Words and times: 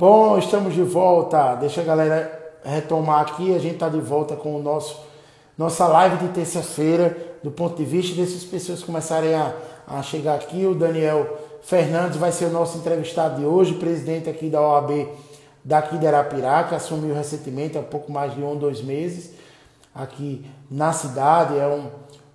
Bom, 0.00 0.38
estamos 0.38 0.72
de 0.72 0.82
volta. 0.82 1.56
Deixa 1.56 1.82
a 1.82 1.84
galera 1.84 2.54
retomar 2.64 3.20
aqui. 3.20 3.54
A 3.54 3.58
gente 3.58 3.74
está 3.74 3.86
de 3.86 4.00
volta 4.00 4.34
com 4.34 4.56
o 4.56 4.62
nosso 4.62 4.98
nossa 5.58 5.86
live 5.86 6.26
de 6.26 6.28
terça-feira, 6.32 7.14
do 7.42 7.50
ponto 7.50 7.76
de 7.76 7.84
vista 7.84 8.16
dessas 8.16 8.42
pessoas 8.42 8.82
começarem 8.82 9.34
a, 9.34 9.54
a 9.86 10.02
chegar 10.02 10.36
aqui. 10.36 10.64
O 10.64 10.74
Daniel 10.74 11.36
Fernandes 11.60 12.16
vai 12.16 12.32
ser 12.32 12.46
o 12.46 12.50
nosso 12.50 12.78
entrevistado 12.78 13.40
de 13.40 13.44
hoje, 13.44 13.74
presidente 13.74 14.30
aqui 14.30 14.48
da 14.48 14.62
OAB 14.62 15.06
daqui 15.62 15.98
de 15.98 16.06
Arapiraca, 16.06 16.76
assumiu 16.76 17.14
recentemente, 17.14 17.76
há 17.76 17.82
pouco 17.82 18.10
mais 18.10 18.34
de 18.34 18.42
um, 18.42 18.56
dois 18.56 18.80
meses, 18.80 19.34
aqui 19.94 20.46
na 20.70 20.94
cidade. 20.94 21.58
É 21.58 21.66
um, 21.66 21.90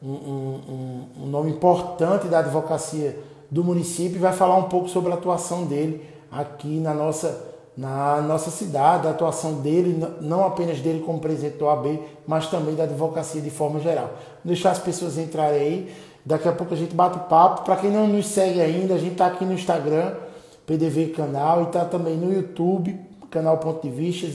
um, 0.07 0.13
um, 0.13 1.07
um 1.23 1.25
nome 1.25 1.49
importante 1.49 2.27
da 2.27 2.37
advocacia 2.37 3.17
do 3.49 3.63
município 3.63 4.17
e 4.17 4.19
vai 4.19 4.33
falar 4.33 4.55
um 4.55 4.69
pouco 4.69 4.87
sobre 4.87 5.11
a 5.11 5.15
atuação 5.15 5.65
dele 5.65 6.07
aqui 6.31 6.79
na 6.79 6.93
nossa 6.93 7.54
na 7.77 8.21
nossa 8.21 8.49
cidade, 8.49 9.07
a 9.07 9.11
atuação 9.11 9.55
dele, 9.55 10.01
não 10.21 10.45
apenas 10.45 10.79
dele 10.79 11.03
como 11.05 11.19
presidente 11.19 11.57
do 11.57 11.65
OAB, 11.65 11.99
mas 12.25 12.47
também 12.47 12.73
da 12.73 12.83
advocacia 12.83 13.41
de 13.41 13.49
forma 13.49 13.79
geral. 13.79 14.11
Deixar 14.43 14.71
as 14.71 14.79
pessoas 14.79 15.17
entrarem 15.17 15.59
aí, 15.59 15.95
daqui 16.25 16.47
a 16.47 16.53
pouco 16.53 16.73
a 16.73 16.77
gente 16.77 16.95
bate 16.95 17.19
papo. 17.27 17.63
Para 17.65 17.75
quem 17.75 17.91
não 17.91 18.07
nos 18.07 18.27
segue 18.27 18.61
ainda, 18.61 18.93
a 18.93 18.97
gente 18.97 19.13
está 19.13 19.27
aqui 19.27 19.43
no 19.43 19.53
Instagram, 19.53 20.13
PDV 20.65 21.07
Canal, 21.07 21.63
e 21.63 21.63
está 21.65 21.83
também 21.83 22.15
no 22.15 22.33
YouTube, 22.33 22.97
canal 23.29 23.57
Ponto 23.57 23.85
de 23.85 23.93
Vista. 23.93 24.25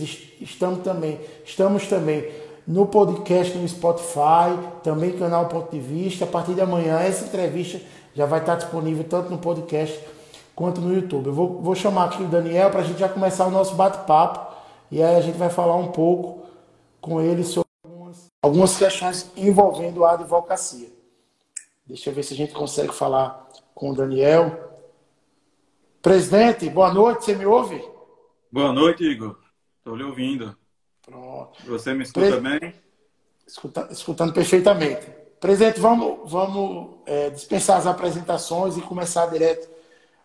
Estamos 0.41 0.81
também, 0.81 1.19
estamos 1.43 1.87
também 1.87 2.29
no 2.67 2.87
podcast 2.87 3.57
no 3.57 3.67
Spotify, 3.67 4.59
também 4.83 5.13
canal 5.13 5.47
Ponto 5.47 5.73
de 5.73 5.81
Vista. 5.81 6.25
A 6.25 6.29
partir 6.29 6.53
de 6.53 6.61
amanhã, 6.61 7.01
essa 7.01 7.25
entrevista 7.25 7.81
já 8.15 8.27
vai 8.27 8.41
estar 8.41 8.57
disponível 8.57 9.05
tanto 9.05 9.31
no 9.31 9.39
podcast 9.39 9.99
quanto 10.61 10.79
no 10.79 10.95
YouTube. 10.95 11.29
Eu 11.29 11.33
vou, 11.33 11.63
vou 11.63 11.75
chamar 11.75 12.05
aqui 12.05 12.23
o 12.23 12.29
Daniel 12.29 12.71
para 12.71 12.81
a 12.81 12.85
gente 12.85 13.01
já 13.01 13.09
começar 13.09 13.47
o 13.47 13.51
nosso 13.51 13.75
bate-papo 13.77 14.55
e 14.91 15.03
aí 15.03 15.17
a 15.17 15.21
gente 15.23 15.39
vai 15.39 15.49
falar 15.49 15.75
um 15.77 15.91
pouco 15.91 16.47
com 17.01 17.19
ele 17.19 17.43
sobre 17.43 17.71
algumas, 17.83 18.27
algumas 18.43 18.77
questões 18.77 19.33
envolvendo 19.35 20.05
a 20.05 20.13
advocacia. 20.13 20.93
Deixa 21.87 22.11
eu 22.11 22.15
ver 22.15 22.25
se 22.25 22.35
a 22.35 22.37
gente 22.37 22.53
consegue 22.53 22.93
falar 22.93 23.49
com 23.75 23.89
o 23.89 23.95
Daniel. 23.95 24.79
Presidente, 26.03 26.69
boa 26.69 26.93
noite, 26.93 27.25
você 27.25 27.35
me 27.35 27.47
ouve? 27.47 27.83
Boa 28.53 28.71
noite, 28.71 29.03
Igor. 29.03 29.39
Estou 29.79 29.97
lhe 29.97 30.05
ouvindo. 30.05 30.55
Pronto. 31.01 31.59
Você 31.69 31.95
me 31.95 32.03
escuta 32.03 32.39
Pre... 32.39 32.59
bem? 32.59 32.75
Escuta, 33.47 33.89
escutando 33.91 34.35
perfeitamente. 34.35 35.07
Presidente, 35.41 35.81
vamos, 35.81 36.31
vamos 36.31 36.99
é, 37.07 37.31
dispensar 37.31 37.79
as 37.79 37.87
apresentações 37.87 38.77
e 38.77 38.83
começar 38.83 39.25
direto 39.25 39.70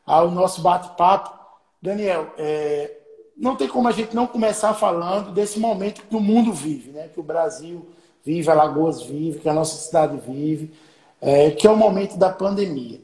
ao 0.05 0.29
nosso 0.29 0.61
bate-papo. 0.61 1.33
Daniel, 1.81 2.33
é, 2.37 2.91
não 3.35 3.55
tem 3.55 3.67
como 3.67 3.87
a 3.87 3.91
gente 3.91 4.15
não 4.15 4.27
começar 4.27 4.73
falando 4.73 5.31
desse 5.31 5.59
momento 5.59 6.03
que 6.03 6.15
o 6.15 6.19
mundo 6.19 6.53
vive, 6.53 6.91
né? 6.91 7.09
que 7.13 7.19
o 7.19 7.23
Brasil 7.23 7.87
vive, 8.23 8.49
Alagoas 8.49 9.01
vive, 9.01 9.39
que 9.39 9.49
a 9.49 9.53
nossa 9.53 9.75
cidade 9.77 10.17
vive, 10.25 10.71
é, 11.21 11.51
que 11.51 11.67
é 11.67 11.69
o 11.69 11.75
momento 11.75 12.17
da 12.17 12.29
pandemia. 12.29 13.01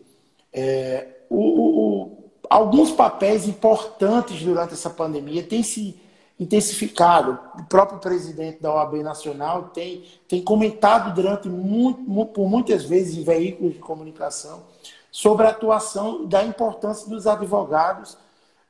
É, 0.54 1.08
o, 1.30 1.38
o, 1.38 2.32
alguns 2.50 2.92
papéis 2.92 3.48
importantes 3.48 4.42
durante 4.42 4.74
essa 4.74 4.90
pandemia 4.90 5.44
têm 5.44 5.64
se 5.64 6.00
intensificado. 6.40 7.40
O 7.60 7.64
próprio 7.66 8.00
presidente 8.00 8.62
da 8.62 8.74
OAB 8.74 8.96
Nacional 9.04 9.70
tem, 9.74 10.04
tem 10.28 10.42
comentado 10.42 11.14
durante 11.14 11.48
muito, 11.48 12.04
por 12.34 12.50
muitas 12.50 12.84
vezes 12.84 13.16
em 13.16 13.24
veículos 13.24 13.74
de 13.74 13.80
comunicação 13.80 14.64
sobre 15.12 15.46
a 15.46 15.50
atuação 15.50 16.26
da 16.26 16.44
importância 16.44 17.08
dos 17.10 17.28
advogados 17.28 18.18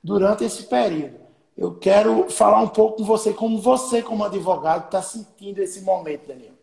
durante 0.04 0.44
esse 0.44 0.64
período. 0.64 1.22
Eu 1.56 1.76
quero 1.76 2.30
falar 2.30 2.60
um 2.62 2.68
pouco 2.68 2.98
com 2.98 3.04
você, 3.04 3.32
como 3.32 3.62
você, 3.62 4.02
como 4.02 4.24
advogado, 4.24 4.86
está 4.86 5.02
sentindo 5.02 5.60
esse 5.60 5.82
momento, 5.82 6.28
Daniel. 6.28 6.54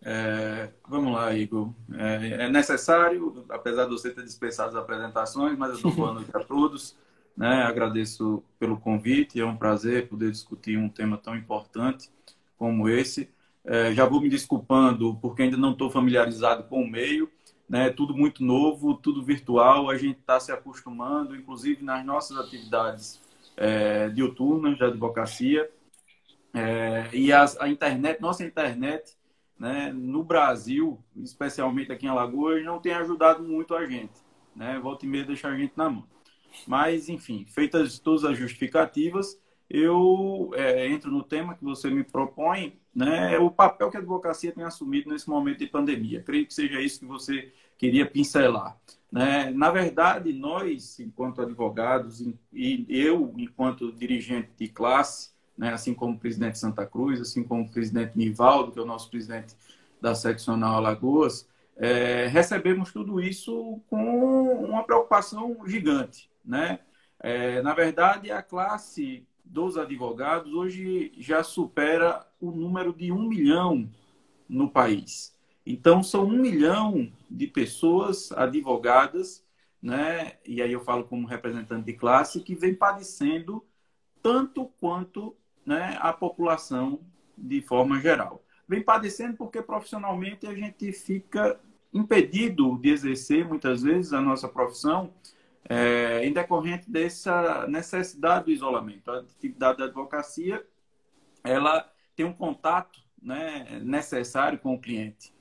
É, 0.00 0.68
vamos 0.88 1.12
lá, 1.12 1.34
Igor. 1.34 1.70
É, 1.92 2.44
é, 2.44 2.48
necessário, 2.48 3.44
apesar 3.48 3.86
de 3.86 3.90
você 3.90 4.10
ter 4.10 4.22
dispensado 4.22 4.68
as 4.68 4.76
apresentações, 4.76 5.58
mas 5.58 5.72
eu 5.74 5.82
dou 5.82 5.92
boa 5.92 6.14
noite 6.14 6.30
a 6.32 6.38
todos. 6.38 6.94
Né? 7.36 7.62
Agradeço 7.64 8.42
pelo 8.58 8.78
convite, 8.78 9.40
é 9.40 9.44
um 9.44 9.56
prazer 9.56 10.08
poder 10.08 10.30
discutir 10.30 10.78
um 10.78 10.88
tema 10.88 11.18
tão 11.18 11.34
importante 11.34 12.08
como 12.56 12.88
esse. 12.88 13.28
É, 13.64 13.92
já 13.92 14.06
vou 14.06 14.20
me 14.20 14.28
desculpando 14.28 15.16
porque 15.16 15.42
ainda 15.42 15.56
não 15.56 15.72
estou 15.72 15.90
familiarizado 15.90 16.62
com 16.64 16.80
o 16.80 16.88
meio, 16.88 17.28
né? 17.68 17.90
Tudo 17.90 18.16
muito 18.16 18.44
novo, 18.44 18.94
tudo 18.94 19.22
virtual, 19.22 19.90
a 19.90 19.96
gente 19.96 20.18
está 20.18 20.38
se 20.38 20.52
acostumando, 20.52 21.34
inclusive 21.34 21.84
nas 21.84 22.04
nossas 22.04 22.38
atividades 22.38 23.20
é, 23.56 24.08
diuturnas 24.08 24.76
de 24.76 24.84
advocacia. 24.84 25.70
É, 26.54 27.08
e 27.12 27.32
as, 27.32 27.58
a 27.60 27.68
internet, 27.68 28.20
nossa 28.20 28.44
internet, 28.44 29.16
né, 29.58 29.92
no 29.92 30.22
Brasil, 30.22 31.02
especialmente 31.16 31.90
aqui 31.90 32.06
em 32.06 32.08
Alagoas, 32.08 32.64
não 32.64 32.80
tem 32.80 32.92
ajudado 32.92 33.42
muito 33.42 33.74
a 33.74 33.86
gente. 33.86 34.14
Né? 34.54 34.78
Volta 34.78 35.04
e 35.04 35.08
meia 35.08 35.24
deixa 35.24 35.48
a 35.48 35.56
gente 35.56 35.72
na 35.76 35.90
mão. 35.90 36.06
Mas, 36.66 37.08
enfim, 37.08 37.44
feitas 37.46 37.98
todas 37.98 38.24
as 38.24 38.38
justificativas, 38.38 39.38
eu 39.68 40.50
é, 40.54 40.88
entro 40.88 41.10
no 41.10 41.22
tema 41.22 41.54
que 41.54 41.64
você 41.64 41.90
me 41.90 42.04
propõe, 42.04 42.78
né, 42.96 43.38
o 43.38 43.50
papel 43.50 43.90
que 43.90 43.98
a 43.98 44.00
advocacia 44.00 44.50
tem 44.50 44.64
assumido 44.64 45.10
nesse 45.10 45.28
momento 45.28 45.58
de 45.58 45.66
pandemia. 45.66 46.22
Creio 46.22 46.46
que 46.46 46.54
seja 46.54 46.80
isso 46.80 47.00
que 47.00 47.04
você 47.04 47.52
queria 47.76 48.06
pincelar. 48.06 48.74
Né? 49.12 49.50
Na 49.50 49.70
verdade, 49.70 50.32
nós, 50.32 50.98
enquanto 50.98 51.42
advogados, 51.42 52.26
e 52.50 52.86
eu, 52.88 53.34
enquanto 53.36 53.92
dirigente 53.92 54.48
de 54.58 54.68
classe, 54.68 55.30
né, 55.58 55.74
assim 55.74 55.92
como 55.92 56.14
o 56.14 56.18
presidente 56.18 56.58
Santa 56.58 56.86
Cruz, 56.86 57.20
assim 57.20 57.44
como 57.44 57.64
o 57.64 57.70
presidente 57.70 58.16
Nivaldo, 58.16 58.72
que 58.72 58.78
é 58.78 58.82
o 58.82 58.86
nosso 58.86 59.10
presidente 59.10 59.54
da 60.00 60.14
seccional 60.14 60.76
Alagoas, 60.76 61.46
é, 61.76 62.26
recebemos 62.28 62.94
tudo 62.94 63.20
isso 63.20 63.78
com 63.90 64.64
uma 64.64 64.82
preocupação 64.84 65.54
gigante. 65.66 66.30
Né? 66.42 66.78
É, 67.20 67.60
na 67.60 67.74
verdade, 67.74 68.30
a 68.30 68.42
classe 68.42 69.26
dos 69.46 69.78
advogados 69.78 70.52
hoje 70.52 71.12
já 71.16 71.42
supera 71.42 72.26
o 72.40 72.50
número 72.50 72.92
de 72.92 73.10
um 73.12 73.28
milhão 73.28 73.88
no 74.48 74.68
país. 74.68 75.34
Então, 75.64 76.02
são 76.02 76.24
um 76.24 76.38
milhão 76.38 77.10
de 77.30 77.46
pessoas 77.46 78.30
advogadas, 78.32 79.44
né? 79.80 80.34
e 80.44 80.60
aí 80.60 80.72
eu 80.72 80.80
falo 80.80 81.04
como 81.04 81.26
representante 81.26 81.86
de 81.86 81.92
classe, 81.94 82.40
que 82.40 82.54
vem 82.54 82.74
padecendo 82.74 83.64
tanto 84.22 84.70
quanto 84.80 85.34
né, 85.64 85.96
a 86.00 86.12
população 86.12 87.00
de 87.36 87.60
forma 87.60 88.00
geral. 88.00 88.44
Vem 88.68 88.82
padecendo 88.82 89.36
porque 89.36 89.62
profissionalmente 89.62 90.46
a 90.46 90.54
gente 90.54 90.92
fica 90.92 91.58
impedido 91.92 92.76
de 92.78 92.90
exercer 92.90 93.46
muitas 93.46 93.82
vezes 93.82 94.12
a 94.12 94.20
nossa 94.20 94.48
profissão 94.48 95.12
é, 95.68 96.24
em 96.24 96.32
decorrente 96.32 96.90
dessa 96.90 97.66
necessidade 97.66 98.46
do 98.46 98.50
isolamento. 98.50 99.10
A 99.10 99.18
atividade 99.18 99.78
da 99.78 99.84
advocacia 99.84 100.64
ela 101.44 101.90
tem 102.14 102.26
um 102.26 102.32
contato 102.32 103.00
né, 103.20 103.80
necessário 103.82 104.58
com 104.58 104.74
o 104.74 104.80
cliente. 104.80 105.34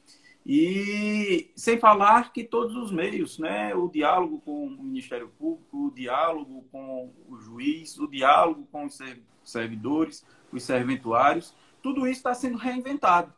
E 0.46 1.52
sem 1.56 1.80
falar 1.80 2.31
que 2.31 2.44
todos 2.44 2.75
os 2.75 2.91
meios, 2.91 3.40
né, 3.40 3.74
o 3.74 3.90
diálogo 3.90 4.40
com 4.41 4.68
o 4.68 4.84
Ministério 4.84 5.30
Público, 5.30 5.88
o 5.88 5.91
diálogo 5.91 6.68
com 6.72 7.12
o 7.28 7.38
juiz, 7.40 7.97
o 7.97 8.07
diálogo 8.07 8.68
com 8.72 8.86
os 8.86 9.00
servidores, 9.44 10.24
os 10.52 10.62
serventuários, 10.62 11.56
tudo 11.81 12.07
isso 12.07 12.19
está 12.19 12.34
sendo 12.36 12.57
reinventado. 12.57 13.34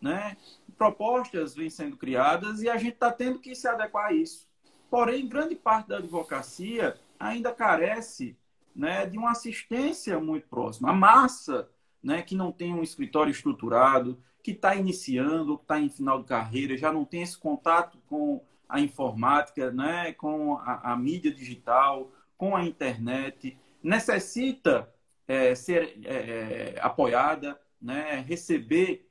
Né? 0.00 0.36
Propostas 0.76 1.54
vêm 1.54 1.70
sendo 1.70 1.96
criadas 1.96 2.60
e 2.60 2.68
a 2.68 2.76
gente 2.76 2.94
está 2.94 3.12
tendo 3.12 3.38
que 3.38 3.54
se 3.54 3.68
adequar 3.68 4.06
a 4.06 4.12
isso. 4.12 4.47
Porém, 4.90 5.28
grande 5.28 5.54
parte 5.54 5.88
da 5.88 5.98
advocacia 5.98 6.98
ainda 7.18 7.52
carece 7.52 8.36
né, 8.74 9.06
de 9.06 9.18
uma 9.18 9.32
assistência 9.32 10.18
muito 10.20 10.48
próxima. 10.48 10.90
A 10.90 10.92
massa 10.92 11.68
né, 12.02 12.22
que 12.22 12.34
não 12.34 12.52
tem 12.52 12.72
um 12.72 12.82
escritório 12.82 13.30
estruturado, 13.30 14.18
que 14.42 14.52
está 14.52 14.74
iniciando, 14.74 15.58
que 15.58 15.64
está 15.64 15.80
em 15.80 15.88
final 15.88 16.20
de 16.20 16.28
carreira, 16.28 16.76
já 16.76 16.92
não 16.92 17.04
tem 17.04 17.22
esse 17.22 17.36
contato 17.36 17.98
com 18.08 18.42
a 18.68 18.80
informática, 18.80 19.70
né, 19.70 20.12
com 20.12 20.54
a, 20.58 20.92
a 20.92 20.96
mídia 20.96 21.32
digital, 21.32 22.10
com 22.36 22.54
a 22.54 22.64
internet, 22.64 23.58
necessita 23.82 24.88
é, 25.26 25.54
ser 25.54 25.98
é, 26.04 26.74
é 26.76 26.80
apoiada, 26.80 27.60
né, 27.80 28.24
receber 28.26 29.08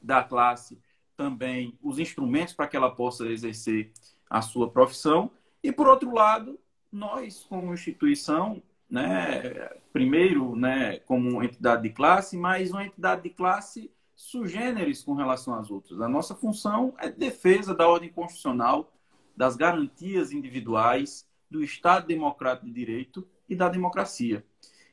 da 0.00 0.22
classe 0.22 0.80
também 1.16 1.78
os 1.82 1.98
instrumentos 1.98 2.54
para 2.54 2.66
que 2.66 2.76
ela 2.76 2.90
possa 2.90 3.26
exercer 3.26 3.92
a 4.32 4.40
sua 4.40 4.70
profissão. 4.70 5.30
E, 5.62 5.70
por 5.70 5.86
outro 5.86 6.14
lado, 6.14 6.58
nós, 6.90 7.44
como 7.46 7.74
instituição, 7.74 8.62
né, 8.88 9.68
primeiro 9.92 10.56
né, 10.56 11.00
como 11.00 11.42
entidade 11.42 11.82
de 11.82 11.90
classe, 11.90 12.34
mas 12.34 12.70
uma 12.70 12.86
entidade 12.86 13.24
de 13.24 13.30
classe 13.30 13.90
sugêneres 14.16 15.02
com 15.02 15.12
relação 15.12 15.54
às 15.54 15.70
outras. 15.70 16.00
A 16.00 16.08
nossa 16.08 16.34
função 16.34 16.94
é 16.98 17.10
defesa 17.10 17.74
da 17.74 17.86
ordem 17.86 18.08
constitucional, 18.08 18.90
das 19.36 19.54
garantias 19.54 20.32
individuais, 20.32 21.28
do 21.50 21.62
Estado 21.62 22.06
Democrático 22.06 22.64
de 22.64 22.72
Direito 22.72 23.28
e 23.46 23.54
da 23.54 23.68
democracia. 23.68 24.42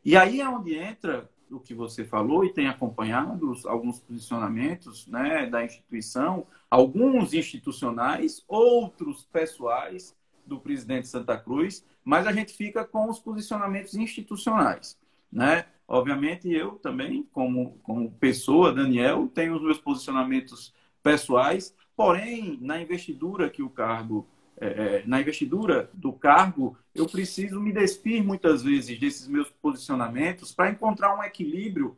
E 0.03 0.17
aí 0.17 0.41
é 0.41 0.49
onde 0.49 0.75
entra 0.75 1.29
o 1.51 1.59
que 1.59 1.73
você 1.73 2.05
falou 2.05 2.45
e 2.45 2.53
tem 2.53 2.67
acompanhado 2.67 3.53
alguns 3.65 3.99
posicionamentos 3.99 5.07
né, 5.07 5.45
da 5.47 5.63
instituição, 5.63 6.45
alguns 6.69 7.33
institucionais, 7.33 8.43
outros 8.47 9.23
pessoais 9.31 10.15
do 10.45 10.59
presidente 10.59 11.07
Santa 11.07 11.37
Cruz, 11.37 11.85
mas 12.03 12.27
a 12.27 12.31
gente 12.31 12.53
fica 12.53 12.83
com 12.85 13.09
os 13.09 13.19
posicionamentos 13.19 13.95
institucionais. 13.95 14.97
Né? 15.31 15.65
Obviamente, 15.87 16.49
eu 16.49 16.71
também, 16.71 17.27
como, 17.31 17.77
como 17.83 18.11
pessoa, 18.11 18.73
Daniel, 18.73 19.27
tenho 19.33 19.55
os 19.55 19.61
meus 19.61 19.79
posicionamentos 19.79 20.73
pessoais, 21.03 21.75
porém, 21.95 22.57
na 22.61 22.81
investidura 22.81 23.49
que 23.49 23.61
o 23.61 23.69
cargo 23.69 24.27
é, 24.61 24.67
é, 24.67 25.03
na 25.05 25.21
investidura 25.21 25.89
do 25.93 26.11
cargo, 26.11 26.77
eu 26.93 27.07
preciso 27.07 27.59
me 27.59 27.71
despir 27.71 28.23
muitas 28.23 28.61
vezes 28.61 28.99
desses 28.99 29.27
meus 29.27 29.49
posicionamentos 29.49 30.51
para 30.53 30.69
encontrar 30.69 31.17
um 31.17 31.23
equilíbrio 31.23 31.97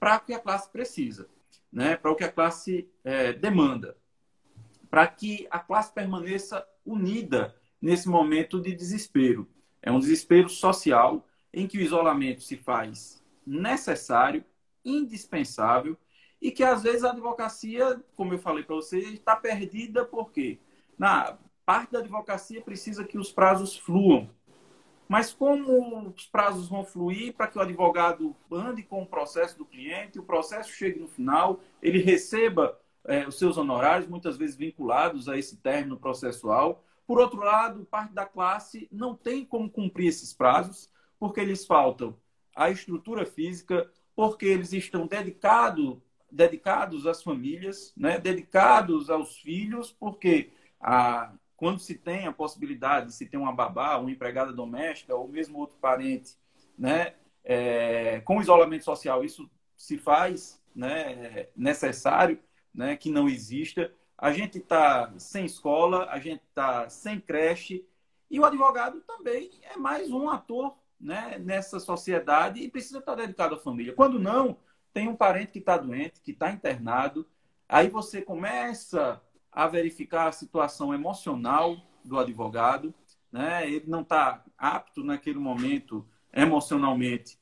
para 0.00 0.16
o 0.16 0.20
que 0.20 0.32
a 0.32 0.38
classe 0.38 0.70
precisa, 0.70 1.28
né? 1.72 1.96
para 1.96 2.10
o 2.10 2.16
que 2.16 2.24
a 2.24 2.32
classe 2.32 2.88
é, 3.04 3.32
demanda, 3.32 3.96
para 4.90 5.06
que 5.06 5.46
a 5.50 5.58
classe 5.58 5.92
permaneça 5.92 6.66
unida 6.84 7.54
nesse 7.80 8.08
momento 8.08 8.60
de 8.60 8.74
desespero. 8.74 9.46
É 9.82 9.92
um 9.92 10.00
desespero 10.00 10.48
social 10.48 11.26
em 11.52 11.66
que 11.66 11.78
o 11.78 11.82
isolamento 11.82 12.42
se 12.42 12.56
faz 12.56 13.22
necessário, 13.46 14.44
indispensável 14.84 15.96
e 16.40 16.50
que 16.50 16.62
às 16.62 16.82
vezes 16.82 17.04
a 17.04 17.10
advocacia, 17.10 18.02
como 18.16 18.32
eu 18.32 18.38
falei 18.38 18.64
para 18.64 18.76
você, 18.76 18.98
está 18.98 19.36
perdida 19.36 20.04
porque 20.04 20.58
na 20.96 21.36
parte 21.68 21.92
da 21.92 21.98
advocacia 21.98 22.62
precisa 22.62 23.04
que 23.04 23.18
os 23.18 23.30
prazos 23.30 23.76
fluam. 23.76 24.30
Mas 25.06 25.34
como 25.34 26.08
os 26.08 26.24
prazos 26.24 26.66
vão 26.66 26.82
fluir 26.82 27.34
para 27.34 27.46
que 27.46 27.58
o 27.58 27.60
advogado 27.60 28.34
ande 28.50 28.82
com 28.82 29.02
o 29.02 29.06
processo 29.06 29.58
do 29.58 29.66
cliente, 29.66 30.18
o 30.18 30.22
processo 30.22 30.72
chegue 30.72 30.98
no 30.98 31.08
final, 31.08 31.60
ele 31.82 31.98
receba 31.98 32.80
é, 33.04 33.28
os 33.28 33.38
seus 33.38 33.58
honorários, 33.58 34.08
muitas 34.08 34.38
vezes 34.38 34.56
vinculados 34.56 35.28
a 35.28 35.36
esse 35.36 35.58
término 35.58 35.98
processual. 35.98 36.82
Por 37.06 37.20
outro 37.20 37.40
lado, 37.40 37.84
parte 37.84 38.14
da 38.14 38.24
classe 38.24 38.88
não 38.90 39.14
tem 39.14 39.44
como 39.44 39.68
cumprir 39.68 40.08
esses 40.08 40.32
prazos, 40.32 40.90
porque 41.18 41.38
eles 41.38 41.66
faltam 41.66 42.16
a 42.56 42.70
estrutura 42.70 43.26
física, 43.26 43.90
porque 44.16 44.46
eles 44.46 44.72
estão 44.72 45.06
dedicado, 45.06 46.02
dedicados 46.32 47.06
às 47.06 47.22
famílias, 47.22 47.92
né? 47.94 48.18
dedicados 48.18 49.10
aos 49.10 49.36
filhos, 49.36 49.92
porque 49.92 50.50
a, 50.80 51.30
quando 51.58 51.80
se 51.80 51.96
tem 51.96 52.24
a 52.28 52.32
possibilidade 52.32 53.06
de 53.06 53.12
se 53.14 53.26
ter 53.26 53.36
uma 53.36 53.52
babá, 53.52 53.98
uma 53.98 54.12
empregada 54.12 54.52
doméstica 54.52 55.14
ou 55.16 55.26
mesmo 55.26 55.58
outro 55.58 55.76
parente, 55.78 56.36
né, 56.78 57.14
é, 57.42 58.20
com 58.20 58.40
isolamento 58.40 58.84
social, 58.84 59.24
isso 59.24 59.50
se 59.76 59.98
faz 59.98 60.62
né, 60.72 61.48
necessário 61.56 62.38
né, 62.72 62.96
que 62.96 63.10
não 63.10 63.28
exista. 63.28 63.92
A 64.16 64.30
gente 64.30 64.58
está 64.58 65.12
sem 65.18 65.46
escola, 65.46 66.06
a 66.10 66.20
gente 66.20 66.42
está 66.44 66.88
sem 66.88 67.18
creche 67.18 67.84
e 68.30 68.38
o 68.38 68.44
advogado 68.44 69.00
também 69.00 69.50
é 69.62 69.76
mais 69.76 70.12
um 70.12 70.30
ator 70.30 70.76
né, 71.00 71.40
nessa 71.40 71.80
sociedade 71.80 72.62
e 72.62 72.70
precisa 72.70 73.00
estar 73.00 73.16
dedicado 73.16 73.56
à 73.56 73.58
família. 73.58 73.94
Quando 73.94 74.20
não, 74.20 74.58
tem 74.92 75.08
um 75.08 75.16
parente 75.16 75.50
que 75.50 75.58
está 75.58 75.76
doente, 75.76 76.20
que 76.20 76.30
está 76.30 76.52
internado, 76.52 77.28
aí 77.68 77.88
você 77.88 78.22
começa 78.22 79.20
a 79.58 79.66
verificar 79.66 80.28
a 80.28 80.32
situação 80.32 80.94
emocional 80.94 81.76
do 82.04 82.16
advogado, 82.16 82.94
né? 83.32 83.68
Ele 83.68 83.86
não 83.88 84.02
está 84.02 84.44
apto 84.56 85.02
naquele 85.02 85.40
momento 85.40 86.06
emocionalmente 86.32 87.36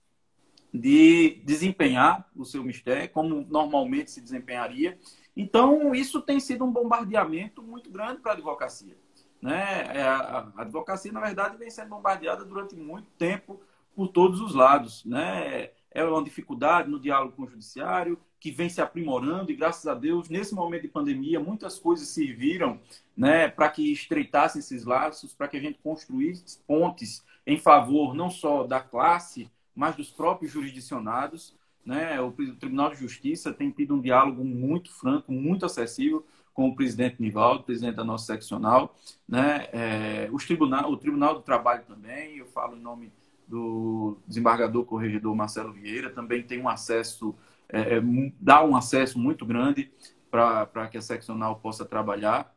de 0.73 1.43
desempenhar 1.45 2.27
o 2.35 2.43
seu 2.43 2.65
mistério 2.65 3.11
como 3.11 3.43
normalmente 3.43 4.11
se 4.11 4.23
desempenharia. 4.23 4.99
Então, 5.37 5.95
isso 5.95 6.23
tem 6.23 6.41
sido 6.41 6.65
um 6.65 6.73
bombardeamento 6.73 7.63
muito 7.63 7.91
grande 7.91 8.23
para 8.23 8.33
a 8.33 8.35
advocacia. 8.35 8.97
Né? 9.43 9.85
É, 9.95 10.03
a 10.03 10.51
advocacia, 10.57 11.13
na 11.13 11.21
verdade, 11.21 11.59
vem 11.59 11.69
sendo 11.69 11.91
bombardeada 11.91 12.47
durante 12.47 12.75
muito 12.75 13.11
tempo 13.19 13.61
por 13.95 14.09
todos 14.09 14.41
os 14.41 14.55
lados. 14.55 15.05
Né? 15.05 15.71
É 15.97 16.05
uma 16.05 16.23
dificuldade 16.23 16.91
no 16.91 17.01
diálogo 17.01 17.33
com 17.35 17.45
o 17.45 17.49
judiciário, 17.49 18.19
que 18.39 18.51
vem 18.51 18.69
se 18.69 18.81
aprimorando 18.81 19.51
e 19.51 19.57
graças 19.57 19.87
a 19.87 19.95
Deus 19.95 20.29
nesse 20.29 20.55
momento 20.55 20.83
de 20.83 20.89
pandemia 20.89 21.41
muitas 21.41 21.79
coisas 21.79 22.09
serviram 22.09 22.79
né 23.17 23.49
para 23.49 23.69
que 23.69 23.93
estreitassem 23.93 24.61
esses 24.61 24.85
laços 24.85 25.35
para 25.35 25.49
que 25.49 25.57
a 25.57 25.61
gente 25.61 25.79
construísse 25.83 26.59
pontes 26.67 27.25
em 27.47 27.59
favor 27.59 28.15
não 28.15 28.31
só 28.31 28.65
da 28.65 28.79
classe 28.81 29.51
mas 29.75 29.97
dos 29.97 30.11
próprios 30.11 30.53
jurisdicionados 30.53 31.57
né. 31.85 32.21
O 32.21 32.33
Tribunal 32.33 32.91
de 32.91 32.97
Justiça 32.97 33.53
tem 33.53 33.71
tido 33.71 33.95
um 33.95 34.01
diálogo 34.01 34.45
muito 34.45 34.93
franco 34.93 35.33
muito 35.33 35.65
acessível 35.65 36.25
com 36.53 36.69
o 36.69 36.77
presidente 36.77 37.21
Nivaldo 37.21 37.65
presidente 37.65 37.97
da 37.97 38.05
nossa 38.05 38.27
seccional 38.27 38.95
né. 39.27 39.69
É, 39.73 40.29
os 40.31 40.45
tribunal 40.45 40.91
o 40.91 40.97
Tribunal 40.97 41.35
do 41.35 41.43
Trabalho 41.43 41.85
também 41.85 42.37
eu 42.37 42.47
falo 42.47 42.77
em 42.77 42.81
nome 42.81 43.11
do 43.47 44.19
desembargador 44.27 44.85
corregedor 44.85 45.35
Marcelo 45.35 45.73
Vieira 45.73 46.11
também 46.11 46.43
tem 46.43 46.61
um 46.61 46.69
acesso 46.69 47.35
é, 47.69 47.97
é 47.97 48.03
dá 48.41 48.65
um 48.65 48.77
acesso 48.77 49.19
muito 49.19 49.45
grande 49.45 49.91
para 50.31 50.89
que 50.89 50.99
a 50.99 51.03
seccional 51.03 51.57
possa 51.57 51.85
trabalhar. 51.85 52.55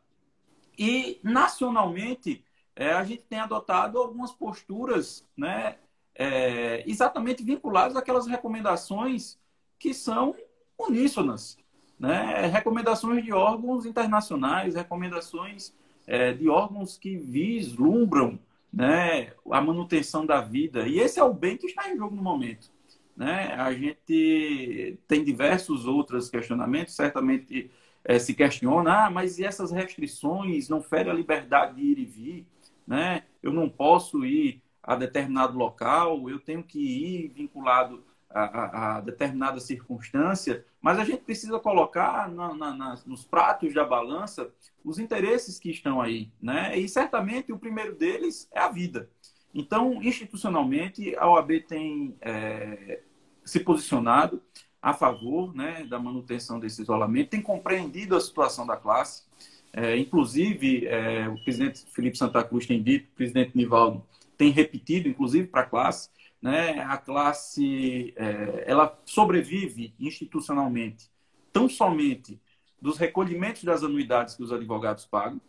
E, 0.78 1.20
nacionalmente, 1.22 2.44
é, 2.76 2.92
a 2.92 3.04
gente 3.04 3.22
tem 3.24 3.38
adotado 3.38 3.98
algumas 3.98 4.32
posturas 4.32 5.26
né, 5.36 5.76
é, 6.14 6.84
exatamente 6.88 7.42
vinculadas 7.42 7.96
àquelas 7.96 8.26
recomendações 8.26 9.38
que 9.78 9.94
são 9.94 10.34
uníssonas. 10.78 11.58
Né? 11.98 12.46
Recomendações 12.46 13.24
de 13.24 13.32
órgãos 13.32 13.84
internacionais, 13.84 14.74
recomendações 14.74 15.74
é, 16.06 16.32
de 16.32 16.48
órgãos 16.48 16.96
que 16.96 17.16
vislumbram 17.16 18.38
né, 18.72 19.32
a 19.50 19.60
manutenção 19.60 20.24
da 20.24 20.40
vida. 20.40 20.86
E 20.86 20.98
esse 20.98 21.18
é 21.18 21.24
o 21.24 21.34
bem 21.34 21.56
que 21.56 21.66
está 21.66 21.90
em 21.90 21.96
jogo 21.96 22.14
no 22.14 22.22
momento. 22.22 22.70
Né? 23.16 23.52
A 23.54 23.72
gente 23.72 24.98
tem 25.06 25.24
diversos 25.24 25.86
outros 25.86 26.30
questionamentos, 26.30 26.94
certamente 26.94 27.70
é, 28.04 28.18
se 28.18 28.32
questiona, 28.32 29.06
ah, 29.06 29.10
mas 29.10 29.38
e 29.38 29.44
essas 29.44 29.70
restrições 29.70 30.68
não 30.68 30.82
ferem 30.82 31.12
a 31.12 31.14
liberdade 31.14 31.76
de 31.76 31.82
ir 31.82 31.98
e 31.98 32.04
vir? 32.04 32.46
Né? 32.86 33.24
Eu 33.42 33.52
não 33.52 33.68
posso 33.68 34.24
ir 34.24 34.62
a 34.82 34.96
determinado 34.96 35.58
local, 35.58 36.30
eu 36.30 36.38
tenho 36.38 36.62
que 36.62 36.78
ir 36.78 37.28
vinculado 37.28 38.02
a, 38.30 38.96
a, 38.96 39.00
determinada 39.00 39.58
circunstância, 39.58 40.64
mas 40.80 40.98
a 40.98 41.04
gente 41.04 41.22
precisa 41.22 41.58
colocar 41.58 42.30
na, 42.30 42.54
na, 42.54 42.74
na, 42.74 42.98
nos 43.04 43.24
pratos 43.24 43.74
da 43.74 43.84
balança 43.84 44.50
os 44.84 44.98
interesses 44.98 45.58
que 45.58 45.70
estão 45.70 46.00
aí. 46.00 46.30
Né? 46.40 46.78
E 46.78 46.88
certamente 46.88 47.52
o 47.52 47.58
primeiro 47.58 47.94
deles 47.94 48.48
é 48.52 48.60
a 48.60 48.68
vida. 48.68 49.10
Então, 49.52 50.00
institucionalmente, 50.02 51.16
a 51.16 51.28
OAB 51.28 51.60
tem 51.66 52.16
é, 52.20 53.00
se 53.44 53.60
posicionado 53.60 54.40
a 54.80 54.94
favor 54.94 55.54
né, 55.54 55.84
da 55.84 55.98
manutenção 55.98 56.58
desse 56.58 56.80
isolamento, 56.82 57.30
tem 57.30 57.42
compreendido 57.42 58.16
a 58.16 58.20
situação 58.20 58.66
da 58.66 58.76
classe. 58.76 59.24
É, 59.72 59.96
inclusive, 59.96 60.86
é, 60.86 61.28
o 61.28 61.42
presidente 61.42 61.84
Felipe 61.92 62.16
Santa 62.16 62.42
Cruz 62.42 62.66
tem 62.66 62.82
dito, 62.82 63.08
o 63.12 63.16
presidente 63.16 63.56
Nivaldo 63.56 64.04
tem 64.36 64.50
repetido, 64.50 65.08
inclusive 65.08 65.46
para 65.48 65.62
a 65.62 65.66
classe, 65.66 66.08
né, 66.40 66.80
a 66.80 66.96
classe 66.96 68.14
é, 68.16 68.64
ela 68.66 68.98
sobrevive 69.04 69.94
institucionalmente 70.00 71.10
tão 71.52 71.68
somente 71.68 72.40
dos 72.80 72.96
recolhimentos 72.96 73.64
das 73.64 73.82
anuidades 73.82 74.34
que 74.34 74.42
os 74.42 74.52
advogados 74.52 75.04
pagam. 75.04 75.40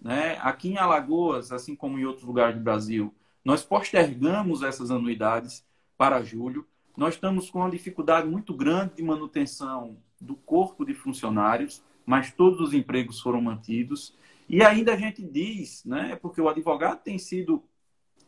Né? 0.00 0.38
Aqui 0.40 0.70
em 0.70 0.78
Alagoas, 0.78 1.52
assim 1.52 1.74
como 1.74 1.98
em 1.98 2.04
outros 2.04 2.24
lugares 2.24 2.56
do 2.56 2.62
Brasil, 2.62 3.14
nós 3.44 3.62
postergamos 3.62 4.62
essas 4.62 4.90
anuidades 4.90 5.64
para 5.96 6.22
julho. 6.22 6.66
Nós 6.96 7.14
estamos 7.14 7.50
com 7.50 7.60
uma 7.60 7.70
dificuldade 7.70 8.26
muito 8.28 8.54
grande 8.54 8.94
de 8.96 9.02
manutenção 9.02 9.96
do 10.20 10.34
corpo 10.34 10.84
de 10.84 10.94
funcionários, 10.94 11.82
mas 12.06 12.32
todos 12.32 12.60
os 12.60 12.72
empregos 12.72 13.20
foram 13.20 13.40
mantidos. 13.40 14.16
E 14.48 14.62
ainda 14.62 14.94
a 14.94 14.96
gente 14.96 15.22
diz, 15.22 15.84
né, 15.84 16.16
porque 16.16 16.40
o 16.40 16.48
advogado 16.48 17.02
tem 17.02 17.18
sido 17.18 17.62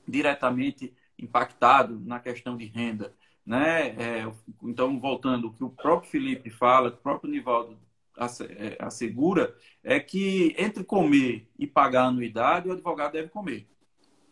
diretamente 0.06 0.92
impactado 1.20 2.00
na 2.00 2.18
questão 2.18 2.56
de 2.56 2.66
renda. 2.66 3.14
Né? 3.44 3.88
É, 3.90 4.32
então, 4.62 4.98
voltando, 5.00 5.48
o 5.48 5.52
que 5.52 5.64
o 5.64 5.70
próprio 5.70 6.10
Felipe 6.10 6.50
fala, 6.50 6.88
o 6.88 6.96
próprio 6.96 7.30
Nivaldo 7.30 7.78
é, 8.18 8.76
assegura, 8.78 9.54
é 9.82 9.98
que 9.98 10.54
entre 10.58 10.84
comer 10.84 11.48
e 11.58 11.66
pagar 11.66 12.04
a 12.04 12.08
anuidade, 12.08 12.68
o 12.68 12.72
advogado 12.72 13.12
deve 13.12 13.28
comer. 13.28 13.66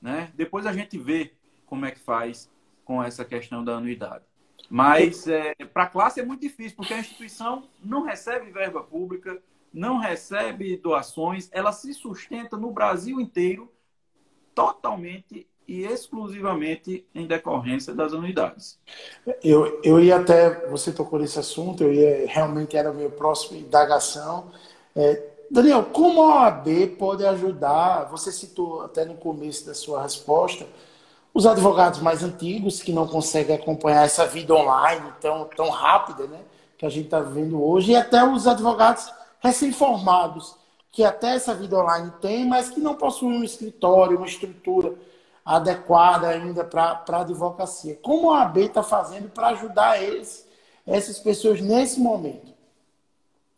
Né? 0.00 0.30
Depois 0.34 0.66
a 0.66 0.72
gente 0.72 0.98
vê 0.98 1.32
como 1.66 1.86
é 1.86 1.90
que 1.90 2.00
faz 2.00 2.50
com 2.84 3.02
essa 3.02 3.24
questão 3.24 3.64
da 3.64 3.76
anuidade. 3.76 4.24
Mas 4.70 5.26
é, 5.26 5.54
para 5.72 5.84
a 5.84 5.88
classe 5.88 6.20
é 6.20 6.24
muito 6.24 6.40
difícil, 6.40 6.76
porque 6.76 6.92
a 6.92 6.98
instituição 6.98 7.68
não 7.82 8.02
recebe 8.02 8.50
verba 8.50 8.82
pública, 8.82 9.42
não 9.72 9.98
recebe 9.98 10.76
doações, 10.76 11.48
ela 11.52 11.72
se 11.72 11.92
sustenta 11.94 12.56
no 12.56 12.70
Brasil 12.70 13.20
inteiro 13.20 13.72
totalmente 14.54 15.48
e 15.68 15.84
exclusivamente 15.84 17.06
em 17.14 17.26
decorrência 17.26 17.94
das 17.94 18.14
anuidades. 18.14 18.78
Eu, 19.44 19.78
eu 19.84 20.00
ia 20.00 20.16
até, 20.16 20.66
você 20.66 20.90
tocou 20.90 21.18
nesse 21.18 21.38
assunto, 21.38 21.82
eu 21.82 21.92
ia, 21.92 22.26
realmente 22.26 22.74
era 22.74 22.88
a 22.88 22.92
minha 22.92 23.10
próxima 23.10 23.58
indagação. 23.58 24.50
É, 24.96 25.22
Daniel, 25.50 25.84
como 25.84 26.22
a 26.22 26.44
OAB 26.44 26.96
pode 26.98 27.24
ajudar, 27.26 28.04
você 28.04 28.32
citou 28.32 28.80
até 28.80 29.04
no 29.04 29.14
começo 29.14 29.66
da 29.66 29.74
sua 29.74 30.02
resposta, 30.02 30.66
os 31.34 31.46
advogados 31.46 32.00
mais 32.00 32.24
antigos 32.24 32.80
que 32.80 32.90
não 32.90 33.06
conseguem 33.06 33.54
acompanhar 33.54 34.06
essa 34.06 34.26
vida 34.26 34.54
online 34.54 35.12
tão, 35.20 35.44
tão 35.54 35.68
rápida, 35.68 36.26
né? 36.26 36.40
Que 36.78 36.86
a 36.86 36.88
gente 36.88 37.04
está 37.04 37.20
vivendo 37.20 37.62
hoje, 37.62 37.92
e 37.92 37.96
até 37.96 38.24
os 38.24 38.46
advogados 38.46 39.12
recém-formados, 39.40 40.56
que 40.90 41.04
até 41.04 41.34
essa 41.34 41.54
vida 41.54 41.78
online 41.78 42.10
tem, 42.22 42.46
mas 42.46 42.70
que 42.70 42.80
não 42.80 42.94
possuem 42.94 43.38
um 43.38 43.44
escritório, 43.44 44.16
uma 44.16 44.26
estrutura 44.26 44.94
adequada 45.48 46.28
ainda 46.28 46.62
para 46.62 47.02
a 47.08 47.20
advocacia. 47.22 47.98
Como 48.02 48.30
a 48.30 48.42
AB 48.42 48.66
está 48.66 48.82
fazendo 48.82 49.30
para 49.30 49.48
ajudar 49.48 50.02
eles, 50.02 50.46
essas 50.86 51.18
pessoas 51.18 51.58
nesse 51.58 51.98
momento? 51.98 52.52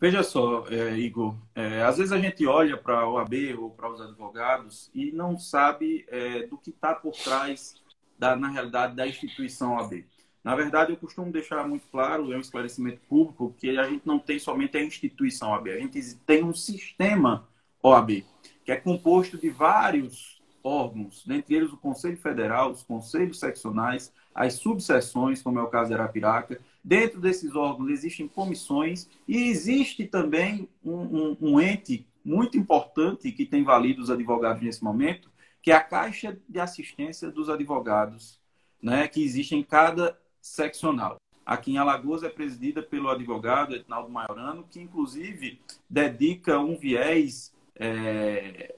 Veja 0.01 0.23
só, 0.23 0.65
é, 0.69 0.97
Igor, 0.97 1.35
é, 1.53 1.83
às 1.83 1.99
vezes 1.99 2.13
a 2.13 2.19
gente 2.19 2.47
olha 2.47 2.77
para 2.77 3.01
a 3.01 3.11
OAB 3.11 3.35
ou 3.59 3.71
para 3.71 3.91
os 3.91 4.01
advogados 4.01 4.89
e 4.95 5.11
não 5.11 5.37
sabe 5.37 6.07
é, 6.09 6.47
do 6.47 6.57
que 6.57 6.71
está 6.71 6.95
por 6.95 7.13
trás, 7.13 7.75
da, 8.17 8.37
na 8.37 8.49
realidade, 8.49 8.95
da 8.95 9.07
instituição 9.07 9.75
OAB. 9.75 10.05
Na 10.45 10.55
verdade, 10.55 10.93
eu 10.93 10.97
costumo 10.97 11.33
deixar 11.33 11.67
muito 11.67 11.87
claro, 11.91 12.33
é 12.33 12.37
um 12.37 12.41
esclarecimento 12.41 13.01
público, 13.09 13.53
que 13.59 13.77
a 13.77 13.83
gente 13.83 14.07
não 14.07 14.19
tem 14.19 14.39
somente 14.39 14.77
a 14.77 14.83
instituição 14.83 15.51
OAB, 15.51 15.71
a 15.71 15.81
gente 15.81 16.15
tem 16.25 16.45
um 16.45 16.55
sistema 16.55 17.49
OAB, 17.83 18.25
que 18.65 18.71
é 18.71 18.77
composto 18.77 19.37
de 19.37 19.51
vários 19.51 20.40
órgãos, 20.63 21.25
dentre 21.27 21.55
eles 21.55 21.73
o 21.73 21.77
Conselho 21.77 22.17
Federal, 22.17 22.71
os 22.71 22.83
conselhos 22.83 23.39
seccionais, 23.39 24.13
as 24.35 24.55
subseções, 24.55 25.43
como 25.43 25.59
é 25.59 25.63
o 25.63 25.69
caso 25.69 25.89
de 25.89 25.95
Arapiraca. 25.95 26.61
Dentro 26.83 27.21
desses 27.21 27.55
órgãos 27.55 27.91
existem 27.91 28.29
comissões 28.29 29.09
e 29.27 29.49
existe 29.49 30.07
também 30.07 30.69
um, 30.85 30.95
um, 30.95 31.37
um 31.41 31.61
ente 31.61 32.07
muito 32.25 32.57
importante 32.57 33.33
que 33.33 33.47
tem 33.47 33.65
valido 33.65 34.03
os 34.03 34.11
advogados 34.11 34.63
nesse 34.63 34.83
momento, 34.83 35.31
que 35.63 35.71
é 35.71 35.75
a 35.75 35.83
Caixa 35.83 36.39
de 36.49 36.61
Assistência 36.61 37.31
dos 37.31 37.49
Advogados, 37.49 38.39
né, 38.83 39.09
que 39.09 39.23
existe 39.23 39.55
em 39.55 39.63
cada 39.63 40.19
seccional. 40.41 41.17
Aqui 41.45 41.73
em 41.73 41.79
Alagoas 41.79 42.23
é 42.23 42.29
presidida 42.29 42.83
pelo 42.83 43.09
advogado 43.09 43.75
Ednaldo 43.75 44.11
Maiorano, 44.11 44.65
que 44.71 44.81
inclusive 44.81 45.61
dedica 45.89 46.61
um 46.61 46.77
viés 46.77 47.53
é, 47.75 48.77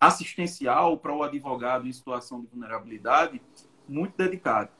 assistencial 0.00 0.98
para 0.98 1.14
o 1.14 1.22
advogado 1.22 1.86
em 1.86 1.92
situação 1.92 2.40
de 2.40 2.46
vulnerabilidade 2.46 3.40
muito 3.88 4.16
dedicado. 4.16 4.70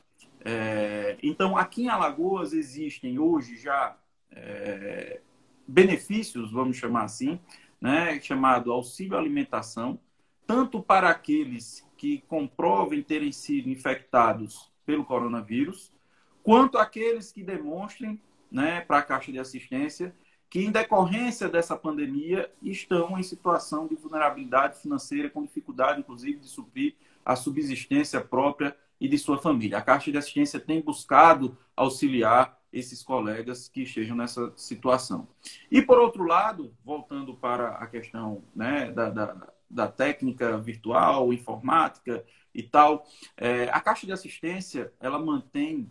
É, 0.44 1.16
então, 1.22 1.56
aqui 1.56 1.84
em 1.84 1.88
Alagoas 1.88 2.52
existem 2.52 3.18
hoje 3.18 3.56
já 3.56 3.96
é, 4.30 5.20
benefícios, 5.66 6.52
vamos 6.52 6.76
chamar 6.76 7.04
assim, 7.04 7.40
né, 7.80 8.20
chamado 8.20 8.72
auxílio 8.72 9.16
alimentação, 9.16 9.98
tanto 10.46 10.80
para 10.80 11.10
aqueles 11.10 11.86
que 11.96 12.22
comprovem 12.28 13.02
terem 13.02 13.32
sido 13.32 13.68
infectados 13.68 14.70
pelo 14.84 15.04
coronavírus, 15.04 15.92
quanto 16.42 16.78
aqueles 16.78 17.32
que 17.32 17.42
demonstrem 17.42 18.20
né, 18.50 18.82
para 18.82 18.98
a 18.98 19.02
Caixa 19.02 19.32
de 19.32 19.38
Assistência 19.38 20.14
que, 20.48 20.60
em 20.60 20.70
decorrência 20.70 21.48
dessa 21.48 21.76
pandemia, 21.76 22.50
estão 22.62 23.18
em 23.18 23.22
situação 23.22 23.86
de 23.86 23.94
vulnerabilidade 23.96 24.80
financeira, 24.80 25.30
com 25.30 25.44
dificuldade, 25.44 26.00
inclusive, 26.00 26.38
de 26.38 26.48
suprir 26.48 26.94
a 27.24 27.34
subsistência 27.34 28.20
própria 28.20 28.76
e 29.00 29.08
de 29.08 29.18
sua 29.18 29.38
família. 29.38 29.78
A 29.78 29.82
Caixa 29.82 30.10
de 30.10 30.18
Assistência 30.18 30.60
tem 30.60 30.80
buscado 30.80 31.56
auxiliar 31.76 32.58
esses 32.72 33.02
colegas 33.02 33.68
que 33.68 33.82
estejam 33.82 34.16
nessa 34.16 34.52
situação. 34.56 35.28
E, 35.70 35.82
por 35.82 35.98
outro 35.98 36.24
lado, 36.24 36.74
voltando 36.84 37.34
para 37.34 37.70
a 37.70 37.86
questão 37.86 38.44
né, 38.54 38.90
da, 38.92 39.10
da, 39.10 39.52
da 39.68 39.88
técnica 39.88 40.58
virtual, 40.58 41.32
informática 41.32 42.24
e 42.54 42.62
tal, 42.62 43.06
é, 43.36 43.64
a 43.70 43.80
Caixa 43.80 44.06
de 44.06 44.12
Assistência 44.12 44.92
ela 45.00 45.18
mantém 45.18 45.90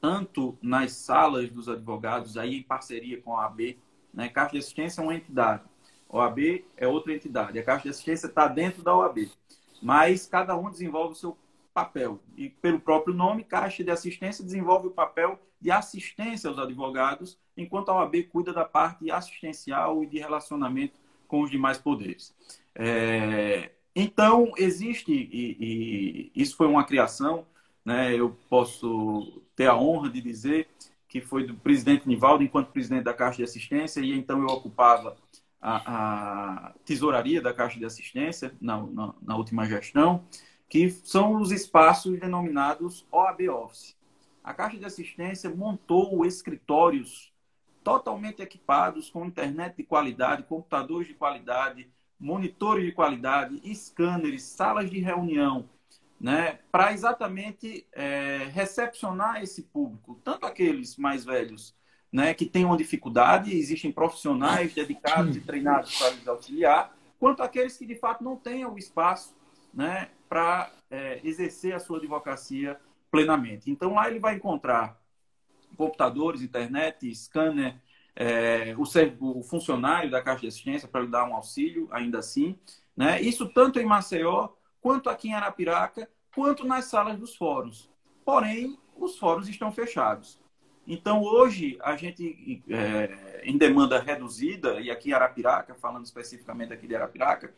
tanto 0.00 0.58
nas 0.62 0.92
salas 0.92 1.50
dos 1.50 1.68
advogados, 1.68 2.36
aí 2.36 2.56
em 2.56 2.62
parceria 2.62 3.20
com 3.20 3.36
a 3.36 3.42
OAB. 3.42 3.78
Né? 4.12 4.28
Caixa 4.28 4.52
de 4.52 4.58
Assistência 4.58 5.00
é 5.00 5.04
uma 5.04 5.14
entidade, 5.14 5.62
a 6.08 6.16
OAB 6.16 6.64
é 6.76 6.86
outra 6.88 7.12
entidade. 7.12 7.58
A 7.58 7.62
Caixa 7.62 7.84
de 7.84 7.90
Assistência 7.90 8.26
está 8.26 8.48
dentro 8.48 8.82
da 8.82 8.96
OAB, 8.96 9.30
mas 9.82 10.26
cada 10.26 10.56
um 10.56 10.70
desenvolve 10.70 11.12
o 11.12 11.16
seu 11.16 11.36
papel. 11.74 12.20
E 12.36 12.48
pelo 12.48 12.80
próprio 12.80 13.14
nome, 13.14 13.44
Caixa 13.44 13.84
de 13.84 13.90
Assistência 13.90 14.44
desenvolve 14.44 14.88
o 14.88 14.92
papel 14.92 15.38
de 15.60 15.70
assistência 15.70 16.48
aos 16.48 16.58
advogados, 16.58 17.38
enquanto 17.56 17.90
a 17.90 17.96
OAB 17.96 18.22
cuida 18.30 18.52
da 18.52 18.64
parte 18.64 19.10
assistencial 19.10 20.02
e 20.02 20.06
de 20.06 20.18
relacionamento 20.18 20.94
com 21.26 21.42
os 21.42 21.50
demais 21.50 21.78
poderes. 21.78 22.34
É... 22.74 23.72
Então, 23.94 24.52
existe, 24.56 25.12
e, 25.12 26.30
e 26.34 26.42
isso 26.42 26.56
foi 26.56 26.68
uma 26.68 26.84
criação 26.84 27.44
né? 27.88 28.14
Eu 28.14 28.36
posso 28.50 29.42
ter 29.58 29.66
a 29.66 29.76
honra 29.76 30.08
de 30.08 30.20
dizer 30.20 30.68
que 31.08 31.20
foi 31.20 31.44
do 31.44 31.52
presidente 31.52 32.06
Nivaldo, 32.06 32.44
enquanto 32.44 32.70
presidente 32.70 33.02
da 33.02 33.12
Caixa 33.12 33.38
de 33.38 33.42
Assistência, 33.42 34.00
e 34.00 34.16
então 34.16 34.40
eu 34.40 34.46
ocupava 34.46 35.16
a, 35.60 36.68
a 36.68 36.74
tesouraria 36.84 37.42
da 37.42 37.52
Caixa 37.52 37.76
de 37.76 37.84
Assistência 37.84 38.54
na, 38.60 38.80
na, 38.86 39.14
na, 39.20 39.36
última 39.36 39.66
gestão, 39.66 40.24
que 40.68 40.88
são 40.88 41.40
os 41.40 41.50
espaços 41.50 42.20
denominados 42.20 43.04
OAB 43.10 43.48
Office. 43.48 43.96
A 44.44 44.54
Caixa 44.54 44.78
de 44.78 44.84
Assistência 44.84 45.50
montou 45.50 46.24
escritórios 46.24 47.32
totalmente 47.82 48.40
equipados 48.40 49.10
com 49.10 49.26
internet 49.26 49.76
de 49.76 49.82
qualidade, 49.82 50.44
computadores 50.44 51.08
de 51.08 51.14
qualidade, 51.14 51.90
monitores 52.20 52.84
de 52.84 52.92
qualidade, 52.92 53.60
scanners, 53.74 54.44
salas 54.44 54.88
de 54.88 55.00
reunião, 55.00 55.68
né, 56.20 56.58
para 56.72 56.92
exatamente 56.92 57.86
é, 57.92 58.48
recepcionar 58.52 59.42
esse 59.42 59.62
público, 59.62 60.20
tanto 60.24 60.46
aqueles 60.46 60.96
mais 60.96 61.24
velhos 61.24 61.76
né, 62.12 62.34
que 62.34 62.46
têm 62.46 62.64
uma 62.64 62.76
dificuldade, 62.76 63.56
existem 63.56 63.92
profissionais 63.92 64.74
dedicados 64.74 65.36
e 65.36 65.40
treinados 65.40 65.96
para 65.96 66.10
lhes 66.10 66.26
auxiliar, 66.26 66.96
quanto 67.20 67.42
aqueles 67.42 67.76
que 67.76 67.86
de 67.86 67.94
fato 67.94 68.24
não 68.24 68.36
têm 68.36 68.64
o 68.64 68.78
espaço 68.78 69.36
né, 69.72 70.08
para 70.28 70.70
é, 70.90 71.20
exercer 71.22 71.74
a 71.74 71.78
sua 71.78 71.98
advocacia 71.98 72.78
plenamente. 73.10 73.70
Então 73.70 73.94
lá 73.94 74.08
ele 74.08 74.18
vai 74.18 74.34
encontrar 74.34 75.00
computadores, 75.76 76.42
internet, 76.42 77.14
scanner, 77.14 77.76
é, 78.16 78.74
o, 78.76 79.38
o, 79.38 79.42
funcionário 79.44 80.10
da 80.10 80.20
Caixa 80.20 80.40
de 80.40 80.48
Assistência 80.48 80.88
para 80.88 81.02
lhe 81.02 81.06
dar 81.06 81.24
um 81.24 81.36
auxílio, 81.36 81.88
ainda 81.92 82.18
assim. 82.18 82.58
Né? 82.96 83.20
Isso 83.22 83.48
tanto 83.48 83.78
em 83.78 83.86
Maceió 83.86 84.48
quanto 84.80 85.10
aqui 85.10 85.28
em 85.28 85.34
Arapiraca, 85.34 86.08
quanto 86.34 86.66
nas 86.66 86.86
salas 86.86 87.18
dos 87.18 87.34
fóruns. 87.36 87.90
Porém, 88.24 88.78
os 88.96 89.18
fóruns 89.18 89.48
estão 89.48 89.72
fechados. 89.72 90.40
Então, 90.86 91.22
hoje, 91.22 91.78
a 91.82 91.96
gente, 91.96 92.62
é, 92.68 93.42
em 93.44 93.58
demanda 93.58 94.00
reduzida, 94.00 94.80
e 94.80 94.90
aqui 94.90 95.10
em 95.10 95.12
Arapiraca, 95.12 95.74
falando 95.74 96.06
especificamente 96.06 96.72
aqui 96.72 96.86
de 96.86 96.96
Arapiraca, 96.96 97.54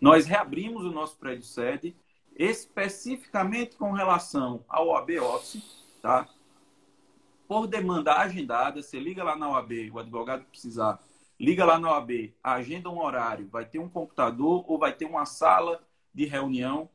nós 0.00 0.26
reabrimos 0.26 0.84
o 0.84 0.90
nosso 0.90 1.16
prédio 1.16 1.44
sede, 1.44 1.96
especificamente 2.36 3.76
com 3.76 3.92
relação 3.92 4.64
ao 4.68 4.88
OAB 4.88 5.10
Office, 5.20 5.84
tá? 6.00 6.28
Por 7.46 7.66
demanda 7.66 8.14
agendada, 8.14 8.82
você 8.82 8.98
liga 8.98 9.22
lá 9.22 9.36
na 9.36 9.50
OAB, 9.50 9.90
o 9.92 9.98
advogado 9.98 10.44
precisar, 10.44 11.00
liga 11.38 11.64
lá 11.64 11.78
na 11.78 11.90
OAB, 11.90 12.34
agenda 12.42 12.88
um 12.88 13.02
horário, 13.02 13.48
vai 13.48 13.64
ter 13.64 13.78
um 13.78 13.88
computador 13.88 14.64
ou 14.66 14.78
vai 14.78 14.92
ter 14.92 15.04
uma 15.04 15.26
sala 15.26 15.82
de 16.14 16.24
reunião 16.24 16.88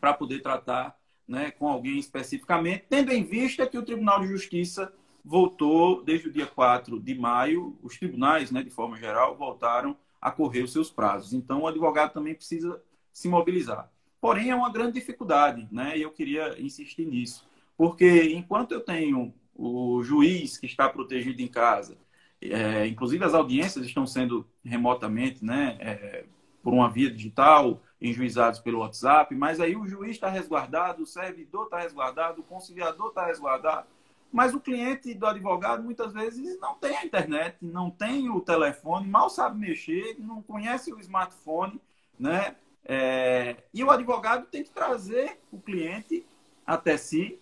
para 0.00 0.12
poder 0.12 0.40
tratar 0.40 0.96
né, 1.26 1.50
com 1.50 1.68
alguém 1.68 1.98
especificamente, 1.98 2.84
tendo 2.88 3.12
em 3.12 3.24
vista 3.24 3.66
que 3.66 3.76
o 3.76 3.82
Tribunal 3.82 4.20
de 4.20 4.28
Justiça 4.28 4.92
voltou, 5.24 6.04
desde 6.04 6.28
o 6.28 6.32
dia 6.32 6.46
4 6.46 7.00
de 7.00 7.14
maio, 7.14 7.76
os 7.82 7.96
tribunais, 7.96 8.52
né, 8.52 8.62
de 8.62 8.70
forma 8.70 8.96
geral, 8.96 9.36
voltaram 9.36 9.96
a 10.20 10.30
correr 10.30 10.62
os 10.62 10.72
seus 10.72 10.90
prazos. 10.90 11.32
Então, 11.32 11.62
o 11.62 11.66
advogado 11.66 12.12
também 12.12 12.34
precisa 12.34 12.80
se 13.12 13.28
mobilizar. 13.28 13.90
Porém, 14.20 14.50
é 14.50 14.54
uma 14.54 14.70
grande 14.70 14.92
dificuldade, 14.92 15.66
né, 15.70 15.98
e 15.98 16.02
eu 16.02 16.12
queria 16.12 16.60
insistir 16.60 17.06
nisso, 17.06 17.46
porque 17.76 18.32
enquanto 18.32 18.72
eu 18.72 18.80
tenho 18.80 19.34
o 19.54 20.02
juiz 20.02 20.58
que 20.58 20.66
está 20.66 20.88
protegido 20.88 21.42
em 21.42 21.48
casa, 21.48 21.98
é, 22.40 22.86
inclusive 22.86 23.24
as 23.24 23.34
audiências 23.34 23.84
estão 23.84 24.06
sendo 24.06 24.46
remotamente, 24.64 25.44
né, 25.44 25.76
é, 25.80 26.24
por 26.62 26.72
uma 26.72 26.90
via 26.90 27.10
digital, 27.10 27.82
em 28.00 28.12
juizados 28.12 28.60
pelo 28.60 28.80
WhatsApp, 28.80 29.34
mas 29.34 29.60
aí 29.60 29.76
o 29.76 29.86
juiz 29.86 30.12
está 30.12 30.28
resguardado, 30.28 31.02
o 31.02 31.06
servidor 31.06 31.64
está 31.64 31.78
resguardado, 31.78 32.40
o 32.40 32.44
conciliador 32.44 33.08
está 33.08 33.26
resguardado, 33.26 33.86
mas 34.32 34.54
o 34.54 34.60
cliente 34.60 35.14
do 35.14 35.26
advogado 35.26 35.82
muitas 35.82 36.12
vezes 36.12 36.58
não 36.60 36.74
tem 36.74 36.96
a 36.96 37.04
internet, 37.04 37.56
não 37.62 37.90
tem 37.90 38.28
o 38.28 38.40
telefone, 38.40 39.08
mal 39.08 39.30
sabe 39.30 39.58
mexer, 39.58 40.16
não 40.18 40.42
conhece 40.42 40.92
o 40.92 41.00
smartphone, 41.00 41.80
né? 42.18 42.56
É, 42.84 43.64
e 43.74 43.82
o 43.82 43.90
advogado 43.90 44.46
tem 44.46 44.62
que 44.62 44.70
trazer 44.70 45.40
o 45.50 45.58
cliente 45.58 46.24
até 46.64 46.96
si, 46.96 47.40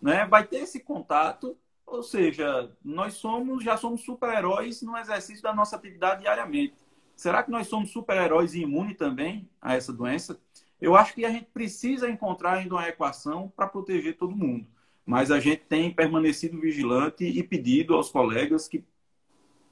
né? 0.00 0.24
vai 0.26 0.46
ter 0.46 0.60
esse 0.60 0.80
contato, 0.80 1.56
ou 1.86 2.02
seja, 2.02 2.70
nós 2.82 3.14
somos 3.14 3.62
já 3.62 3.76
somos 3.76 4.02
super-heróis 4.02 4.80
no 4.80 4.96
exercício 4.96 5.42
da 5.42 5.54
nossa 5.54 5.76
atividade 5.76 6.22
diariamente. 6.22 6.76
Será 7.20 7.42
que 7.42 7.50
nós 7.50 7.66
somos 7.66 7.90
super-heróis 7.90 8.54
e 8.54 8.62
imunes 8.62 8.96
também 8.96 9.46
a 9.60 9.74
essa 9.74 9.92
doença? 9.92 10.40
Eu 10.80 10.96
acho 10.96 11.12
que 11.12 11.22
a 11.26 11.30
gente 11.30 11.48
precisa 11.52 12.08
encontrar 12.08 12.54
ainda 12.54 12.76
uma 12.76 12.88
equação 12.88 13.52
para 13.54 13.66
proteger 13.66 14.16
todo 14.16 14.34
mundo. 14.34 14.66
Mas 15.04 15.30
a 15.30 15.38
gente 15.38 15.60
tem 15.68 15.92
permanecido 15.92 16.58
vigilante 16.58 17.26
e 17.26 17.42
pedido 17.42 17.94
aos 17.94 18.08
colegas 18.08 18.66
que, 18.66 18.82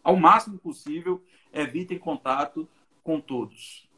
ao 0.04 0.14
máximo 0.14 0.58
possível, 0.58 1.22
evitem 1.50 1.98
contato 1.98 2.68
com 3.02 3.18
todos. 3.18 3.88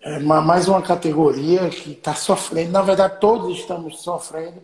É 0.00 0.18
mais 0.20 0.66
uma 0.66 0.80
categoria 0.80 1.68
que 1.68 1.90
está 1.90 2.14
sofrendo. 2.14 2.72
Na 2.72 2.80
verdade, 2.80 3.20
todos 3.20 3.58
estamos 3.58 4.00
sofrendo 4.00 4.62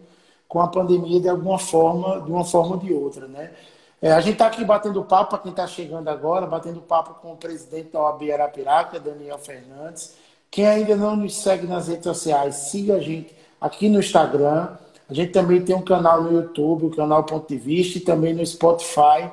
com 0.49 0.62
a 0.62 0.69
pandemia 0.69 1.21
de 1.21 1.29
alguma 1.29 1.59
forma, 1.59 2.23
de 2.23 2.31
uma 2.31 2.47
forma 2.47 2.77
ou 2.77 2.81
de 2.81 2.91
outra, 2.91 3.29
né? 3.29 3.55
É, 4.00 4.12
a 4.12 4.21
gente 4.21 4.35
está 4.35 4.47
aqui 4.47 4.64
batendo 4.64 5.02
papo, 5.02 5.31
para 5.31 5.40
quem 5.40 5.50
está 5.50 5.67
chegando 5.67 6.07
agora, 6.09 6.47
batendo 6.47 6.81
papo 6.81 7.14
com 7.21 7.33
o 7.33 7.37
presidente 7.37 7.90
da 7.90 8.00
OAB 8.00 8.31
Arapiraca, 8.31 9.00
Daniel 9.00 9.38
Fernandes. 9.38 10.14
Quem 10.50 10.67
ainda 10.67 10.95
não 10.95 11.17
nos 11.17 11.37
segue 11.37 11.67
nas 11.67 11.88
redes 11.88 12.05
sociais, 12.05 12.55
siga 12.55 12.95
a 12.95 13.00
gente 13.00 13.35
aqui 13.61 13.88
no 13.88 13.99
Instagram. 13.99 14.76
A 15.11 15.14
gente 15.14 15.33
também 15.33 15.64
tem 15.64 15.75
um 15.75 15.83
canal 15.83 16.23
no 16.23 16.33
YouTube, 16.33 16.87
o 16.87 16.95
canal 16.95 17.25
Ponto 17.25 17.49
de 17.49 17.57
Vista, 17.57 17.99
e 17.99 18.00
também 18.00 18.35
no 18.35 18.47
Spotify, 18.47 19.31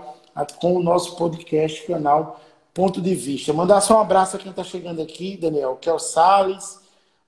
com 0.59 0.75
o 0.75 0.81
nosso 0.81 1.15
podcast, 1.15 1.85
canal 1.85 2.39
Ponto 2.73 2.99
de 2.99 3.13
Vista. 3.13 3.53
Mandar 3.53 3.81
só 3.81 3.97
um 3.97 4.01
abraço 4.01 4.35
a 4.35 4.39
quem 4.39 4.49
está 4.49 4.63
chegando 4.63 4.99
aqui, 4.99 5.37
Daniel, 5.37 5.77
que 5.79 5.89
é 5.89 5.93
o 5.93 5.99
Salles, 5.99 6.79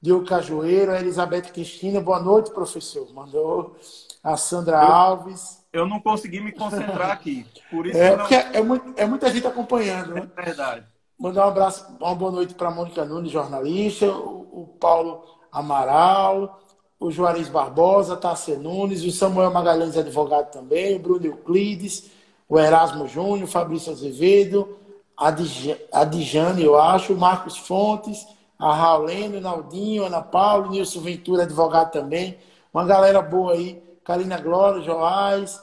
Diogo 0.01 0.25
Cajueiro, 0.25 0.91
a 0.91 0.99
Elizabeth 0.99 1.51
Cristina. 1.53 2.01
Boa 2.01 2.19
noite, 2.19 2.49
professor. 2.49 3.07
Mandou 3.13 3.75
a 4.23 4.35
Sandra 4.37 4.79
Alves 4.79 5.56
eu 5.71 5.87
não 5.87 5.99
consegui 5.99 6.39
me 6.39 6.51
concentrar 6.51 7.11
aqui. 7.11 7.45
Por 7.69 7.85
isso 7.85 7.97
é, 7.97 8.11
não... 8.11 8.17
porque 8.19 8.35
é, 8.35 8.61
muito, 8.61 8.93
é 8.95 9.05
muita 9.05 9.31
gente 9.31 9.47
acompanhando. 9.47 10.13
Né? 10.13 10.29
É 10.35 10.41
verdade. 10.41 10.85
Mandar 11.19 11.45
um 11.45 11.49
abraço, 11.49 11.85
uma 11.99 12.13
boa 12.13 12.31
noite 12.31 12.53
para 12.53 12.67
a 12.67 12.71
Mônica 12.71 13.03
Nunes, 13.03 13.31
jornalista, 13.31 14.05
o, 14.05 14.61
o, 14.61 14.67
Paulo 14.79 15.23
Amaral, 15.51 16.61
o 16.99 17.09
Juarez 17.09 17.49
Barbosa, 17.49 18.15
Tássia 18.15 18.57
Nunes, 18.57 19.03
o 19.03 19.11
Samuel 19.11 19.51
Magalhães, 19.51 19.97
advogado 19.97 20.51
também, 20.51 20.95
o 20.95 20.99
Bruno 20.99 21.25
Euclides, 21.25 22.11
o 22.47 22.59
Erasmo 22.59 23.07
Júnior, 23.07 23.47
o 23.47 23.51
Fabrício 23.51 23.91
Azevedo, 23.91 24.77
a 25.17 26.03
Dijane, 26.03 26.63
eu 26.63 26.79
acho, 26.79 27.13
o 27.13 27.17
Marcos 27.17 27.57
Fontes, 27.57 28.27
a 28.59 28.71
Raulene, 28.73 29.37
o 29.37 29.41
Naldinho, 29.41 30.05
Ana 30.05 30.21
Paula, 30.21 30.67
Nilson 30.67 31.01
Ventura, 31.01 31.43
advogado 31.43 31.91
também. 31.91 32.37
Uma 32.71 32.85
galera 32.85 33.23
boa 33.23 33.53
aí 33.53 33.81
Karina 34.07 34.37
Glória, 34.37 34.81
Joás. 34.81 35.61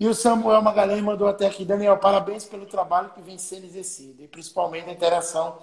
E 0.00 0.08
o 0.08 0.14
Samuel 0.14 0.60
Magalhães 0.60 1.00
mandou 1.00 1.28
até 1.28 1.46
aqui, 1.46 1.64
Daniel, 1.64 1.96
parabéns 1.96 2.44
pelo 2.44 2.66
trabalho 2.66 3.10
que 3.10 3.22
vem 3.22 3.38
sendo 3.38 3.64
exercido, 3.64 4.24
e 4.24 4.26
principalmente 4.26 4.90
a 4.90 4.92
interação 4.92 5.56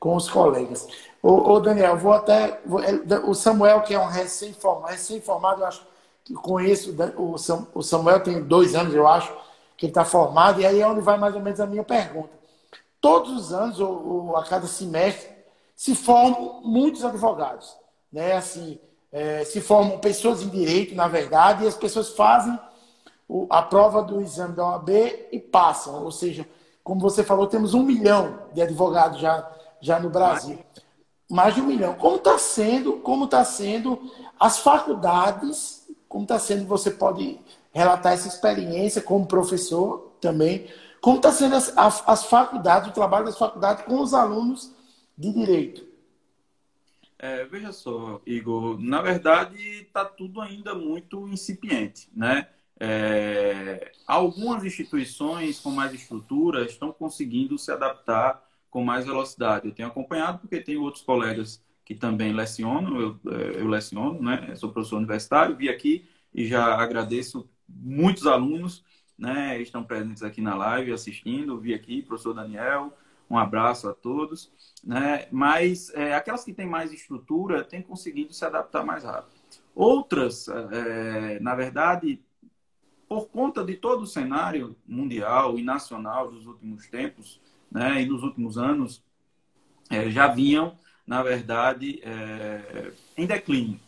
com 0.00 0.16
os 0.16 0.28
colegas. 0.28 0.88
Ô, 1.22 1.60
Daniel, 1.60 1.96
vou 1.96 2.12
até. 2.12 2.60
Vou, 2.66 2.82
é, 2.82 2.90
o 3.24 3.32
Samuel, 3.32 3.82
que 3.82 3.94
é 3.94 3.98
um 4.00 4.08
recém-formado, 4.08 4.90
recém-formado, 4.90 5.60
eu 5.62 5.66
acho 5.66 5.86
que 6.24 6.34
conheço 6.34 6.92
o 7.16 7.82
Samuel, 7.82 8.20
tem 8.20 8.42
dois 8.42 8.74
anos, 8.74 8.92
eu 8.92 9.06
acho, 9.06 9.32
que 9.76 9.86
ele 9.86 9.90
está 9.90 10.04
formado, 10.04 10.60
e 10.60 10.66
aí 10.66 10.80
é 10.80 10.86
onde 10.86 11.00
vai 11.00 11.16
mais 11.16 11.36
ou 11.36 11.40
menos 11.40 11.60
a 11.60 11.66
minha 11.66 11.84
pergunta. 11.84 12.30
Todos 13.00 13.32
os 13.32 13.52
anos, 13.52 13.78
ou, 13.78 14.26
ou 14.26 14.36
a 14.36 14.44
cada 14.44 14.66
semestre, 14.66 15.30
se 15.76 15.94
formam 15.94 16.60
muitos 16.64 17.04
advogados. 17.04 17.76
Né? 18.12 18.32
Assim, 18.32 18.80
é, 19.16 19.46
se 19.46 19.62
formam 19.62 19.98
pessoas 19.98 20.42
em 20.42 20.48
direito, 20.50 20.94
na 20.94 21.08
verdade, 21.08 21.64
e 21.64 21.66
as 21.66 21.74
pessoas 21.74 22.10
fazem 22.10 22.58
o, 23.26 23.46
a 23.48 23.62
prova 23.62 24.02
do 24.02 24.20
exame 24.20 24.54
da 24.54 24.62
OAB 24.62 24.90
e 25.32 25.40
passam. 25.40 26.04
Ou 26.04 26.12
seja, 26.12 26.46
como 26.84 27.00
você 27.00 27.24
falou, 27.24 27.46
temos 27.46 27.72
um 27.72 27.82
milhão 27.82 28.40
de 28.52 28.60
advogados 28.60 29.18
já, 29.18 29.50
já 29.80 29.98
no 29.98 30.10
Brasil. 30.10 30.58
Mais 31.30 31.54
de 31.54 31.62
um 31.62 31.66
milhão. 31.66 31.94
Como 31.94 32.16
está 32.16 32.38
sendo, 32.38 32.98
como 32.98 33.24
está 33.24 33.42
sendo 33.42 33.98
as 34.38 34.58
faculdades, 34.58 35.88
como 36.10 36.24
está 36.24 36.38
sendo, 36.38 36.66
você 36.66 36.90
pode 36.90 37.40
relatar 37.72 38.12
essa 38.12 38.28
experiência 38.28 39.00
como 39.00 39.24
professor 39.24 40.12
também, 40.20 40.66
como 41.00 41.16
está 41.16 41.32
sendo 41.32 41.56
as, 41.56 41.72
as, 41.74 42.02
as 42.06 42.24
faculdades, 42.26 42.90
o 42.90 42.92
trabalho 42.92 43.24
das 43.24 43.38
faculdades 43.38 43.82
com 43.86 43.98
os 43.98 44.12
alunos 44.12 44.70
de 45.16 45.32
direito. 45.32 45.85
É, 47.18 47.44
veja 47.46 47.72
só, 47.72 48.20
Igor, 48.26 48.78
na 48.78 49.00
verdade 49.00 49.56
está 49.80 50.04
tudo 50.04 50.40
ainda 50.40 50.74
muito 50.74 51.26
incipiente, 51.28 52.10
né? 52.14 52.48
É, 52.78 53.90
algumas 54.06 54.62
instituições 54.64 55.58
com 55.58 55.70
mais 55.70 55.94
estrutura 55.94 56.66
estão 56.66 56.92
conseguindo 56.92 57.58
se 57.58 57.72
adaptar 57.72 58.46
com 58.68 58.84
mais 58.84 59.06
velocidade. 59.06 59.66
Eu 59.66 59.74
tenho 59.74 59.88
acompanhado 59.88 60.40
porque 60.40 60.60
tenho 60.60 60.82
outros 60.82 61.02
colegas 61.02 61.64
que 61.86 61.94
também 61.94 62.34
lecionam, 62.34 63.00
eu, 63.00 63.20
é, 63.32 63.60
eu 63.62 63.66
leciono, 63.68 64.20
né? 64.22 64.48
Eu 64.50 64.56
sou 64.56 64.70
professor 64.70 64.96
universitário, 64.98 65.56
vi 65.56 65.70
aqui 65.70 66.06
e 66.34 66.46
já 66.46 66.74
agradeço 66.74 67.48
muitos 67.66 68.26
alunos, 68.26 68.84
né? 69.18 69.60
Estão 69.62 69.82
presentes 69.82 70.22
aqui 70.22 70.42
na 70.42 70.54
live 70.54 70.92
assistindo, 70.92 71.58
vi 71.58 71.72
aqui, 71.72 72.02
professor 72.02 72.34
Daniel, 72.34 72.92
um 73.28 73.38
abraço 73.38 73.88
a 73.88 73.94
todos. 73.94 74.50
Né? 74.84 75.26
Mas 75.30 75.90
é, 75.94 76.14
aquelas 76.14 76.44
que 76.44 76.52
têm 76.52 76.66
mais 76.66 76.92
estrutura 76.92 77.64
têm 77.64 77.82
conseguido 77.82 78.32
se 78.32 78.44
adaptar 78.44 78.84
mais 78.84 79.04
rápido. 79.04 79.34
Outras, 79.74 80.48
é, 80.48 81.38
na 81.40 81.54
verdade, 81.54 82.22
por 83.08 83.28
conta 83.28 83.64
de 83.64 83.74
todo 83.74 84.02
o 84.02 84.06
cenário 84.06 84.76
mundial 84.86 85.58
e 85.58 85.62
nacional 85.62 86.30
dos 86.30 86.46
últimos 86.46 86.86
tempos 86.88 87.40
né, 87.70 88.02
e 88.02 88.06
nos 88.06 88.22
últimos 88.22 88.56
anos, 88.56 89.02
é, 89.90 90.10
já 90.10 90.28
vinham, 90.28 90.76
na 91.06 91.22
verdade, 91.22 92.00
é, 92.02 92.92
em 93.16 93.26
declínio. 93.26 93.78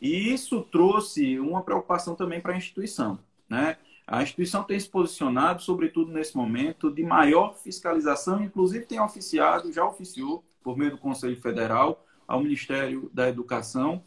E 0.00 0.32
isso 0.32 0.62
trouxe 0.62 1.38
uma 1.38 1.62
preocupação 1.62 2.14
também 2.14 2.40
para 2.40 2.54
a 2.54 2.56
instituição. 2.56 3.18
Né? 3.48 3.76
A 4.12 4.22
instituição 4.22 4.62
tem 4.62 4.78
se 4.78 4.90
posicionado, 4.90 5.62
sobretudo 5.62 6.12
nesse 6.12 6.36
momento, 6.36 6.90
de 6.90 7.02
maior 7.02 7.56
fiscalização, 7.56 8.44
inclusive 8.44 8.84
tem 8.84 9.00
oficiado, 9.00 9.72
já 9.72 9.86
oficiou, 9.86 10.44
por 10.62 10.76
meio 10.76 10.90
do 10.90 10.98
Conselho 10.98 11.40
Federal, 11.40 12.04
ao 12.28 12.42
Ministério 12.42 13.10
da 13.14 13.26
Educação, 13.26 14.04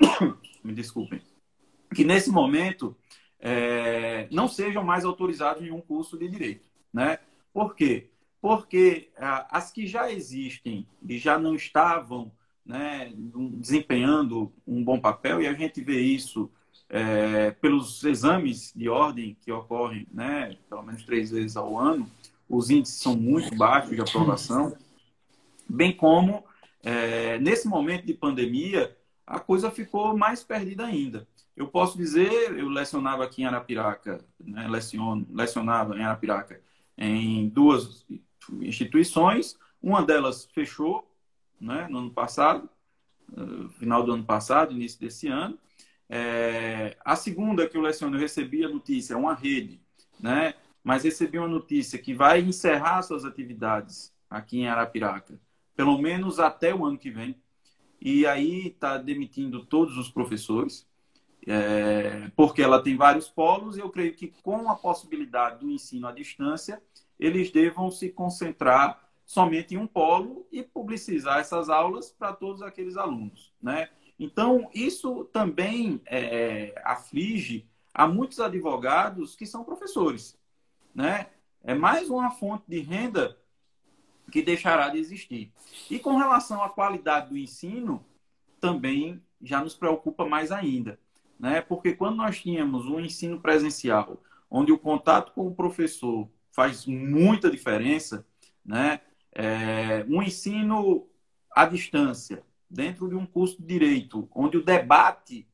me 0.64 0.72
desculpem, 0.72 1.20
que 1.94 2.02
nesse 2.02 2.30
momento 2.30 2.96
é, 3.38 4.26
não 4.30 4.48
sejam 4.48 4.82
mais 4.82 5.04
autorizados 5.04 5.62
em 5.62 5.70
um 5.70 5.82
curso 5.82 6.16
de 6.16 6.26
direito. 6.26 6.64
Né? 6.90 7.18
Por 7.52 7.74
quê? 7.74 8.08
Porque 8.40 9.10
as 9.18 9.70
que 9.70 9.86
já 9.86 10.10
existem 10.10 10.88
e 11.06 11.18
já 11.18 11.38
não 11.38 11.54
estavam 11.54 12.32
né, 12.64 13.12
desempenhando 13.52 14.50
um 14.66 14.82
bom 14.82 14.98
papel, 14.98 15.42
e 15.42 15.46
a 15.46 15.52
gente 15.52 15.82
vê 15.82 16.00
isso 16.00 16.50
é, 16.90 17.52
pelos 17.52 18.02
exames 18.02 18.72
de 18.74 18.88
ordem 18.88 19.36
que 19.40 19.52
ocorrem, 19.52 20.06
né, 20.12 20.56
pelo 20.68 20.82
menos 20.82 21.04
três 21.04 21.30
vezes 21.30 21.56
ao 21.56 21.78
ano, 21.78 22.10
os 22.48 22.68
índices 22.68 23.00
são 23.00 23.16
muito 23.16 23.54
baixos 23.56 23.94
de 23.94 24.00
aprovação, 24.00 24.76
bem 25.68 25.96
como 25.96 26.44
é, 26.82 27.38
nesse 27.38 27.68
momento 27.68 28.04
de 28.04 28.12
pandemia 28.12 28.96
a 29.24 29.38
coisa 29.38 29.70
ficou 29.70 30.16
mais 30.16 30.42
perdida 30.42 30.84
ainda. 30.84 31.28
Eu 31.56 31.68
posso 31.68 31.96
dizer, 31.96 32.58
eu 32.58 32.68
lecionava 32.68 33.22
aqui 33.22 33.42
em 33.42 33.44
Arapiraca, 33.44 34.24
né, 34.40 34.66
leciono, 34.66 35.24
lecionava 35.30 35.96
em 35.96 36.02
Arapiraca 36.02 36.60
em 36.98 37.48
duas 37.48 38.04
instituições, 38.60 39.56
uma 39.80 40.02
delas 40.02 40.48
fechou, 40.52 41.08
né, 41.60 41.86
no 41.88 41.98
ano 41.98 42.10
passado, 42.10 42.68
final 43.78 44.02
do 44.02 44.12
ano 44.12 44.24
passado, 44.24 44.72
início 44.72 44.98
desse 44.98 45.28
ano, 45.28 45.56
é, 46.12 46.96
a 47.04 47.14
segunda 47.14 47.68
que 47.68 47.76
eu 47.76 47.80
leciono, 47.80 48.16
eu 48.16 48.20
recebi 48.20 48.64
a 48.64 48.68
notícia, 48.68 49.14
é 49.14 49.16
uma 49.16 49.32
rede, 49.32 49.80
né? 50.18 50.54
Mas 50.82 51.04
recebi 51.04 51.38
uma 51.38 51.46
notícia 51.46 52.00
que 52.00 52.12
vai 52.12 52.40
encerrar 52.40 53.00
suas 53.02 53.24
atividades 53.24 54.12
aqui 54.28 54.58
em 54.58 54.66
Arapiraca, 54.66 55.40
pelo 55.76 55.96
menos 55.98 56.40
até 56.40 56.74
o 56.74 56.84
ano 56.84 56.98
que 56.98 57.12
vem. 57.12 57.40
E 58.00 58.26
aí 58.26 58.68
está 58.68 58.98
demitindo 58.98 59.64
todos 59.64 59.96
os 59.96 60.10
professores, 60.10 60.84
é, 61.46 62.28
porque 62.34 62.60
ela 62.60 62.82
tem 62.82 62.96
vários 62.96 63.28
polos, 63.28 63.76
e 63.76 63.80
eu 63.80 63.88
creio 63.88 64.12
que 64.12 64.34
com 64.42 64.68
a 64.68 64.74
possibilidade 64.74 65.60
do 65.60 65.70
ensino 65.70 66.08
à 66.08 66.12
distância, 66.12 66.82
eles 67.20 67.52
devam 67.52 67.88
se 67.88 68.08
concentrar 68.08 69.00
somente 69.24 69.74
em 69.74 69.78
um 69.78 69.86
polo 69.86 70.44
e 70.50 70.60
publicizar 70.60 71.38
essas 71.38 71.68
aulas 71.68 72.10
para 72.10 72.32
todos 72.32 72.62
aqueles 72.62 72.96
alunos, 72.96 73.52
né? 73.62 73.90
Então, 74.20 74.68
isso 74.74 75.24
também 75.32 76.02
é, 76.04 76.74
aflige 76.84 77.66
a 77.94 78.06
muitos 78.06 78.38
advogados 78.38 79.34
que 79.34 79.46
são 79.46 79.64
professores. 79.64 80.38
Né? 80.94 81.28
É 81.64 81.72
mais 81.74 82.10
uma 82.10 82.30
fonte 82.30 82.64
de 82.68 82.80
renda 82.80 83.34
que 84.30 84.42
deixará 84.42 84.90
de 84.90 84.98
existir. 84.98 85.50
E 85.90 85.98
com 85.98 86.18
relação 86.18 86.62
à 86.62 86.68
qualidade 86.68 87.30
do 87.30 87.38
ensino, 87.38 88.04
também 88.60 89.22
já 89.42 89.62
nos 89.62 89.74
preocupa 89.74 90.26
mais 90.26 90.52
ainda, 90.52 91.00
né? 91.38 91.62
Porque 91.62 91.94
quando 91.94 92.16
nós 92.16 92.38
tínhamos 92.38 92.84
um 92.86 93.00
ensino 93.00 93.40
presencial, 93.40 94.22
onde 94.50 94.70
o 94.70 94.78
contato 94.78 95.32
com 95.32 95.46
o 95.46 95.54
professor 95.54 96.28
faz 96.52 96.84
muita 96.84 97.50
diferença, 97.50 98.26
né? 98.64 99.00
É, 99.32 100.04
um 100.08 100.22
ensino 100.22 101.08
à 101.50 101.64
distância, 101.64 102.44
dentro 102.70 103.08
de 103.08 103.14
um 103.14 103.26
curso 103.26 103.60
de 103.60 103.66
direito, 103.66 104.28
onde 104.34 104.56
o 104.56 104.64
debate 104.64 105.48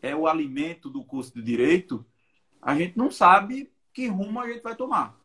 é 0.00 0.16
o 0.16 0.26
alimento 0.26 0.88
do 0.88 1.04
curso 1.04 1.34
de 1.34 1.42
direito, 1.42 2.04
a 2.62 2.74
gente 2.74 2.96
não 2.96 3.10
sabe 3.10 3.70
que 3.92 4.08
rumo 4.08 4.40
a 4.40 4.48
gente 4.48 4.62
vai 4.62 4.74
tomar. 4.74 5.18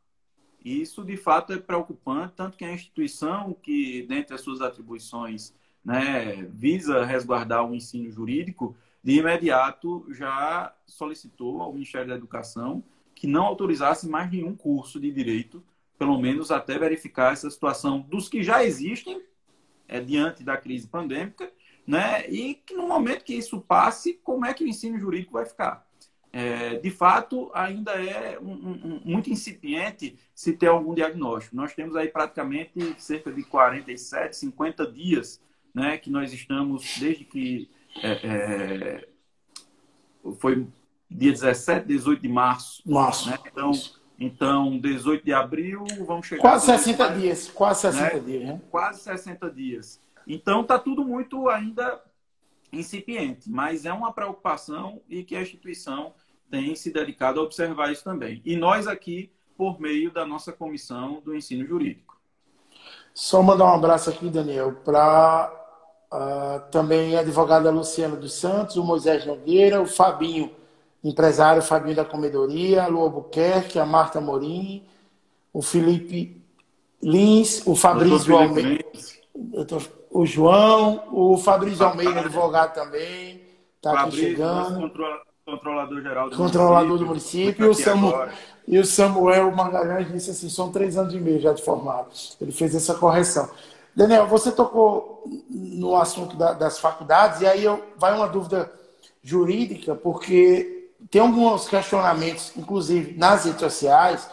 Isso, 0.63 1.03
de 1.03 1.17
fato, 1.17 1.53
é 1.53 1.57
preocupante, 1.57 2.33
tanto 2.35 2.57
que 2.57 2.65
a 2.65 2.73
instituição, 2.73 3.53
que, 3.53 4.03
dentre 4.03 4.33
as 4.33 4.41
suas 4.41 4.61
atribuições, 4.61 5.53
né, 5.83 6.43
visa 6.51 7.05
resguardar 7.05 7.69
o 7.69 7.75
ensino 7.75 8.09
jurídico, 8.09 8.75
de 9.03 9.19
imediato 9.19 10.05
já 10.09 10.73
solicitou 10.85 11.61
ao 11.61 11.73
Ministério 11.73 12.07
da 12.07 12.15
Educação 12.15 12.83
que 13.13 13.27
não 13.27 13.43
autorizasse 13.43 14.07
mais 14.07 14.31
nenhum 14.31 14.55
curso 14.55 14.99
de 14.99 15.11
direito, 15.11 15.63
pelo 15.97 16.17
menos 16.17 16.51
até 16.51 16.79
verificar 16.79 17.33
essa 17.33 17.49
situação 17.49 17.99
dos 17.99 18.27
que 18.27 18.41
já 18.41 18.63
existem 18.63 19.21
é, 19.95 19.99
diante 19.99 20.43
da 20.43 20.57
crise 20.57 20.87
pandêmica, 20.87 21.51
né, 21.85 22.27
e 22.29 22.55
que 22.55 22.73
no 22.73 22.87
momento 22.87 23.25
que 23.25 23.33
isso 23.33 23.59
passe, 23.59 24.19
como 24.23 24.45
é 24.45 24.53
que 24.53 24.63
o 24.63 24.67
ensino 24.67 24.97
jurídico 24.97 25.33
vai 25.33 25.45
ficar? 25.45 25.85
é, 26.33 26.77
de 26.79 26.89
fato, 26.89 27.51
ainda 27.53 27.91
é 27.91 28.39
um, 28.39 28.51
um, 28.51 29.01
muito 29.05 29.29
incipiente 29.29 30.17
se 30.33 30.53
ter 30.53 30.65
algum 30.65 30.95
diagnóstico. 30.95 31.55
Nós 31.55 31.75
temos 31.75 31.95
aí 31.95 32.07
praticamente 32.07 32.95
cerca 32.97 33.31
de 33.31 33.43
47, 33.43 34.35
50 34.35 34.91
dias 34.91 35.39
né, 35.71 35.95
que 35.99 36.09
nós 36.09 36.33
estamos, 36.33 36.97
desde 36.99 37.23
que 37.23 37.69
é, 38.01 38.11
é, 38.27 39.07
foi 40.39 40.65
dia 41.09 41.31
17, 41.31 41.85
18 41.85 42.19
de 42.19 42.29
março. 42.29 42.81
Março. 42.83 43.29
Né? 43.29 43.37
Então, 43.45 43.71
então, 44.23 44.79
18 44.79 45.25
de 45.25 45.33
abril, 45.33 45.83
vamos 46.05 46.27
chegar. 46.27 46.41
Quase 46.41 46.65
60 46.65 47.09
dias. 47.09 47.49
Quase 47.49 47.81
60 47.81 48.13
né? 48.13 48.19
dias. 48.19 48.43
Né? 48.45 48.61
Quase 48.71 49.01
60 49.01 49.51
dias. 49.51 49.99
Então, 50.25 50.61
está 50.61 50.79
tudo 50.79 51.03
muito 51.03 51.49
ainda 51.49 52.01
incipiente, 52.71 53.49
mas 53.49 53.85
é 53.85 53.91
uma 53.91 54.13
preocupação 54.13 55.01
e 55.09 55.23
que 55.23 55.35
a 55.35 55.41
instituição 55.41 56.13
tem 56.49 56.73
se 56.73 56.91
dedicado 56.91 57.39
a 57.39 57.43
observar 57.43 57.91
isso 57.91 58.03
também. 58.03 58.41
E 58.45 58.55
nós 58.55 58.87
aqui, 58.87 59.29
por 59.57 59.79
meio 59.79 60.09
da 60.11 60.25
nossa 60.25 60.53
comissão 60.53 61.21
do 61.21 61.35
ensino 61.35 61.65
jurídico. 61.67 62.17
Só 63.13 63.43
mandar 63.43 63.65
um 63.65 63.75
abraço 63.75 64.09
aqui, 64.09 64.29
Daniel, 64.29 64.73
para 64.85 65.51
uh, 66.11 66.15
ah, 66.15 66.59
também 66.71 67.15
a 67.15 67.19
advogada 67.19 67.69
Luciana 67.69 68.15
dos 68.15 68.33
Santos, 68.33 68.75
o 68.77 68.83
Moisés 68.83 69.25
Nogueira, 69.25 69.81
o 69.81 69.85
Fabinho, 69.85 70.51
empresário 71.03 71.61
Fabinho 71.61 71.95
da 71.95 72.05
Comedoria, 72.05 72.83
a 72.83 72.87
Lu 72.87 73.01
Albuquerque, 73.01 73.79
a 73.79 73.85
Marta 73.85 74.21
Morim, 74.21 74.83
o 75.51 75.61
Felipe 75.61 76.41
Lins, 77.01 77.65
o 77.65 77.75
Fabrício 77.75 78.35
Almeida, 78.35 78.85
o 80.09 80.25
João, 80.25 81.03
o 81.11 81.37
Fabrício 81.37 81.85
Almeida, 81.85 82.21
advogado 82.21 82.73
também, 82.73 83.41
está 83.77 84.03
aqui 84.03 84.17
chegando 84.17 84.91
controlador 85.45 86.01
geral 86.01 86.29
do 86.29 86.37
controlador 86.37 86.99
município. 87.05 87.05
do 87.05 87.05
município. 87.05 87.65
E 87.65 87.69
o, 87.69 87.73
Samu, 87.73 88.13
e 88.67 88.79
o 88.79 88.85
Samuel 88.85 89.51
Magalhães 89.51 90.11
disse 90.11 90.31
assim: 90.31 90.49
são 90.49 90.71
três 90.71 90.97
anos 90.97 91.13
e 91.13 91.19
meio 91.19 91.39
já 91.39 91.53
de 91.53 91.61
formado. 91.61 92.09
Ele 92.39 92.51
fez 92.51 92.73
essa 92.73 92.93
correção. 92.95 93.49
Daniel, 93.95 94.27
você 94.27 94.51
tocou 94.51 95.23
no 95.49 95.95
assunto 95.95 96.35
da, 96.35 96.53
das 96.53 96.79
faculdades, 96.79 97.41
e 97.41 97.45
aí 97.45 97.63
eu, 97.63 97.83
vai 97.97 98.15
uma 98.15 98.27
dúvida 98.27 98.71
jurídica, 99.21 99.95
porque 99.95 100.82
tem 101.09 101.21
alguns 101.21 101.67
questionamentos, 101.67 102.51
inclusive 102.55 103.17
nas 103.17 103.45
redes 103.45 103.59
sociais, 103.59 104.29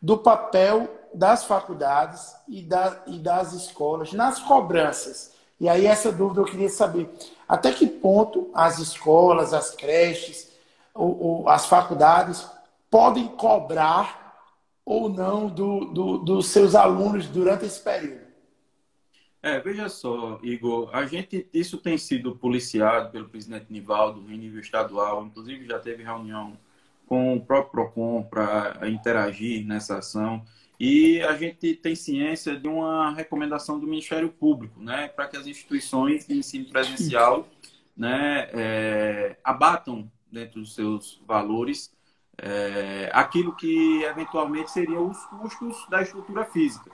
do 0.00 0.18
papel 0.18 0.88
das 1.12 1.44
faculdades 1.44 2.34
e, 2.46 2.62
da, 2.62 3.02
e 3.06 3.18
das 3.18 3.52
escolas 3.52 4.12
nas 4.12 4.38
cobranças. 4.38 5.32
E 5.58 5.68
aí 5.68 5.86
essa 5.86 6.12
dúvida 6.12 6.40
eu 6.40 6.44
queria 6.44 6.68
saber. 6.68 7.08
Até 7.48 7.72
que 7.72 7.86
ponto 7.86 8.50
as 8.54 8.78
escolas, 8.78 9.54
as 9.54 9.70
creches, 9.70 10.52
ou, 10.94 11.18
ou 11.20 11.48
as 11.48 11.66
faculdades 11.66 12.46
podem 12.90 13.28
cobrar 13.28 14.26
ou 14.84 15.08
não 15.08 15.48
do, 15.48 15.86
do, 15.86 16.18
dos 16.18 16.48
seus 16.48 16.74
alunos 16.74 17.26
durante 17.26 17.64
esse 17.64 17.80
período? 17.80 18.25
É, 19.46 19.60
veja 19.60 19.88
só, 19.88 20.40
Igor, 20.42 20.90
a 20.92 21.06
gente, 21.06 21.48
isso 21.54 21.78
tem 21.78 21.96
sido 21.96 22.34
policiado 22.34 23.12
pelo 23.12 23.28
presidente 23.28 23.66
Nivaldo 23.70 24.20
em 24.28 24.36
nível 24.36 24.58
estadual, 24.58 25.24
inclusive 25.24 25.68
já 25.68 25.78
teve 25.78 26.02
reunião 26.02 26.58
com 27.06 27.36
o 27.36 27.40
próprio 27.40 27.70
PROCON 27.70 28.24
para 28.24 28.76
interagir 28.90 29.64
nessa 29.64 29.98
ação. 29.98 30.44
E 30.80 31.22
a 31.22 31.36
gente 31.36 31.74
tem 31.74 31.94
ciência 31.94 32.58
de 32.58 32.66
uma 32.66 33.14
recomendação 33.14 33.78
do 33.78 33.86
Ministério 33.86 34.30
Público, 34.30 34.80
né, 34.80 35.06
para 35.06 35.28
que 35.28 35.36
as 35.36 35.46
instituições 35.46 36.26
de 36.26 36.36
ensino 36.36 36.64
presencial 36.64 37.48
né, 37.96 38.48
é, 38.52 39.36
abatam 39.44 40.10
dentro 40.28 40.58
dos 40.58 40.74
seus 40.74 41.22
valores 41.24 41.94
é, 42.36 43.10
aquilo 43.12 43.54
que 43.54 44.02
eventualmente 44.02 44.72
seriam 44.72 45.08
os 45.08 45.24
custos 45.26 45.88
da 45.88 46.02
estrutura 46.02 46.44
física. 46.44 46.90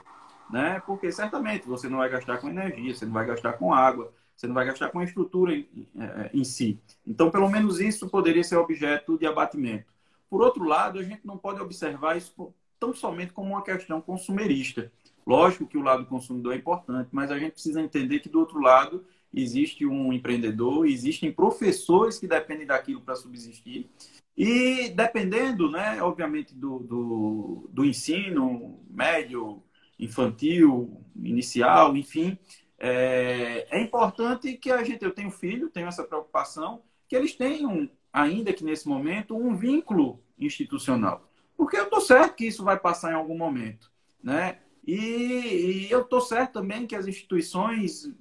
Né? 0.51 0.81
Porque 0.85 1.11
certamente 1.11 1.67
você 1.67 1.87
não 1.87 1.97
vai 1.99 2.09
gastar 2.09 2.37
com 2.37 2.49
energia, 2.49 2.93
você 2.93 3.05
não 3.05 3.13
vai 3.13 3.25
gastar 3.25 3.53
com 3.53 3.73
água, 3.73 4.13
você 4.35 4.47
não 4.47 4.53
vai 4.53 4.65
gastar 4.65 4.89
com 4.89 4.99
a 4.99 5.03
estrutura 5.03 5.53
em, 5.53 5.87
é, 5.97 6.29
em 6.33 6.43
si. 6.43 6.79
Então, 7.05 7.31
pelo 7.31 7.49
menos 7.49 7.79
isso 7.79 8.09
poderia 8.09 8.43
ser 8.43 8.57
objeto 8.57 9.17
de 9.17 9.25
abatimento. 9.25 9.85
Por 10.29 10.41
outro 10.41 10.63
lado, 10.63 10.99
a 10.99 11.03
gente 11.03 11.25
não 11.25 11.37
pode 11.37 11.61
observar 11.61 12.17
isso 12.17 12.53
tão 12.79 12.93
somente 12.93 13.31
como 13.31 13.51
uma 13.51 13.63
questão 13.63 14.01
consumerista. 14.01 14.91
Lógico 15.25 15.65
que 15.65 15.77
o 15.77 15.81
lado 15.81 16.05
consumidor 16.05 16.53
é 16.53 16.57
importante, 16.57 17.09
mas 17.11 17.31
a 17.31 17.39
gente 17.39 17.53
precisa 17.53 17.81
entender 17.81 18.19
que 18.19 18.27
do 18.27 18.39
outro 18.39 18.59
lado 18.59 19.05
existe 19.33 19.85
um 19.85 20.11
empreendedor, 20.11 20.85
existem 20.85 21.31
professores 21.31 22.19
que 22.19 22.27
dependem 22.27 22.67
daquilo 22.67 23.01
para 23.01 23.15
subsistir. 23.15 23.89
E 24.35 24.89
dependendo, 24.89 25.69
né, 25.69 26.01
obviamente, 26.01 26.53
do, 26.53 26.79
do, 26.79 27.69
do, 27.71 27.85
ensino 27.85 28.79
médio, 28.89 29.61
infantil, 29.99 31.01
inicial, 31.15 31.95
enfim, 31.95 32.37
é, 32.77 33.67
é 33.71 33.81
importante 33.81 34.57
que 34.57 34.71
a 34.71 34.83
gente, 34.83 35.03
eu 35.03 35.13
tenho 35.13 35.31
filho, 35.31 35.69
tenho 35.69 35.87
essa 35.87 36.03
preocupação, 36.03 36.81
que 37.07 37.15
eles 37.15 37.35
tenham, 37.35 37.89
ainda 38.11 38.51
que 38.51 38.63
nesse 38.63 38.87
momento, 38.87 39.37
um 39.37 39.55
vínculo 39.55 40.21
institucional. 40.37 41.29
Porque 41.55 41.77
eu 41.77 41.85
estou 41.85 42.01
certo 42.01 42.35
que 42.35 42.45
isso 42.45 42.63
vai 42.63 42.77
passar 42.77 43.11
em 43.11 43.15
algum 43.15 43.37
momento. 43.37 43.91
Né? 44.21 44.59
E, 44.85 44.95
e 44.95 45.87
eu 45.91 46.01
estou 46.01 46.19
certo 46.19 46.53
também 46.53 46.85
que 46.85 46.95
as 46.95 47.07
instituições 47.07 48.11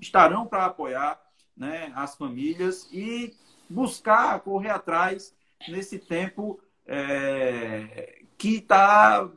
estarão 0.00 0.46
para 0.46 0.66
apoiar 0.66 1.20
né, 1.56 1.92
as 1.94 2.16
famílias 2.16 2.88
e 2.92 3.34
buscar 3.68 4.40
correr 4.40 4.70
atrás 4.70 5.34
nesse 5.68 5.98
tempo 5.98 6.60
é, 6.86 8.22
que 8.36 8.56
está 8.56 9.30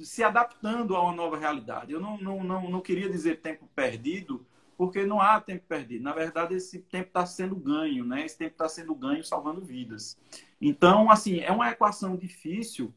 se 0.00 0.22
adaptando 0.22 0.94
a 0.94 1.02
uma 1.02 1.12
nova 1.12 1.38
realidade. 1.38 1.92
Eu 1.92 2.00
não, 2.00 2.18
não, 2.18 2.44
não, 2.44 2.70
não 2.70 2.80
queria 2.80 3.08
dizer 3.08 3.40
tempo 3.40 3.68
perdido, 3.74 4.46
porque 4.76 5.04
não 5.06 5.20
há 5.20 5.40
tempo 5.40 5.64
perdido. 5.66 6.04
Na 6.04 6.12
verdade, 6.12 6.54
esse 6.54 6.80
tempo 6.80 7.08
está 7.08 7.24
sendo 7.24 7.56
ganho, 7.56 8.04
né? 8.04 8.24
Esse 8.24 8.36
tempo 8.36 8.52
está 8.52 8.68
sendo 8.68 8.94
ganho 8.94 9.24
salvando 9.24 9.60
vidas. 9.60 10.18
Então, 10.60 11.10
assim, 11.10 11.40
é 11.40 11.50
uma 11.50 11.70
equação 11.70 12.16
difícil 12.16 12.92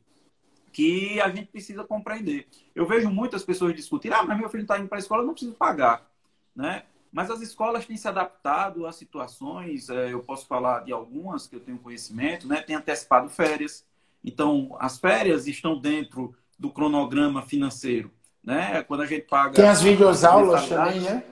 que 0.71 1.19
a 1.19 1.29
gente 1.29 1.47
precisa 1.47 1.83
compreender. 1.83 2.47
Eu 2.75 2.85
vejo 2.85 3.09
muitas 3.09 3.43
pessoas 3.43 3.75
discutir, 3.75 4.13
ah, 4.13 4.23
mas 4.23 4.37
meu 4.37 4.49
filho 4.49 4.61
está 4.61 4.77
indo 4.77 4.87
para 4.87 4.97
a 4.97 4.99
escola, 4.99 5.23
eu 5.23 5.25
não 5.25 5.33
preciso 5.33 5.55
pagar, 5.55 6.09
né? 6.55 6.83
Mas 7.11 7.31
as 7.31 7.41
escolas 7.41 7.85
têm 7.87 7.97
se 7.97 8.07
adaptado 8.07 8.85
a 8.85 8.91
situações, 8.91 9.89
é, 9.89 10.13
eu 10.13 10.21
posso 10.21 10.45
falar 10.45 10.81
de 10.81 10.91
algumas 10.91 11.47
que 11.47 11.55
eu 11.55 11.59
tenho 11.59 11.79
conhecimento, 11.79 12.47
né? 12.47 12.61
Tem 12.61 12.75
antecipado 12.75 13.29
férias. 13.29 13.85
Então, 14.23 14.75
as 14.79 14.99
férias 14.99 15.47
estão 15.47 15.79
dentro 15.79 16.35
do 16.59 16.69
cronograma 16.69 17.41
financeiro, 17.41 18.11
né? 18.43 18.83
Quando 18.83 19.01
a 19.01 19.05
gente 19.05 19.25
paga... 19.27 19.53
Tem 19.53 19.67
as 19.67 19.81
videoaulas 19.81 20.67
também, 20.67 20.99
né? 20.99 21.23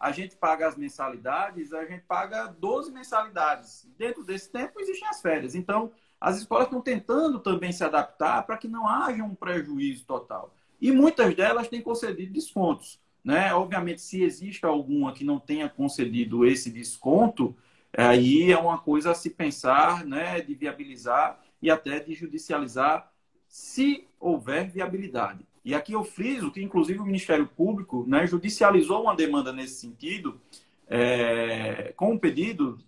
a 0.00 0.12
gente 0.12 0.34
paga 0.34 0.66
as 0.66 0.78
mensalidades, 0.78 1.74
a 1.74 1.84
gente 1.84 2.04
paga 2.04 2.46
12 2.46 2.90
mensalidades. 2.90 3.86
Dentro 3.98 4.24
desse 4.24 4.50
tempo 4.50 4.80
existem 4.80 5.06
as 5.06 5.20
férias. 5.20 5.54
Então, 5.54 5.92
as 6.18 6.38
escolas 6.38 6.64
estão 6.64 6.80
tentando 6.80 7.38
também 7.38 7.70
se 7.70 7.84
adaptar 7.84 8.46
para 8.46 8.56
que 8.56 8.66
não 8.66 8.88
haja 8.88 9.22
um 9.22 9.34
prejuízo 9.34 10.06
total. 10.06 10.54
E 10.80 10.90
muitas 10.90 11.34
delas 11.34 11.68
têm 11.68 11.82
concedido 11.82 12.32
descontos. 12.32 12.98
Né? 13.22 13.52
Obviamente, 13.52 14.00
se 14.00 14.22
existe 14.22 14.64
alguma 14.64 15.12
que 15.12 15.22
não 15.22 15.38
tenha 15.38 15.68
concedido 15.68 16.46
esse 16.46 16.70
desconto, 16.70 17.54
aí 17.94 18.50
é 18.50 18.56
uma 18.56 18.78
coisa 18.78 19.10
a 19.10 19.14
se 19.14 19.28
pensar, 19.28 20.06
né, 20.06 20.40
de 20.40 20.54
viabilizar 20.54 21.38
e 21.60 21.70
até 21.70 22.00
de 22.00 22.14
judicializar, 22.14 23.12
se 23.50 24.06
houver 24.20 24.70
viabilidade. 24.70 25.44
E 25.64 25.74
aqui 25.74 25.92
eu 25.92 26.04
friso 26.04 26.52
que, 26.52 26.62
inclusive, 26.62 27.00
o 27.00 27.04
Ministério 27.04 27.46
Público 27.48 28.04
né, 28.06 28.24
judicializou 28.24 29.02
uma 29.02 29.16
demanda 29.16 29.52
nesse 29.52 29.74
sentido, 29.74 30.40
é, 30.86 31.92
com 31.96 32.12
um 32.12 32.18
pedido 32.18 32.78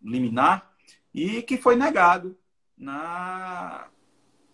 liminar, 0.00 0.72
e 1.12 1.42
que 1.42 1.58
foi 1.58 1.74
negado 1.74 2.38
na. 2.78 3.88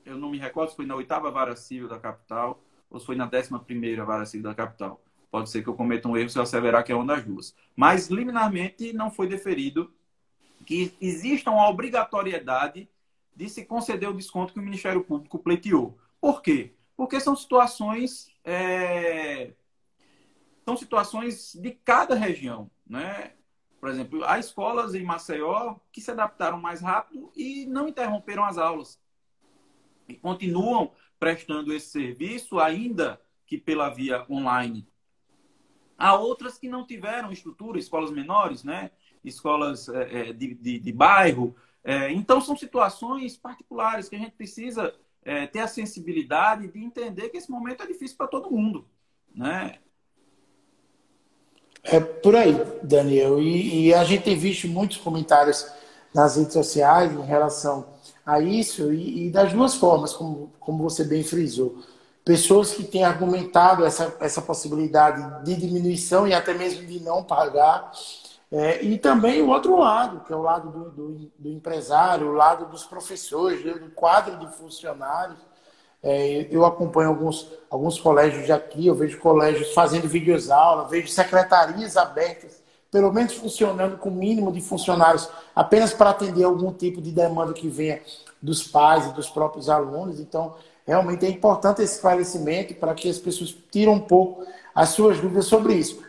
Eu 0.07 0.17
não 0.17 0.31
me 0.31 0.39
recordo 0.39 0.71
se 0.71 0.77
foi 0.77 0.87
na 0.87 0.97
oitava 0.97 1.31
vara 1.31 1.55
civil 1.55 1.87
da 1.87 1.99
capital 1.99 2.63
ou 2.91 2.99
se 2.99 3.05
foi 3.05 3.15
na 3.15 3.27
décima 3.27 3.61
primeira 3.61 4.07
vara 4.07 4.25
civil 4.25 4.45
da 4.45 4.55
capital. 4.55 5.01
Pode 5.31 5.51
ser 5.51 5.63
que 5.63 5.69
eu 5.69 5.75
cometa 5.75 6.09
um 6.09 6.17
erro 6.17 6.31
se 6.31 6.39
eu 6.39 6.43
asseverar 6.43 6.83
que 6.83 6.91
é 6.91 6.95
uma 6.95 7.05
das 7.05 7.23
duas. 7.23 7.55
Mas, 7.77 8.09
liminarmente, 8.09 8.95
não 8.95 9.11
foi 9.11 9.29
deferido 9.29 9.93
que 10.65 10.95
exista 10.99 11.51
uma 11.51 11.69
obrigatoriedade 11.69 12.89
de 13.39 13.49
se 13.49 13.65
conceder 13.65 14.09
o 14.09 14.13
desconto 14.13 14.53
que 14.53 14.59
o 14.59 14.63
Ministério 14.63 15.05
Público 15.05 15.39
pleiteou. 15.39 15.97
Por 16.21 16.43
quê? 16.43 16.75
Porque 16.97 17.21
são 17.21 17.37
situações 17.37 18.35
é... 18.45 19.53
são 20.65 20.77
situações 20.77 21.55
de 21.55 21.71
cada 21.71 22.17
região, 22.17 22.69
né? 22.85 23.35
Por 23.81 23.89
exemplo, 23.91 24.25
há 24.25 24.41
escolas 24.41 24.93
em 24.93 25.05
Maceió 25.05 25.77
que 25.93 26.01
se 26.01 26.11
adaptaram 26.11 26.61
mais 26.61 26.81
rápido 26.81 27.31
e 27.37 27.65
não 27.67 27.87
interromperam 27.87 28.45
as 28.45 28.59
aulas. 28.59 29.01
E 30.09 30.15
continuam 30.17 30.91
prestando 31.17 31.73
esse 31.73 31.91
serviço, 31.91 32.59
ainda 32.59 33.23
que 33.47 33.57
pela 33.57 33.89
via 33.89 34.27
online. 34.29 34.85
Há 35.97 36.17
outras 36.17 36.59
que 36.59 36.69
não 36.69 36.85
tiveram 36.85 37.31
estrutura, 37.31 37.79
escolas 37.79 38.11
menores, 38.11 38.65
né? 38.65 38.91
escolas 39.25 39.89
é, 39.89 40.31
é 40.31 40.33
de, 40.33 40.55
de, 40.55 40.79
de, 40.79 40.93
bairro. 40.93 41.55
É, 41.85 42.13
então, 42.13 42.41
são 42.41 42.57
situações 42.57 43.37
particulares 43.37 44.09
que 44.09 44.17
a 44.17 44.19
gente 44.19 44.33
precisa 44.33 44.95
é, 45.25 45.47
ter 45.47 45.61
a 45.61 45.69
sensibilidade 45.69 46.69
de 46.69 46.79
entender 46.79 47.29
que 47.29 47.37
esse 47.37 47.51
momento 47.51 47.83
é 47.83 47.87
difícil 47.87 48.17
para 48.17 48.27
todo 48.27 48.51
mundo. 48.51 48.87
Né? 49.35 49.79
É 51.83 52.01
por 52.01 52.37
aí, 52.37 52.55
Daniel. 52.83 53.41
E, 53.41 53.87
e, 53.87 53.95
a 53.95 54.05
gente 54.05 54.25
tem 54.25 54.37
visto 54.37 54.69
muitos 54.69 54.97
comentários 54.99 55.67
nas 56.15 56.37
redes 56.37 56.53
sociais 56.53 57.13
em 57.13 57.23
relação 57.23 57.87
a 58.25 58.41
isso, 58.41 58.93
e, 58.93 59.27
e, 59.27 59.31
das 59.31 59.53
duas 59.53 59.75
formas, 59.75 60.13
como, 60.13 60.53
como 60.61 60.83
você 60.83 61.05
bem 61.05 61.23
frisou. 61.23 61.83
Pessoas 62.25 62.73
que 62.73 62.85
têm 62.85 63.05
argumentado 63.05 63.87
essa, 63.87 64.15
essa 64.21 64.43
possibilidade 64.43 65.45
de 65.45 65.57
diminuição 65.57 66.29
e 66.29 66.35
até 66.35 66.53
mesmo 66.53 66.87
de 66.87 67.01
não 67.01 67.25
pagar. 67.25 67.91
É, 68.51 68.83
e 68.83 68.99
também 68.99 69.43
o 69.43 69.49
outro 69.49 69.79
lado, 69.79 70.25
que 70.25 70.33
é 70.33 70.37
o 70.37 70.43
lado 70.43 70.71
do, 70.71 70.91
do, 70.91 71.33
do 71.39 71.49
empresário, 71.49 72.29
o 72.29 72.33
lado 72.33 72.67
dos 72.67 72.85
professores, 72.85 73.63
do 73.63 73.91
quadro 73.91 74.39
de 74.39 74.51
funcionários 74.57 75.39
é, 76.03 76.47
eu 76.51 76.65
acompanho 76.65 77.09
alguns, 77.09 77.51
alguns 77.69 77.99
colégios 77.99 78.51
aqui, 78.51 78.87
eu 78.87 78.95
vejo 78.95 79.19
colégios 79.19 79.73
fazendo 79.75 80.07
vídeos 80.07 80.51
aula, 80.51 80.87
vejo 80.87 81.09
secretarias 81.09 81.97
abertas, 81.97 82.63
pelo 82.91 83.13
menos 83.13 83.35
funcionando 83.35 83.99
com 83.99 84.09
o 84.09 84.15
mínimo 84.15 84.53
de 84.53 84.61
funcionários, 84.61 85.29
apenas 85.55 85.93
para 85.93 86.11
atender 86.11 86.45
algum 86.45 86.73
tipo 86.73 87.03
de 87.03 87.11
demanda 87.11 87.53
que 87.53 87.69
venha 87.69 88.01
dos 88.41 88.63
pais 88.63 89.07
e 89.07 89.13
dos 89.13 89.29
próprios 89.29 89.69
alunos. 89.69 90.21
Então, 90.21 90.55
realmente 90.87 91.27
é 91.27 91.29
importante 91.29 91.83
esse 91.83 91.97
esclarecimento 91.97 92.75
para 92.75 92.95
que 92.95 93.11
as 93.11 93.19
pessoas 93.19 93.55
tirem 93.71 93.93
um 93.93 94.01
pouco 94.01 94.47
as 94.75 94.91
suas 94.91 95.21
dúvidas 95.21 95.47
sobre 95.47 95.75
isso. 95.75 96.01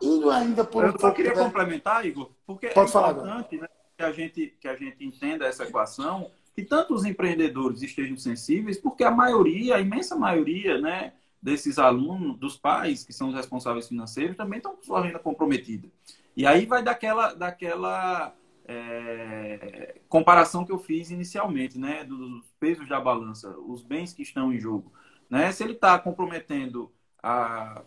Indo 0.00 0.30
ainda 0.30 0.64
por 0.64 0.84
Eu 0.84 0.94
um 0.94 0.98
só 0.98 1.10
queria 1.10 1.32
complementar, 1.32 2.04
Igor, 2.06 2.30
porque 2.46 2.68
Pode 2.68 2.90
é 2.90 2.92
falar, 2.92 3.12
importante 3.12 3.56
né, 3.56 3.68
que, 3.96 4.02
a 4.02 4.12
gente, 4.12 4.56
que 4.60 4.68
a 4.68 4.76
gente 4.76 5.04
entenda 5.04 5.46
essa 5.46 5.64
equação 5.64 6.30
que 6.54 6.62
tanto 6.62 6.94
os 6.94 7.04
empreendedores 7.04 7.82
estejam 7.82 8.16
sensíveis, 8.16 8.78
porque 8.78 9.04
a 9.04 9.10
maioria, 9.10 9.76
a 9.76 9.80
imensa 9.80 10.16
maioria, 10.16 10.78
né, 10.80 11.12
desses 11.40 11.78
alunos, 11.78 12.38
dos 12.38 12.56
pais 12.56 13.04
que 13.04 13.12
são 13.12 13.28
os 13.28 13.34
responsáveis 13.34 13.88
financeiros, 13.88 14.36
também 14.36 14.56
estão 14.56 14.74
com 14.74 14.82
sua 14.82 15.02
renda 15.02 15.18
comprometida. 15.18 15.86
E 16.34 16.46
aí 16.46 16.64
vai 16.64 16.82
daquela, 16.82 17.34
daquela 17.34 18.34
é, 18.66 20.00
comparação 20.08 20.64
que 20.64 20.72
eu 20.72 20.78
fiz 20.78 21.10
inicialmente, 21.10 21.78
né, 21.78 22.04
dos 22.04 22.44
pesos 22.58 22.88
da 22.88 23.00
balança, 23.00 23.50
os 23.58 23.82
bens 23.82 24.12
que 24.12 24.22
estão 24.22 24.52
em 24.52 24.58
jogo. 24.58 24.92
Né? 25.28 25.52
Se 25.52 25.62
ele 25.62 25.72
está 25.72 25.98
comprometendo 25.98 26.90
a 27.22 27.82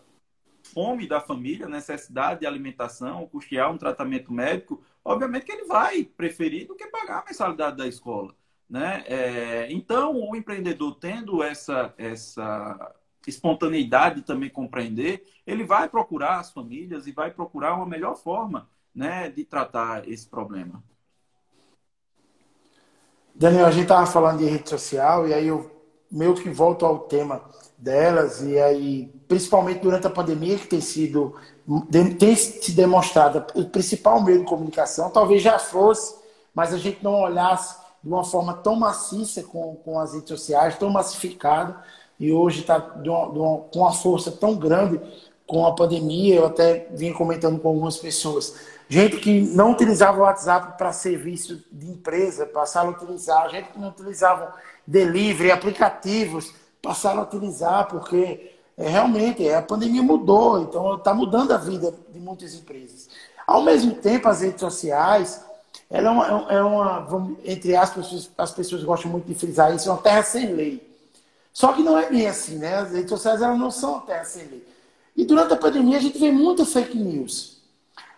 fome 0.72 1.06
da 1.06 1.20
família, 1.20 1.68
necessidade 1.68 2.40
de 2.40 2.46
alimentação, 2.46 3.26
custear 3.26 3.70
um 3.70 3.78
tratamento 3.78 4.32
médico, 4.32 4.82
obviamente 5.04 5.46
que 5.46 5.52
ele 5.52 5.64
vai 5.64 6.04
preferir 6.04 6.66
do 6.66 6.74
que 6.74 6.86
pagar 6.86 7.20
a 7.20 7.24
mensalidade 7.24 7.76
da 7.76 7.86
escola. 7.86 8.34
Né? 8.68 9.02
É, 9.06 9.66
então, 9.72 10.14
o 10.16 10.36
empreendedor 10.36 10.94
tendo 10.94 11.42
essa, 11.42 11.92
essa 11.98 12.94
espontaneidade 13.26 14.16
de 14.16 14.22
também 14.22 14.48
compreender, 14.48 15.26
ele 15.46 15.64
vai 15.64 15.88
procurar 15.88 16.38
as 16.38 16.50
famílias 16.50 17.06
e 17.06 17.12
vai 17.12 17.30
procurar 17.30 17.74
uma 17.74 17.86
melhor 17.86 18.16
forma 18.16 18.68
né, 18.94 19.28
de 19.28 19.44
tratar 19.44 20.08
esse 20.08 20.28
problema. 20.28 20.82
Daniel, 23.34 23.66
a 23.66 23.70
gente 23.70 23.84
estava 23.84 24.06
falando 24.06 24.38
de 24.38 24.44
rede 24.44 24.68
social 24.68 25.26
e 25.26 25.34
aí 25.34 25.46
eu 25.46 25.79
meio 26.10 26.34
que 26.34 26.50
volto 26.50 26.84
ao 26.84 27.00
tema 27.00 27.40
delas 27.78 28.42
e 28.42 28.58
aí, 28.58 29.12
principalmente 29.26 29.80
durante 29.80 30.06
a 30.06 30.10
pandemia, 30.10 30.58
que 30.58 30.66
tem 30.66 30.80
sido 30.80 31.34
tem 32.18 32.34
se 32.34 32.72
demonstrado 32.72 33.44
o 33.54 33.64
principal 33.66 34.20
meio 34.20 34.40
de 34.40 34.44
comunicação, 34.44 35.08
talvez 35.08 35.40
já 35.40 35.58
fosse, 35.58 36.16
mas 36.52 36.74
a 36.74 36.78
gente 36.78 37.02
não 37.02 37.20
olhasse 37.20 37.76
de 38.02 38.08
uma 38.08 38.24
forma 38.24 38.54
tão 38.54 38.74
maciça 38.74 39.42
com, 39.42 39.76
com 39.76 40.00
as 40.00 40.14
redes 40.14 40.28
sociais, 40.28 40.78
tão 40.78 40.90
massificado, 40.90 41.76
e 42.18 42.32
hoje 42.32 42.60
está 42.60 42.80
com 42.80 43.78
uma 43.78 43.92
força 43.92 44.32
tão 44.32 44.56
grande 44.56 45.00
com 45.46 45.66
a 45.66 45.74
pandemia. 45.74 46.36
Eu 46.36 46.46
até 46.46 46.88
vim 46.92 47.12
comentando 47.12 47.58
com 47.58 47.68
algumas 47.68 47.96
pessoas. 47.96 48.54
Gente 48.88 49.18
que 49.18 49.40
não 49.40 49.72
utilizava 49.72 50.18
o 50.18 50.22
WhatsApp 50.22 50.76
para 50.76 50.92
serviço 50.92 51.62
de 51.70 51.88
empresa, 51.88 52.44
passaram 52.44 52.90
a 52.90 52.92
utilizar. 52.92 53.48
Gente 53.48 53.70
que 53.70 53.78
não 53.78 53.88
utilizava 53.88 54.52
delivery, 54.90 55.52
aplicativos, 55.52 56.52
passaram 56.82 57.20
a 57.20 57.22
utilizar, 57.22 57.86
porque 57.86 58.52
é, 58.76 58.88
realmente 58.88 59.48
a 59.48 59.62
pandemia 59.62 60.02
mudou, 60.02 60.62
então 60.62 60.96
está 60.96 61.14
mudando 61.14 61.52
a 61.52 61.56
vida 61.56 61.94
de 62.12 62.18
muitas 62.18 62.54
empresas. 62.54 63.08
Ao 63.46 63.62
mesmo 63.62 63.94
tempo, 63.94 64.28
as 64.28 64.40
redes 64.40 64.60
sociais 64.60 65.42
ela 65.88 66.08
é 66.08 66.10
uma, 66.10 66.52
é 66.52 66.62
uma 66.62 67.00
vamos, 67.00 67.38
entre 67.44 67.74
aspas, 67.76 68.30
as 68.36 68.52
pessoas 68.52 68.82
gostam 68.82 69.10
muito 69.10 69.26
de 69.26 69.34
frisar 69.34 69.74
isso, 69.74 69.88
é 69.88 69.92
uma 69.92 70.02
terra 70.02 70.22
sem 70.22 70.52
lei. 70.52 70.88
Só 71.52 71.72
que 71.72 71.82
não 71.82 71.98
é 71.98 72.08
bem 72.08 72.26
assim, 72.28 72.58
né? 72.58 72.76
As 72.76 72.92
redes 72.92 73.10
sociais 73.10 73.42
elas 73.42 73.58
não 73.58 73.70
são 73.70 73.92
uma 73.92 74.02
terra 74.02 74.24
sem 74.24 74.44
lei. 74.46 74.66
E 75.16 75.24
durante 75.24 75.52
a 75.52 75.56
pandemia 75.56 75.98
a 75.98 76.00
gente 76.00 76.18
vê 76.18 76.30
muita 76.30 76.64
fake 76.64 76.96
news. 76.96 77.60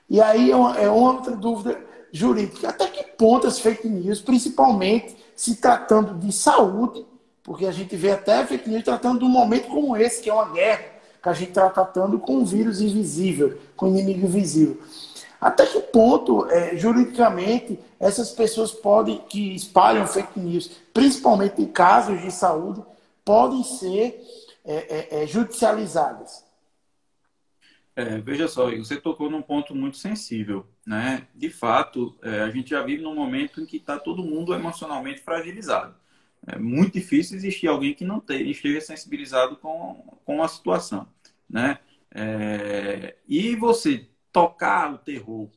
E 0.09 0.21
aí 0.21 0.51
é 0.51 0.57
uma, 0.57 0.79
é 0.79 0.91
outra 0.91 1.35
dúvida 1.35 1.81
jurídica. 2.11 2.69
Até 2.69 2.87
que 2.87 3.03
ponto 3.17 3.47
as 3.47 3.59
fake 3.59 3.89
news, 3.89 4.21
principalmente 4.21 5.22
se 5.43 5.57
tratando 5.57 6.15
de 6.21 6.31
saúde, 6.31 7.05
porque 7.43 7.67
a 7.67 7.73
gente 7.73 7.97
vê 7.97 8.13
até 8.13 8.47
fake 8.47 8.71
news 8.71 8.85
tratando 8.85 9.19
de 9.19 9.25
um 9.25 9.29
momento 9.29 9.67
como 9.67 9.97
esse, 9.97 10.23
que 10.23 10.31
é 10.31 10.33
uma 10.33 10.49
guerra, 10.53 10.85
que 11.21 11.29
a 11.29 11.33
gente 11.33 11.49
está 11.49 11.69
tratando 11.69 12.17
com 12.21 12.37
um 12.37 12.45
vírus 12.45 12.81
invisível, 12.81 13.59
com 13.75 13.91
um 13.91 13.99
inimigo 13.99 14.25
invisível. 14.25 14.81
Até 15.41 15.67
que 15.67 15.81
ponto, 15.81 16.47
é, 16.49 16.77
juridicamente, 16.77 17.77
essas 17.99 18.31
pessoas 18.31 18.71
podem, 18.71 19.19
que 19.29 19.53
espalham 19.57 20.07
fake 20.07 20.39
news, 20.39 20.71
principalmente 20.95 21.61
em 21.61 21.67
casos 21.67 22.21
de 22.21 22.31
saúde, 22.31 22.81
podem 23.25 23.65
ser 23.65 24.25
é, 24.65 24.75
é, 25.19 25.25
é 25.25 25.27
judicializadas? 25.27 26.45
É, 27.97 28.19
veja 28.19 28.47
só, 28.47 28.71
você 28.71 28.97
tocou 28.97 29.29
num 29.29 29.43
ponto 29.43 29.75
muito 29.75 29.97
sensível. 29.97 30.65
Né? 30.87 31.27
De 31.35 31.49
fato, 31.49 32.19
é, 32.23 32.41
a 32.41 32.51
gente 32.51 32.71
já 32.71 32.83
vive 32.83 33.03
num 33.03 33.15
momento 33.15 33.61
em 33.61 33.67
que 33.67 33.77
está 33.77 33.99
todo 33.99 34.25
mundo 34.25 34.53
emocionalmente 34.53 35.21
fragilizado. 35.21 35.95
É 36.47 36.59
muito 36.59 36.95
difícil 36.95 37.37
existir 37.37 37.69
alguém 37.69 37.95
que 37.95 38.05
não 38.05 38.21
te, 38.21 38.35
esteja 38.51 38.81
sensibilizado 38.81 39.57
com, 39.57 40.19
com 40.25 40.43
a 40.43 40.49
situação. 40.49 41.07
Né? 41.49 41.79
É, 42.11 43.17
e 43.29 43.55
você 43.55 44.09
tocar 44.33 44.93
o 44.93 44.99
terror, 44.99 45.49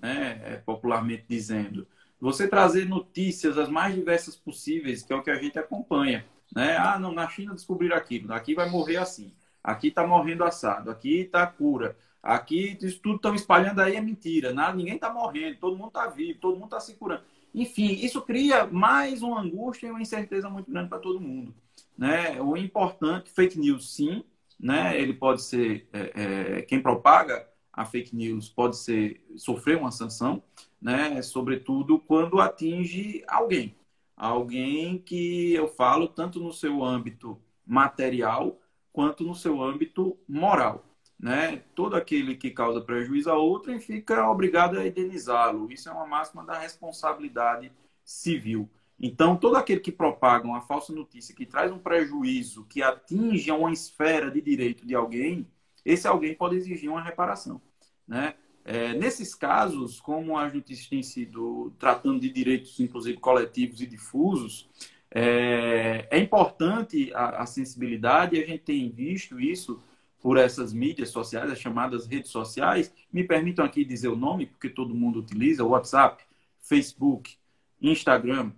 né, 0.00 0.40
é, 0.44 0.56
popularmente 0.56 1.24
dizendo. 1.28 1.86
Você 2.20 2.46
trazer 2.46 2.88
notícias 2.88 3.58
as 3.58 3.68
mais 3.68 3.94
diversas 3.94 4.36
possíveis, 4.36 5.02
que 5.02 5.12
é 5.12 5.16
o 5.16 5.22
que 5.22 5.30
a 5.30 5.40
gente 5.40 5.58
acompanha. 5.58 6.24
Né? 6.54 6.76
Ah, 6.76 6.98
não, 6.98 7.12
na 7.12 7.28
China 7.28 7.54
descobriram 7.54 7.96
aquilo, 7.96 8.32
aqui 8.32 8.54
vai 8.54 8.68
morrer 8.68 8.96
assim, 8.96 9.34
aqui 9.62 9.88
está 9.88 10.06
morrendo 10.06 10.44
assado, 10.44 10.90
aqui 10.90 11.20
está 11.20 11.46
cura, 11.46 11.96
aqui 12.22 12.76
isso 12.80 13.00
tudo 13.00 13.16
estão 13.16 13.34
espalhando 13.34 13.80
aí 13.80 13.96
é 13.96 14.00
mentira, 14.00 14.52
nada, 14.52 14.76
ninguém 14.76 14.94
está 14.94 15.12
morrendo, 15.12 15.58
todo 15.58 15.76
mundo 15.76 15.88
está 15.88 16.06
vivo, 16.06 16.38
todo 16.38 16.54
mundo 16.54 16.66
está 16.66 16.80
se 16.80 16.94
curando. 16.94 17.22
Enfim, 17.54 17.92
isso 17.92 18.20
cria 18.22 18.66
mais 18.66 19.22
uma 19.22 19.40
angústia 19.40 19.86
e 19.86 19.90
uma 19.90 20.02
incerteza 20.02 20.50
muito 20.50 20.70
grande 20.70 20.88
para 20.88 20.98
todo 20.98 21.20
mundo. 21.20 21.54
Né? 21.96 22.40
O 22.40 22.56
importante, 22.56 23.30
fake 23.30 23.58
news, 23.58 23.94
sim, 23.94 24.22
né? 24.60 25.00
ele 25.00 25.14
pode 25.14 25.42
ser 25.42 25.88
é, 25.92 26.58
é, 26.58 26.62
quem 26.62 26.80
propaga 26.80 27.48
a 27.78 27.84
fake 27.84 28.14
news 28.14 28.48
pode 28.48 28.76
ser 28.76 29.24
sofrer 29.36 29.78
uma 29.78 29.92
sanção, 29.92 30.42
né? 30.82 31.22
Sobretudo 31.22 32.00
quando 32.00 32.40
atinge 32.40 33.22
alguém, 33.28 33.76
alguém 34.16 34.98
que 34.98 35.52
eu 35.54 35.68
falo 35.68 36.08
tanto 36.08 36.40
no 36.40 36.52
seu 36.52 36.82
âmbito 36.82 37.40
material 37.64 38.60
quanto 38.92 39.22
no 39.22 39.34
seu 39.34 39.62
âmbito 39.62 40.18
moral. 40.28 40.84
Né? 41.18 41.62
Todo 41.74 41.96
aquele 41.96 42.36
que 42.36 42.50
causa 42.50 42.80
prejuízo 42.80 43.30
a 43.30 43.36
outrem 43.36 43.80
fica 43.80 44.30
obrigado 44.30 44.78
a 44.78 44.86
indenizá-lo. 44.86 45.70
Isso 45.72 45.88
é 45.88 45.92
uma 45.92 46.06
máxima 46.06 46.44
da 46.44 46.58
responsabilidade 46.58 47.72
civil. 48.04 48.70
Então, 49.00 49.36
todo 49.36 49.56
aquele 49.56 49.80
que 49.80 49.92
propaga 49.92 50.46
uma 50.46 50.60
falsa 50.60 50.92
notícia 50.92 51.34
que 51.34 51.46
traz 51.46 51.70
um 51.70 51.78
prejuízo 51.78 52.64
que 52.64 52.82
atinge 52.82 53.50
uma 53.50 53.72
esfera 53.72 54.30
de 54.30 54.40
direito 54.40 54.86
de 54.86 54.94
alguém, 54.94 55.46
esse 55.84 56.06
alguém 56.06 56.34
pode 56.34 56.56
exigir 56.56 56.90
uma 56.90 57.02
reparação. 57.02 57.60
Né? 58.06 58.34
É, 58.64 58.92
nesses 58.94 59.34
casos, 59.34 60.00
como 60.00 60.36
as 60.36 60.52
notícias 60.52 60.88
têm 60.88 61.02
sido 61.02 61.72
tratando 61.78 62.20
de 62.20 62.30
direitos, 62.30 62.78
inclusive 62.80 63.18
coletivos 63.18 63.80
e 63.80 63.86
difusos, 63.86 64.68
é, 65.10 66.06
é 66.10 66.18
importante 66.18 67.12
a, 67.14 67.42
a, 67.42 67.46
sensibilidade, 67.46 68.36
e 68.36 68.42
a 68.42 68.46
gente 68.46 68.64
tem 68.64 68.90
visto 68.90 69.40
isso 69.40 69.80
por 70.20 70.36
essas 70.36 70.72
mídias 70.72 71.10
sociais, 71.10 71.50
as 71.50 71.58
chamadas 71.58 72.06
redes 72.06 72.30
sociais. 72.30 72.92
Me 73.12 73.24
permitam 73.24 73.64
aqui 73.64 73.84
dizer 73.84 74.08
o 74.08 74.16
nome, 74.16 74.46
porque 74.46 74.68
todo 74.68 74.94
mundo 74.94 75.20
utiliza: 75.20 75.64
WhatsApp, 75.64 76.24
Facebook, 76.60 77.36
Instagram, 77.80 78.52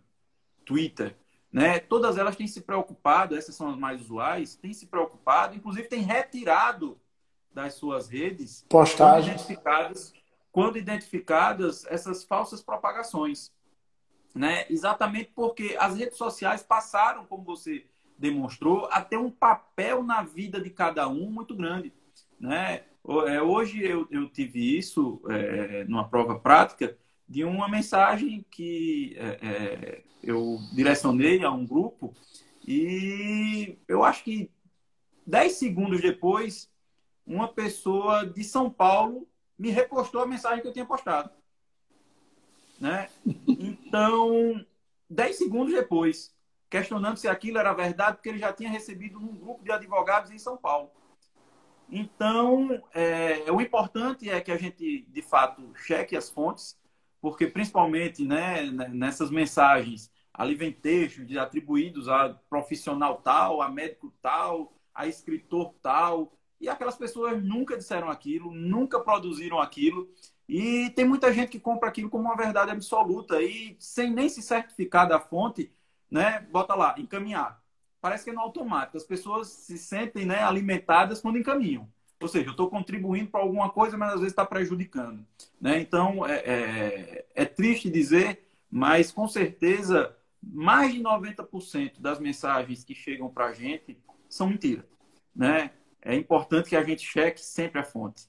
Twitter. 0.65 1.17
Né? 1.53 1.81
Todas 1.81 2.17
elas 2.17 2.37
têm 2.37 2.47
se 2.47 2.61
preocupado, 2.61 3.37
essas 3.37 3.55
são 3.55 3.71
as 3.71 3.77
mais 3.77 4.01
usuais, 4.01 4.55
têm 4.55 4.73
se 4.73 4.87
preocupado, 4.87 5.57
inclusive 5.57 5.89
têm 5.89 6.03
retirado 6.03 6.99
das 7.53 7.75
suas 7.75 8.09
redes 8.09 8.65
postagens 8.69 9.27
quando 9.27 9.35
identificadas, 9.35 10.13
quando 10.53 10.79
identificadas 10.79 11.85
essas 11.87 12.23
falsas 12.23 12.63
propagações. 12.63 13.53
Né? 14.33 14.65
Exatamente 14.71 15.33
porque 15.35 15.77
as 15.79 15.97
redes 15.97 16.17
sociais 16.17 16.63
passaram, 16.63 17.27
como 17.27 17.43
você 17.43 17.85
demonstrou, 18.21 18.87
a 18.93 19.01
ter 19.01 19.17
um 19.17 19.31
papel 19.31 20.03
na 20.03 20.23
vida 20.23 20.61
de 20.61 20.69
cada 20.69 21.09
um 21.09 21.31
muito 21.31 21.57
grande. 21.57 21.91
Né? 22.39 22.85
É, 23.27 23.41
hoje 23.41 23.83
eu, 23.83 24.07
eu 24.11 24.29
tive 24.29 24.77
isso 24.77 25.23
é, 25.31 25.85
numa 25.85 26.07
prova 26.07 26.39
prática 26.39 26.97
de 27.27 27.45
uma 27.45 27.67
mensagem 27.67 28.45
que 28.51 29.17
é, 29.17 29.39
é, 29.43 30.03
eu 30.23 30.59
direcionei 30.75 31.43
a 31.43 31.51
um 31.51 31.65
grupo 31.65 32.15
e 32.67 33.79
eu 33.89 34.05
acho 34.05 34.23
que 34.23 34.51
10 35.27 35.53
segundos 35.53 36.03
depois 36.03 36.71
uma 37.27 37.49
pessoa 37.49 38.27
de 38.27 38.45
São 38.45 38.69
Paulo 38.69 39.27
me 39.59 39.71
repostou 39.71 40.21
a 40.21 40.27
mensagem 40.27 40.61
que 40.61 40.69
eu 40.69 40.73
tinha 40.73 40.85
postado. 40.85 41.31
Né? 42.79 43.09
Então, 43.47 44.65
10 45.09 45.37
segundos 45.37 45.73
depois, 45.73 46.35
questionando 46.71 47.17
se 47.17 47.27
aquilo 47.27 47.59
era 47.59 47.75
verdade, 47.75 48.17
porque 48.17 48.29
ele 48.29 48.39
já 48.39 48.53
tinha 48.53 48.71
recebido 48.71 49.19
um 49.19 49.37
grupo 49.37 49.65
de 49.65 49.73
advogados 49.73 50.31
em 50.31 50.39
São 50.39 50.57
Paulo. 50.57 50.91
Então, 51.91 52.81
é, 52.95 53.51
o 53.51 53.61
importante 53.61 54.31
é 54.31 54.41
que 54.41 54.53
a 54.53 54.57
gente, 54.57 55.05
de 55.09 55.23
fato, 55.23 55.73
cheque 55.75 56.17
as 56.17 56.31
fontes, 56.31 56.79
porque 57.21 57.49
principalmente 57.49 58.25
né, 58.25 58.63
nessas 58.71 59.31
mensagens, 59.31 60.11
ali 60.33 60.55
vem 60.55 60.73
textos 60.73 61.37
atribuídos 61.37 62.09
a 62.09 62.31
profissional 62.49 63.17
tal, 63.17 63.61
a 63.61 63.69
médico 63.69 64.15
tal, 64.23 64.73
a 64.95 65.09
escritor 65.09 65.75
tal, 65.83 66.33
e 66.61 66.69
aquelas 66.69 66.97
pessoas 66.97 67.43
nunca 67.43 67.77
disseram 67.77 68.09
aquilo, 68.09 68.53
nunca 68.53 69.01
produziram 69.01 69.61
aquilo. 69.61 70.09
E 70.49 70.91
tem 70.91 71.05
muita 71.05 71.33
gente 71.33 71.51
que 71.51 71.61
compra 71.61 71.89
aquilo 71.89 72.11
como 72.11 72.25
uma 72.25 72.37
verdade 72.37 72.71
absoluta 72.71 73.43
e 73.43 73.77
sem 73.79 74.13
nem 74.13 74.29
se 74.29 74.43
certificar 74.43 75.09
da 75.09 75.19
fonte, 75.19 75.73
né? 76.11 76.47
Bota 76.51 76.75
lá, 76.75 76.95
encaminhar. 76.99 77.63
Parece 78.01 78.25
que 78.25 78.31
é 78.31 78.33
no 78.33 78.41
automático. 78.41 78.97
As 78.97 79.05
pessoas 79.05 79.49
se 79.49 79.79
sentem 79.79 80.25
né, 80.25 80.43
alimentadas 80.43 81.21
quando 81.21 81.39
encaminham. 81.39 81.89
Ou 82.21 82.29
seja, 82.29 82.49
eu 82.49 82.53
estou 82.53 82.69
contribuindo 82.69 83.31
para 83.31 83.41
alguma 83.41 83.71
coisa, 83.71 83.97
mas 83.97 84.11
às 84.11 84.21
vezes 84.21 84.33
está 84.33 84.45
prejudicando. 84.45 85.25
Né? 85.61 85.81
Então, 85.81 86.27
é, 86.27 86.37
é, 86.39 87.27
é 87.35 87.45
triste 87.45 87.91
dizer, 87.91 88.47
mas 88.71 89.11
com 89.13 89.27
certeza 89.29 90.17
mais 90.43 90.93
de 90.93 91.01
90% 91.03 92.01
das 92.01 92.19
mensagens 92.19 92.83
que 92.83 92.95
chegam 92.95 93.29
para 93.29 93.47
a 93.47 93.53
gente 93.53 93.99
são 94.29 94.47
mentiras. 94.47 94.85
Né? 95.35 95.71
é 96.03 96.15
importante 96.15 96.71
que 96.71 96.77
a 96.77 96.83
gente 96.83 97.07
cheque 97.07 97.41
sempre 97.41 97.81
a 97.81 97.85
fonte. 97.85 98.29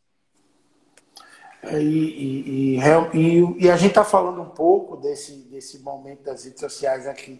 É, 1.63 1.82
e, 1.82 2.78
e, 2.78 2.80
e, 3.13 3.65
e 3.65 3.70
a 3.70 3.78
gente 3.78 3.89
está 3.89 4.04
falando 4.04 4.41
um 4.41 4.50
pouco 4.50 4.98
desse, 4.98 5.44
desse 5.44 5.80
momento 5.80 6.24
das 6.24 6.44
redes 6.44 6.60
sociais 6.60 7.06
aqui 7.06 7.39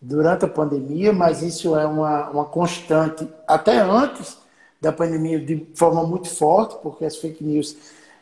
durante 0.00 0.44
a 0.44 0.48
pandemia, 0.48 1.12
mas 1.12 1.42
isso 1.42 1.76
é 1.76 1.86
uma, 1.86 2.30
uma 2.30 2.44
constante 2.44 3.28
até 3.46 3.78
antes 3.78 4.38
da 4.80 4.92
pandemia 4.92 5.40
de 5.40 5.66
forma 5.74 6.04
muito 6.04 6.28
forte, 6.28 6.76
porque 6.82 7.04
as 7.04 7.16
fake 7.16 7.42
news, 7.42 7.76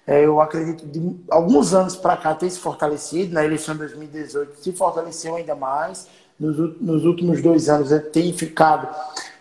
é, 0.07 0.25
eu 0.25 0.41
acredito, 0.41 0.87
de 0.87 1.17
alguns 1.31 1.75
anos 1.75 1.95
para 1.95 2.17
cá 2.17 2.35
tem 2.35 2.49
se 2.49 2.59
fortalecido, 2.59 3.35
na 3.35 3.45
eleição 3.45 3.75
de 3.75 3.81
2018 3.81 4.59
se 4.63 4.73
fortaleceu 4.73 5.37
ainda 5.37 5.55
mais, 5.55 6.09
nos, 6.39 6.81
nos 6.81 7.05
últimos 7.05 7.43
dois 7.43 7.69
anos 7.69 7.93
é, 7.93 7.99
tem 7.99 8.33
ficado 8.33 8.89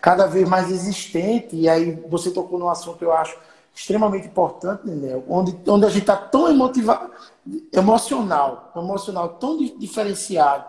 cada 0.00 0.26
vez 0.26 0.46
mais 0.48 0.70
existente, 0.70 1.56
e 1.56 1.68
aí 1.68 1.98
você 2.08 2.30
tocou 2.30 2.58
num 2.58 2.68
assunto 2.68 2.98
que 2.98 3.04
eu 3.04 3.12
acho 3.12 3.36
extremamente 3.74 4.26
importante, 4.26 4.86
né, 4.86 5.22
onde, 5.28 5.56
onde 5.66 5.84
a 5.84 5.88
gente 5.90 6.02
está 6.02 6.16
tão 6.16 6.48
emotivado, 6.48 7.10
emocional, 7.72 8.72
emocional, 8.74 9.28
tão 9.40 9.58
diferenciado. 9.78 10.64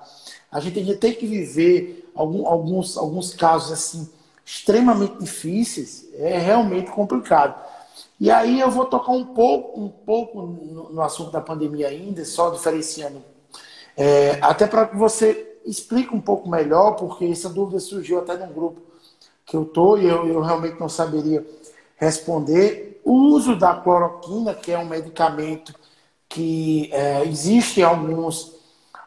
A 0.52 0.60
gente 0.60 0.96
tem 0.96 1.14
que 1.14 1.28
viver 1.28 2.10
alguns, 2.16 2.98
alguns 2.98 3.34
casos 3.34 3.72
assim 3.72 4.10
extremamente 4.46 5.18
difíceis, 5.20 6.08
é 6.14 6.38
realmente 6.38 6.90
complicado. 6.90 7.62
E 8.18 8.32
aí 8.32 8.62
eu 8.62 8.72
vou 8.72 8.86
tocar 8.86 9.12
um 9.12 9.26
pouco, 9.26 9.80
um 9.80 9.90
pouco 9.90 10.42
no, 10.42 11.02
assunto 11.02 11.32
da 11.32 11.42
pandemia 11.42 11.90
ainda, 11.90 12.24
só 12.24 12.50
diferenciando, 12.50 13.22
é, 13.96 14.40
até 14.42 14.66
para 14.66 14.88
que 14.88 14.96
você 14.96 15.60
explica 15.66 16.16
um 16.16 16.22
pouco 16.22 16.50
melhor, 16.50 16.96
porque 16.96 17.26
essa 17.26 17.50
dúvida 17.50 17.80
surgiu 17.80 18.20
até 18.20 18.38
num 18.38 18.54
grupo 18.54 18.82
que 19.46 19.56
eu 19.56 19.64
estou 19.64 19.98
e 19.98 20.08
eu, 20.08 20.26
eu 20.26 20.42
realmente 20.42 20.80
não 20.80 20.88
saberia 20.88 21.46
responder. 21.98 23.02
O 23.04 23.14
uso 23.14 23.56
da 23.56 23.76
cloroquina, 23.76 24.54
que 24.54 24.72
é 24.72 24.80
um 24.80 24.86
medicamento 24.86 25.76
que 26.30 26.90
é, 26.94 27.24
existe 27.26 27.84
alguns, 27.84 28.56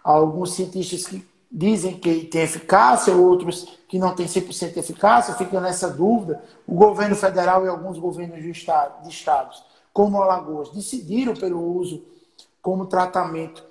alguns 0.04 0.52
cientistas 0.52 1.06
que 1.06 1.29
dizem 1.50 1.98
que 1.98 2.24
tem 2.24 2.42
eficácia, 2.42 3.14
outros 3.14 3.78
que 3.88 3.98
não 3.98 4.14
tem 4.14 4.26
100% 4.26 4.76
eficácia, 4.76 5.34
fica 5.34 5.60
nessa 5.60 5.90
dúvida. 5.90 6.42
O 6.66 6.74
governo 6.74 7.16
federal 7.16 7.64
e 7.64 7.68
alguns 7.68 7.98
governos 7.98 8.40
de, 8.40 8.50
estado, 8.50 9.02
de 9.02 9.08
estados, 9.08 9.64
como 9.92 10.22
Alagoas, 10.22 10.70
decidiram 10.70 11.34
pelo 11.34 11.60
uso 11.60 12.04
como 12.62 12.86
tratamento 12.86 13.64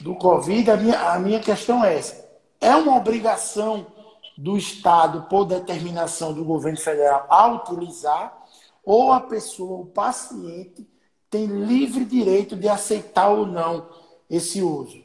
do 0.00 0.14
Covid. 0.14 0.70
A 0.70 0.76
minha, 0.76 1.12
a 1.12 1.18
minha 1.18 1.40
questão 1.40 1.84
é 1.84 1.96
essa 1.96 2.24
é 2.64 2.74
uma 2.74 2.96
obrigação 2.96 3.86
do 4.38 4.56
Estado, 4.56 5.26
por 5.28 5.44
determinação 5.44 6.32
do 6.32 6.42
governo 6.44 6.78
federal, 6.78 7.26
a 7.28 7.46
utilizar, 7.48 8.42
ou 8.82 9.12
a 9.12 9.20
pessoa, 9.20 9.82
o 9.82 9.86
paciente, 9.86 10.88
tem 11.28 11.46
livre 11.46 12.04
direito 12.04 12.56
de 12.56 12.66
aceitar 12.66 13.28
ou 13.28 13.46
não 13.46 13.86
esse 14.30 14.62
uso? 14.62 15.03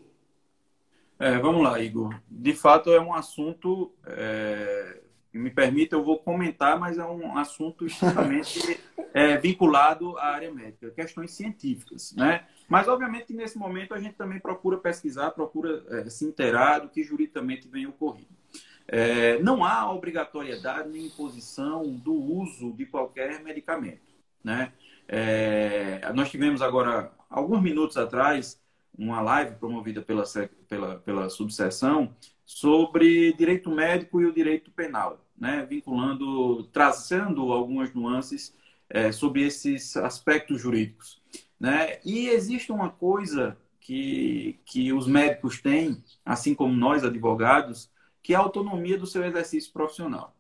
É, 1.20 1.38
vamos 1.38 1.62
lá, 1.62 1.78
Igor. 1.82 2.18
De 2.30 2.54
fato, 2.54 2.90
é 2.92 3.00
um 3.00 3.14
assunto. 3.14 3.94
É, 4.06 5.02
me 5.34 5.52
permita, 5.52 5.96
eu 5.96 6.04
vou 6.04 6.18
comentar, 6.18 6.80
mas 6.80 6.98
é 6.98 7.06
um 7.06 7.38
assunto 7.38 7.86
extremamente 7.86 8.80
é, 9.14 9.38
vinculado 9.38 10.18
à 10.18 10.28
área 10.28 10.52
médica, 10.52 10.90
questões 10.92 11.32
científicas, 11.32 12.16
né? 12.16 12.48
Mas, 12.68 12.88
obviamente, 12.88 13.34
nesse 13.34 13.58
momento 13.58 13.94
a 13.94 14.00
gente 14.00 14.16
também 14.16 14.40
procura 14.40 14.78
pesquisar, 14.78 15.32
procura 15.32 15.84
é, 15.90 16.10
se 16.10 16.26
inteirar 16.26 16.80
do 16.80 16.90
que 16.90 17.04
juridicamente 17.04 17.68
vem 17.68 17.86
ocorrendo. 17.86 18.40
É, 18.88 19.40
não 19.44 19.64
há 19.64 19.92
obrigatoriedade 19.92 20.90
nem 20.90 21.06
imposição 21.06 21.84
do 21.84 22.14
uso 22.14 22.72
de 22.74 22.86
qualquer 22.86 23.44
medicamento. 23.44 24.02
Né? 24.44 24.72
É, 25.08 26.12
nós 26.14 26.32
tivemos 26.32 26.62
agora, 26.62 27.12
alguns 27.30 27.62
minutos 27.62 27.98
atrás, 27.98 28.60
uma 29.00 29.22
live 29.22 29.56
promovida 29.56 30.02
pela, 30.02 30.24
pela, 30.68 30.96
pela 30.98 31.30
subseção 31.30 32.14
sobre 32.46 33.34
direito 33.34 33.70
médico 33.72 34.22
e 34.22 34.26
o 34.26 34.34
direito 34.34 34.72
penal, 34.72 35.26
né? 35.38 35.66
vinculando, 35.68 36.64
trazendo 36.66 37.54
algumas 37.54 37.94
nuances 37.94 38.56
é, 38.90 39.12
sobre 39.12 39.44
esses 39.44 39.96
aspectos 39.96 40.62
jurídicos. 40.62 41.22
Né? 41.60 42.00
E 42.04 42.28
existe 42.28 42.72
uma 42.72 42.90
coisa 42.90 43.58
que, 43.80 44.60
que 44.66 44.92
os 44.92 45.08
médicos 45.08 45.62
têm, 45.62 46.04
assim 46.26 46.54
como 46.54 46.76
nós, 46.76 47.04
advogados, 47.04 47.90
que 48.22 48.34
é 48.34 48.36
a 48.36 48.40
autonomia 48.40 48.98
do 48.98 49.08
seu 49.08 49.24
exercício 49.24 49.72
profissional. 49.72 50.36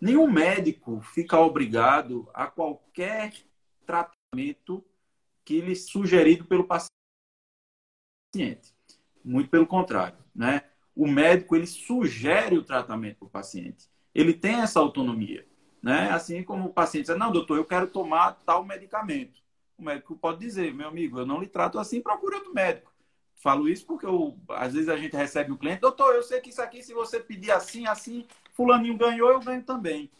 Nenhum 0.00 0.30
médico 0.30 1.00
fica 1.00 1.38
obrigado 1.38 2.28
a 2.32 2.46
qualquer 2.46 3.32
tratamento 3.86 4.84
que 5.44 5.60
lhe 5.60 5.74
sugerido 5.74 6.44
pelo 6.44 6.64
paciente. 6.64 6.92
Muito 9.24 9.48
pelo 9.48 9.66
contrário, 9.66 10.18
né? 10.34 10.62
O 10.94 11.06
médico 11.06 11.56
ele 11.56 11.66
sugere 11.66 12.56
o 12.56 12.62
tratamento 12.62 13.18
para 13.18 13.26
o 13.26 13.30
paciente. 13.30 13.88
ele 14.14 14.32
tem 14.32 14.60
essa 14.60 14.78
autonomia. 14.78 15.46
Né? 15.82 16.08
Assim 16.10 16.42
como 16.42 16.68
o 16.68 16.72
paciente 16.72 17.06
diz, 17.06 17.18
não, 17.18 17.30
doutor, 17.30 17.58
eu 17.58 17.64
quero 17.64 17.86
tomar 17.86 18.40
tal 18.46 18.64
medicamento. 18.64 19.42
O 19.76 19.82
médico 19.82 20.16
pode 20.16 20.38
dizer, 20.38 20.72
meu 20.72 20.88
amigo, 20.88 21.18
eu 21.18 21.26
não 21.26 21.40
lhe 21.40 21.46
trato 21.46 21.78
assim, 21.78 22.00
procure 22.00 22.36
outro 22.36 22.54
médico. 22.54 22.90
Falo 23.34 23.68
isso 23.68 23.84
porque 23.84 24.06
eu, 24.06 24.38
às 24.48 24.72
vezes 24.72 24.88
a 24.88 24.96
gente 24.96 25.14
recebe 25.14 25.52
um 25.52 25.56
cliente, 25.56 25.80
doutor, 25.80 26.14
eu 26.14 26.22
sei 26.22 26.40
que 26.40 26.48
isso 26.48 26.62
aqui, 26.62 26.82
se 26.82 26.94
você 26.94 27.20
pedir 27.20 27.50
assim, 27.50 27.86
assim, 27.86 28.24
fulaninho 28.54 28.96
ganhou, 28.96 29.30
eu 29.30 29.40
ganho 29.40 29.62
também. 29.62 30.10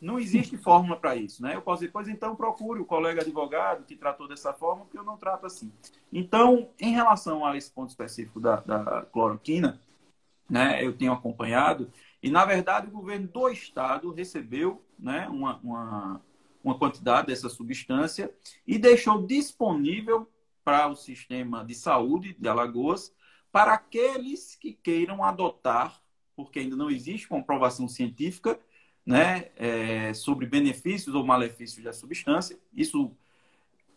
Não 0.00 0.18
existe 0.18 0.56
fórmula 0.56 0.96
para 0.96 1.14
isso, 1.14 1.42
né? 1.42 1.54
Eu 1.54 1.62
posso 1.62 1.80
dizer, 1.80 1.92
pois 1.92 2.08
então 2.08 2.34
procure 2.34 2.80
o 2.80 2.86
colega 2.86 3.20
advogado 3.20 3.84
que 3.84 3.94
tratou 3.94 4.26
dessa 4.26 4.52
forma, 4.52 4.84
porque 4.84 4.98
eu 4.98 5.04
não 5.04 5.18
trato 5.18 5.44
assim. 5.44 5.70
Então, 6.10 6.70
em 6.80 6.92
relação 6.92 7.44
a 7.44 7.56
esse 7.56 7.70
ponto 7.70 7.90
específico 7.90 8.40
da, 8.40 8.56
da 8.56 9.02
cloroquina, 9.02 9.78
né, 10.48 10.84
eu 10.84 10.96
tenho 10.96 11.12
acompanhado, 11.12 11.92
e 12.22 12.30
na 12.30 12.44
verdade 12.44 12.88
o 12.88 12.90
governo 12.90 13.28
do 13.28 13.48
estado 13.48 14.10
recebeu 14.12 14.84
né, 14.98 15.28
uma, 15.28 15.58
uma, 15.58 16.22
uma 16.64 16.78
quantidade 16.78 17.28
dessa 17.28 17.48
substância 17.48 18.34
e 18.66 18.78
deixou 18.78 19.24
disponível 19.24 20.28
para 20.64 20.88
o 20.88 20.96
sistema 20.96 21.64
de 21.64 21.74
saúde 21.74 22.34
de 22.38 22.48
Alagoas 22.48 23.14
para 23.52 23.74
aqueles 23.74 24.56
que 24.56 24.72
queiram 24.72 25.22
adotar, 25.22 26.00
porque 26.36 26.58
ainda 26.58 26.76
não 26.76 26.90
existe 26.90 27.28
comprovação 27.28 27.88
científica, 27.88 28.58
né, 29.10 29.46
é, 29.56 30.14
sobre 30.14 30.46
benefícios 30.46 31.16
ou 31.16 31.26
malefícios 31.26 31.82
da 31.82 31.92
substância. 31.92 32.56
Isso 32.72 33.10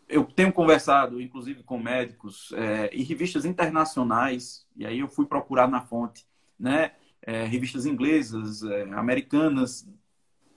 eu 0.08 0.24
tenho 0.24 0.52
conversado, 0.52 1.20
inclusive, 1.20 1.62
com 1.62 1.78
médicos 1.78 2.52
é, 2.56 2.90
e 2.92 3.04
revistas 3.04 3.44
internacionais, 3.44 4.66
e 4.74 4.84
aí 4.84 4.98
eu 4.98 5.08
fui 5.08 5.24
procurar 5.24 5.68
na 5.68 5.80
fonte, 5.80 6.26
né, 6.58 6.94
é, 7.22 7.44
revistas 7.44 7.86
inglesas, 7.86 8.64
é, 8.64 8.82
americanas, 8.92 9.88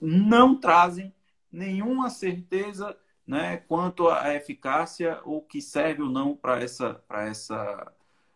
não 0.00 0.58
trazem 0.58 1.14
nenhuma 1.52 2.10
certeza 2.10 2.98
né, 3.24 3.58
quanto 3.58 4.08
à 4.08 4.34
eficácia 4.34 5.20
ou 5.24 5.40
que 5.40 5.62
serve 5.62 6.02
ou 6.02 6.10
não 6.10 6.34
para 6.34 6.60
essa, 6.60 6.94
para 7.06 7.28
essa 7.28 7.92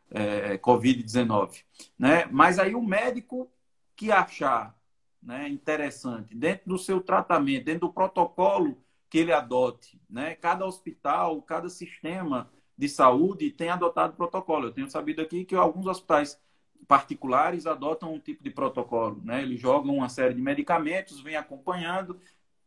é, 0.09 0.57
Covid-19. 0.59 1.64
Né? 1.99 2.27
Mas 2.31 2.61
aí 2.61 2.77
o 2.77 2.83
médico 2.83 3.51
que 3.97 4.12
achar 4.12 4.81
né, 5.23 5.49
interessante, 5.49 6.35
dentro 6.35 6.70
do 6.70 6.79
seu 6.79 7.01
tratamento, 7.01 7.64
dentro 7.64 7.87
do 7.87 7.93
protocolo 7.93 8.77
que 9.09 9.18
ele 9.18 9.33
adote. 9.33 10.01
Né? 10.09 10.35
Cada 10.35 10.66
hospital, 10.66 11.41
cada 11.43 11.68
sistema 11.68 12.51
de 12.77 12.89
saúde 12.89 13.51
tem 13.51 13.68
adotado 13.68 14.16
protocolo. 14.16 14.66
Eu 14.66 14.73
tenho 14.73 14.91
sabido 14.91 15.23
aqui 15.23 15.45
que 15.45 15.55
alguns 15.55 15.87
hospitais 15.87 16.41
particulares 16.89 17.66
adotam 17.66 18.14
um 18.14 18.18
tipo 18.18 18.43
de 18.43 18.51
protocolo. 18.51 19.20
Né? 19.25 19.43
Eles 19.43 19.61
jogam 19.61 19.97
uma 19.97 20.09
série 20.09 20.35
de 20.35 20.43
medicamentos, 20.43 21.20
vêm 21.20 21.37
acompanhando. 21.37 22.18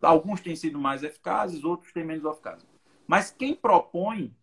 Alguns 0.01 0.39
têm 0.39 0.55
sido 0.55 0.79
mais 0.79 1.03
eficazes, 1.03 1.63
outros 1.63 1.91
têm 1.91 2.05
menos 2.05 2.23
eficazes. 2.23 2.65
Mas 3.07 3.31
quem 3.31 3.55
propõe, 3.55 4.33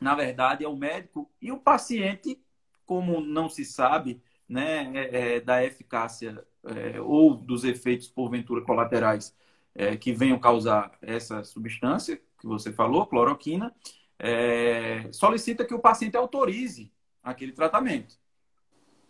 na 0.00 0.14
verdade, 0.14 0.64
é 0.64 0.68
o 0.68 0.76
médico 0.76 1.30
e 1.40 1.52
o 1.52 1.58
paciente, 1.58 2.40
como 2.84 3.20
não 3.20 3.48
se 3.48 3.64
sabe 3.64 4.22
né, 4.48 4.92
é, 4.94 5.36
é, 5.36 5.40
da 5.40 5.64
eficácia 5.64 6.46
é, 6.66 7.00
ou 7.00 7.34
dos 7.34 7.64
efeitos, 7.64 8.08
porventura, 8.08 8.62
colaterais 8.62 9.34
é, 9.74 9.96
que 9.96 10.12
venham 10.12 10.38
causar 10.38 10.96
essa 11.00 11.44
substância 11.44 12.20
que 12.38 12.46
você 12.46 12.72
falou, 12.72 13.06
cloroquina, 13.06 13.74
é, 14.18 15.10
solicita 15.12 15.64
que 15.64 15.74
o 15.74 15.78
paciente 15.78 16.16
autorize 16.16 16.92
aquele 17.22 17.52
tratamento. 17.52 18.18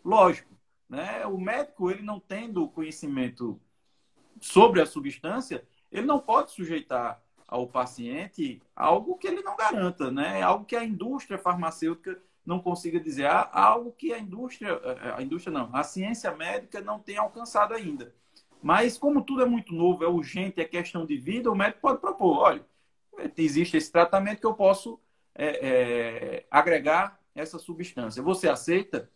Lógico, 0.04 0.56
né, 0.88 1.26
o 1.26 1.38
médico, 1.38 1.90
ele 1.90 2.02
não 2.02 2.20
tendo 2.20 2.68
conhecimento 2.68 3.60
sobre 4.40 4.80
a 4.80 4.86
substância, 4.86 5.66
ele 5.90 6.06
não 6.06 6.20
pode 6.20 6.52
sujeitar 6.52 7.22
ao 7.48 7.66
paciente 7.66 8.60
algo 8.74 9.16
que 9.16 9.26
ele 9.26 9.42
não 9.42 9.56
garanta, 9.56 10.10
né? 10.10 10.42
Algo 10.42 10.64
que 10.64 10.74
a 10.76 10.84
indústria 10.84 11.38
farmacêutica 11.38 12.20
não 12.46 12.60
consiga 12.60 13.00
dizer 13.00 13.26
há 13.26 13.50
algo 13.52 13.92
que 13.92 14.12
a 14.12 14.18
indústria, 14.18 14.80
eh, 14.84 15.14
a 15.16 15.22
indústria 15.22 15.52
não, 15.52 15.68
a 15.72 15.82
ciência 15.82 16.34
médica 16.34 16.80
não 16.80 17.00
tem 17.00 17.16
alcançado 17.16 17.74
ainda. 17.74 18.14
Mas 18.62 18.96
como 18.96 19.22
tudo 19.22 19.42
é 19.42 19.46
muito 19.46 19.74
novo, 19.74 20.04
é 20.04 20.08
urgente, 20.08 20.60
é 20.60 20.64
questão 20.64 21.04
de 21.04 21.16
vida, 21.16 21.50
o 21.50 21.54
médico 21.54 21.80
pode 21.80 22.00
propor, 22.00 22.38
olha, 22.38 22.64
existe 23.36 23.76
esse 23.76 23.90
tratamento 23.90 24.40
que 24.40 24.46
eu 24.46 24.54
posso 24.54 25.00
é, 25.34 25.68
é, 25.68 26.46
agregar 26.50 27.20
essa 27.34 27.58
substância. 27.58 28.22
Você 28.22 28.48
aceita? 28.48 29.10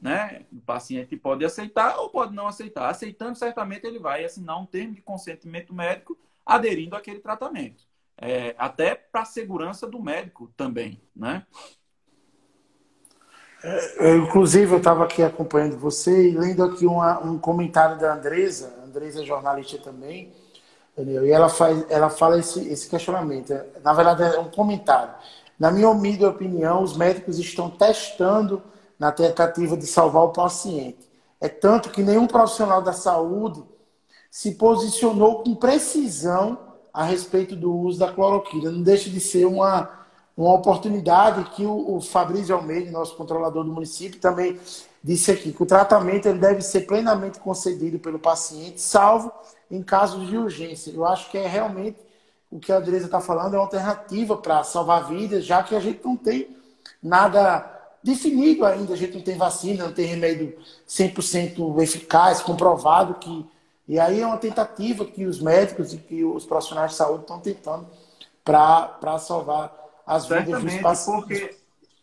Né? 0.00 0.46
O 0.52 0.60
paciente 0.60 1.16
pode 1.16 1.44
aceitar 1.44 1.98
ou 1.98 2.10
pode 2.10 2.34
não 2.34 2.46
aceitar. 2.46 2.88
Aceitando, 2.88 3.36
certamente 3.36 3.86
ele 3.86 3.98
vai 3.98 4.24
assinar 4.24 4.60
um 4.60 4.66
termo 4.66 4.94
de 4.94 5.02
consentimento 5.02 5.74
médico 5.74 6.16
aderindo 6.46 6.94
àquele 6.94 7.18
tratamento. 7.18 7.86
É, 8.16 8.54
até 8.58 8.94
para 8.94 9.22
a 9.22 9.26
segurança 9.26 9.86
do 9.86 10.02
médico 10.02 10.52
também, 10.56 11.00
né? 11.14 11.46
É, 13.62 14.16
inclusive, 14.16 14.72
eu 14.72 14.78
estava 14.78 15.04
aqui 15.04 15.22
acompanhando 15.22 15.76
você 15.76 16.30
e 16.30 16.38
lendo 16.38 16.62
aqui 16.62 16.86
uma, 16.86 17.18
um 17.20 17.38
comentário 17.38 17.98
da 17.98 18.14
Andresa, 18.14 18.72
Andresa 18.86 19.22
é 19.22 19.24
jornalista 19.24 19.78
também, 19.78 20.32
Daniel, 20.96 21.26
e 21.26 21.30
ela, 21.30 21.48
faz, 21.48 21.84
ela 21.88 22.08
fala 22.08 22.38
esse, 22.38 22.68
esse 22.68 22.88
questionamento. 22.88 23.52
Na 23.82 23.92
verdade, 23.92 24.22
é 24.22 24.38
um 24.38 24.50
comentário. 24.50 25.12
Na 25.58 25.70
minha 25.70 25.90
humilde 25.90 26.24
opinião, 26.24 26.82
os 26.82 26.96
médicos 26.96 27.38
estão 27.38 27.68
testando 27.68 28.62
na 28.98 29.10
tentativa 29.10 29.76
de 29.76 29.86
salvar 29.86 30.24
o 30.24 30.32
paciente. 30.32 31.08
É 31.40 31.48
tanto 31.48 31.90
que 31.90 32.02
nenhum 32.02 32.26
profissional 32.26 32.80
da 32.82 32.92
saúde 32.92 33.62
se 34.30 34.52
posicionou 34.52 35.42
com 35.42 35.54
precisão 35.54 36.58
a 36.92 37.04
respeito 37.04 37.54
do 37.54 37.74
uso 37.74 37.98
da 37.98 38.12
cloroquina. 38.12 38.70
Não 38.70 38.82
deixa 38.82 39.08
de 39.10 39.20
ser 39.20 39.46
uma 39.46 39.97
uma 40.38 40.54
oportunidade 40.54 41.50
que 41.50 41.66
o, 41.66 41.96
o 41.96 42.00
Fabrício 42.00 42.54
Almeida, 42.54 42.92
nosso 42.92 43.16
controlador 43.16 43.64
do 43.64 43.72
município, 43.72 44.20
também 44.20 44.58
disse 45.02 45.32
aqui, 45.32 45.52
que 45.52 45.62
o 45.62 45.66
tratamento 45.66 46.26
ele 46.26 46.38
deve 46.38 46.62
ser 46.62 46.82
plenamente 46.82 47.40
concedido 47.40 47.98
pelo 47.98 48.20
paciente, 48.20 48.80
salvo 48.80 49.32
em 49.68 49.82
casos 49.82 50.28
de 50.28 50.36
urgência. 50.36 50.92
Eu 50.92 51.04
acho 51.04 51.28
que 51.28 51.36
é 51.36 51.46
realmente 51.46 51.98
o 52.50 52.60
que 52.60 52.70
a 52.70 52.76
Andresa 52.76 53.06
está 53.06 53.20
falando, 53.20 53.54
é 53.54 53.56
uma 53.58 53.64
alternativa 53.64 54.36
para 54.36 54.62
salvar 54.62 55.08
vidas, 55.08 55.44
já 55.44 55.62
que 55.62 55.74
a 55.74 55.80
gente 55.80 56.00
não 56.04 56.16
tem 56.16 56.56
nada 57.02 57.74
definido 58.02 58.64
ainda, 58.64 58.94
a 58.94 58.96
gente 58.96 59.14
não 59.14 59.22
tem 59.22 59.36
vacina, 59.36 59.84
não 59.84 59.92
tem 59.92 60.06
remédio 60.06 60.56
100% 60.88 61.82
eficaz, 61.82 62.40
comprovado 62.40 63.14
que 63.14 63.44
e 63.88 63.98
aí 63.98 64.20
é 64.20 64.26
uma 64.26 64.36
tentativa 64.36 65.04
que 65.06 65.24
os 65.24 65.40
médicos 65.40 65.94
e 65.94 65.96
que 65.96 66.22
os 66.22 66.44
profissionais 66.44 66.90
de 66.90 66.98
saúde 66.98 67.22
estão 67.22 67.40
tentando 67.40 67.86
para 68.44 69.18
salvar 69.18 69.87
as 70.08 70.24
Certamente, 70.24 70.82
porque, 71.04 71.56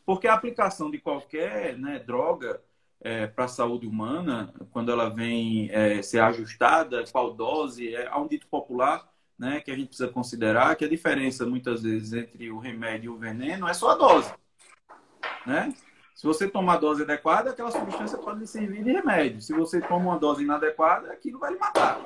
porque 0.05 0.27
a 0.27 0.35
aplicação 0.35 0.91
de 0.91 0.99
qualquer 0.99 1.75
né, 1.75 1.97
droga 1.97 2.61
é, 3.01 3.25
para 3.25 3.45
a 3.45 3.47
saúde 3.47 3.87
humana, 3.87 4.53
quando 4.71 4.91
ela 4.91 5.09
vem 5.09 5.69
é, 5.71 6.03
ser 6.03 6.19
ajustada, 6.19 7.03
qual 7.11 7.33
dose, 7.33 7.95
é, 7.95 8.07
há 8.07 8.19
um 8.19 8.27
dito 8.27 8.45
popular 8.45 9.09
né, 9.37 9.59
que 9.59 9.71
a 9.71 9.75
gente 9.75 9.87
precisa 9.87 10.07
considerar 10.07 10.75
que 10.75 10.85
a 10.85 10.89
diferença, 10.89 11.47
muitas 11.47 11.81
vezes, 11.81 12.13
entre 12.13 12.51
o 12.51 12.59
remédio 12.59 13.11
e 13.11 13.15
o 13.15 13.17
veneno 13.17 13.67
é 13.67 13.73
só 13.73 13.91
a 13.91 13.95
dose. 13.95 14.31
Né? 15.45 15.73
Se 16.13 16.27
você 16.27 16.47
tomar 16.47 16.75
a 16.75 16.77
dose 16.77 17.01
adequada, 17.01 17.49
aquela 17.49 17.71
substância 17.71 18.19
pode 18.19 18.39
lhe 18.39 18.47
servir 18.47 18.83
de 18.83 18.91
remédio. 18.91 19.41
Se 19.41 19.51
você 19.51 19.81
toma 19.81 20.11
uma 20.11 20.19
dose 20.19 20.43
inadequada, 20.43 21.11
aquilo 21.11 21.39
vai 21.39 21.51
lhe 21.51 21.59
matar. 21.59 21.99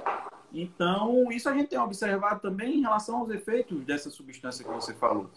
Então, 0.54 1.32
isso 1.32 1.48
a 1.48 1.54
gente 1.54 1.70
tem 1.70 1.80
observado 1.80 2.42
também 2.42 2.78
em 2.78 2.82
relação 2.82 3.18
aos 3.18 3.30
efeitos 3.30 3.84
dessa 3.86 4.10
substância 4.10 4.66
que 4.66 4.72
você 4.72 4.94
falou. 4.94 5.30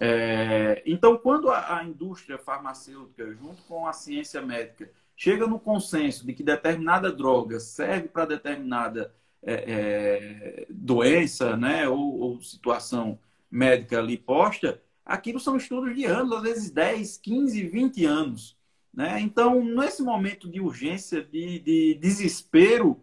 É, 0.00 0.82
então, 0.84 1.16
quando 1.16 1.50
a, 1.50 1.78
a, 1.78 1.84
indústria 1.84 2.38
farmacêutica, 2.38 3.32
junto 3.32 3.62
com 3.62 3.86
a 3.86 3.92
ciência 3.92 4.42
médica, 4.42 4.90
chega 5.16 5.46
no 5.46 5.58
consenso 5.58 6.26
de 6.26 6.32
que 6.32 6.42
determinada 6.42 7.12
droga 7.12 7.60
serve 7.60 8.08
para 8.08 8.26
determinada 8.26 9.14
é, 9.42 9.54
é, 9.54 10.66
doença 10.68 11.56
né, 11.56 11.88
ou, 11.88 12.18
ou, 12.18 12.40
situação 12.42 13.18
médica 13.48 13.98
ali 13.98 14.18
posta, 14.18 14.82
aquilo 15.04 15.38
são 15.38 15.56
estudos 15.56 15.94
de 15.94 16.04
anos, 16.04 16.32
às 16.32 16.42
vezes 16.42 16.70
10, 16.70 17.18
15, 17.18 17.62
20 17.68 18.04
anos. 18.04 18.56
Né? 18.92 19.20
Então, 19.20 19.62
nesse 19.62 20.02
momento 20.02 20.50
de 20.50 20.60
urgência, 20.60 21.22
de, 21.22 21.60
de 21.60 21.94
desespero, 21.94 23.00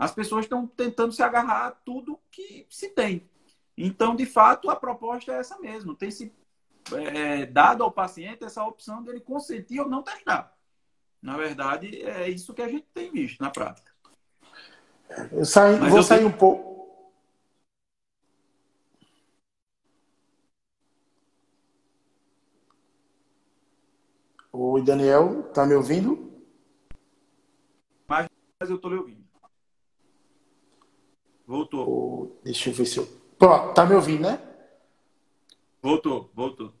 as 0.00 0.12
pessoas 0.12 0.46
estão 0.46 0.66
tentando 0.66 1.12
se 1.12 1.22
agarrar 1.22 1.66
a 1.66 1.70
tudo 1.72 2.18
que 2.30 2.66
se 2.70 2.88
tem. 2.88 3.28
Então, 3.76 4.16
de 4.16 4.24
fato, 4.24 4.70
a 4.70 4.74
proposta 4.74 5.30
é 5.30 5.38
essa 5.38 5.58
mesmo. 5.58 5.94
Tem 5.94 6.10
se 6.10 6.34
é, 6.94 7.44
dado 7.44 7.84
ao 7.84 7.92
paciente 7.92 8.42
essa 8.42 8.64
opção 8.64 9.02
dele 9.02 9.20
consentir 9.20 9.78
ou 9.78 9.90
não 9.90 10.02
testar. 10.02 10.56
Na 11.20 11.36
verdade, 11.36 12.00
é 12.00 12.30
isso 12.30 12.54
que 12.54 12.62
a 12.62 12.68
gente 12.68 12.86
tem 12.94 13.12
visto 13.12 13.42
na 13.42 13.50
prática. 13.50 13.92
Eu 15.30 15.44
saí, 15.44 15.78
Mas 15.78 15.90
vou 15.90 15.98
eu 15.98 16.02
sair 16.02 16.20
tenho... 16.20 16.30
um 16.30 16.32
pouco. 16.32 16.70
Oi, 24.50 24.82
Daniel, 24.82 25.42
tá 25.52 25.66
me 25.66 25.74
ouvindo? 25.74 26.42
Mas, 28.08 28.26
mas 28.58 28.70
eu 28.70 28.76
estou 28.76 28.90
lhe 28.90 28.96
ouvindo. 28.96 29.29
Voltou. 31.50 32.40
Deixa 32.44 32.70
eu 32.70 32.74
ver 32.74 32.86
se 32.86 32.98
eu. 32.98 33.08
Pronto, 33.36 33.74
tá 33.74 33.84
me 33.84 33.96
ouvindo, 33.96 34.22
né? 34.22 34.38
Voltou, 35.82 36.30
voltou. 36.32 36.72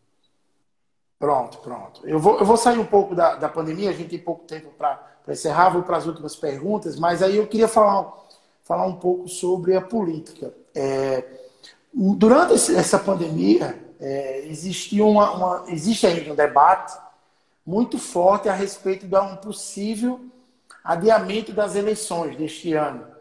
Pronto, 1.18 1.58
pronto. 1.58 2.06
Eu 2.06 2.20
vou, 2.20 2.38
eu 2.38 2.44
vou 2.46 2.56
sair 2.56 2.78
um 2.78 2.86
pouco 2.86 3.12
da, 3.12 3.34
da 3.34 3.48
pandemia, 3.48 3.90
a 3.90 3.92
gente 3.92 4.10
tem 4.10 4.20
pouco 4.20 4.44
tempo 4.44 4.70
para 4.78 5.16
encerrar, 5.26 5.70
vou 5.70 5.82
para 5.82 5.96
as 5.96 6.06
últimas 6.06 6.36
perguntas, 6.36 6.96
mas 6.96 7.20
aí 7.20 7.36
eu 7.36 7.48
queria 7.48 7.66
falar, 7.66 8.16
falar 8.62 8.86
um 8.86 8.94
pouco 8.94 9.26
sobre 9.26 9.74
a 9.74 9.80
política. 9.80 10.54
É, 10.72 11.24
durante 11.92 12.54
essa 12.54 13.00
pandemia, 13.00 13.76
é, 13.98 14.46
existia 14.46 15.04
uma, 15.04 15.32
uma, 15.32 15.64
existe 15.66 16.06
ainda 16.06 16.30
um 16.30 16.36
debate 16.36 16.96
muito 17.66 17.98
forte 17.98 18.48
a 18.48 18.54
respeito 18.54 19.04
de 19.04 19.18
um 19.18 19.34
possível 19.34 20.20
adiamento 20.84 21.52
das 21.52 21.74
eleições 21.74 22.36
deste 22.36 22.72
ano. 22.72 23.18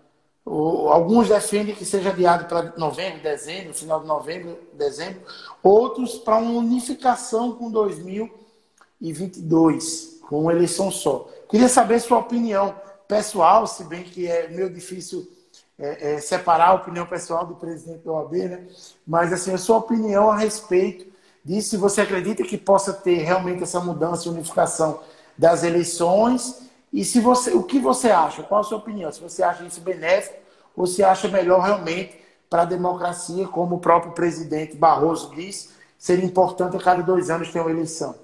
Alguns 0.49 1.29
defendem 1.29 1.75
que 1.75 1.85
seja 1.85 2.09
adiado 2.09 2.45
para 2.45 2.73
novembro, 2.75 3.21
dezembro, 3.21 3.71
final 3.71 3.99
de 3.99 4.07
novembro, 4.07 4.57
dezembro. 4.73 5.21
Outros 5.61 6.15
para 6.15 6.37
uma 6.37 6.57
unificação 6.57 7.51
com 7.51 7.69
2022, 7.69 10.21
com 10.27 10.41
uma 10.41 10.51
eleição 10.51 10.89
só. 10.89 11.29
Queria 11.47 11.69
saber 11.69 11.99
sua 11.99 12.17
opinião 12.17 12.73
pessoal, 13.07 13.67
se 13.67 13.83
bem 13.83 14.03
que 14.03 14.25
é 14.25 14.47
meio 14.47 14.73
difícil 14.73 15.31
é, 15.77 16.13
é, 16.13 16.19
separar 16.19 16.69
a 16.69 16.73
opinião 16.73 17.05
pessoal 17.05 17.45
do 17.45 17.53
presidente 17.53 17.99
do 17.99 18.11
OAB, 18.11 18.33
né? 18.33 18.65
Mas 19.05 19.31
assim, 19.31 19.53
a 19.53 19.57
sua 19.57 19.77
opinião 19.77 20.31
a 20.31 20.37
respeito 20.37 21.05
disso, 21.45 21.69
se 21.69 21.77
você 21.77 22.01
acredita 22.01 22.43
que 22.43 22.57
possa 22.57 22.91
ter 22.91 23.17
realmente 23.17 23.61
essa 23.61 23.79
mudança 23.79 24.27
e 24.27 24.31
unificação 24.31 24.99
das 25.37 25.63
eleições 25.63 26.67
e 26.91 27.05
se 27.05 27.19
você, 27.19 27.51
o 27.51 27.63
que 27.63 27.79
você 27.79 28.09
acha? 28.09 28.43
Qual 28.43 28.61
a 28.61 28.63
sua 28.63 28.77
opinião? 28.77 29.11
Se 29.11 29.21
você 29.21 29.43
acha 29.43 29.63
isso 29.63 29.81
benéfico 29.81 30.39
ou 30.75 30.87
se 30.87 31.03
acha 31.03 31.27
melhor 31.27 31.61
realmente 31.61 32.19
para 32.49 32.63
a 32.63 32.65
democracia, 32.65 33.47
como 33.47 33.75
o 33.75 33.79
próprio 33.79 34.13
presidente 34.13 34.75
Barroso 34.75 35.33
disse, 35.35 35.69
seria 35.97 36.25
importante 36.25 36.75
a 36.75 36.79
cada 36.79 37.03
dois 37.03 37.29
anos 37.29 37.51
ter 37.51 37.59
uma 37.59 37.69
eleição? 37.69 38.15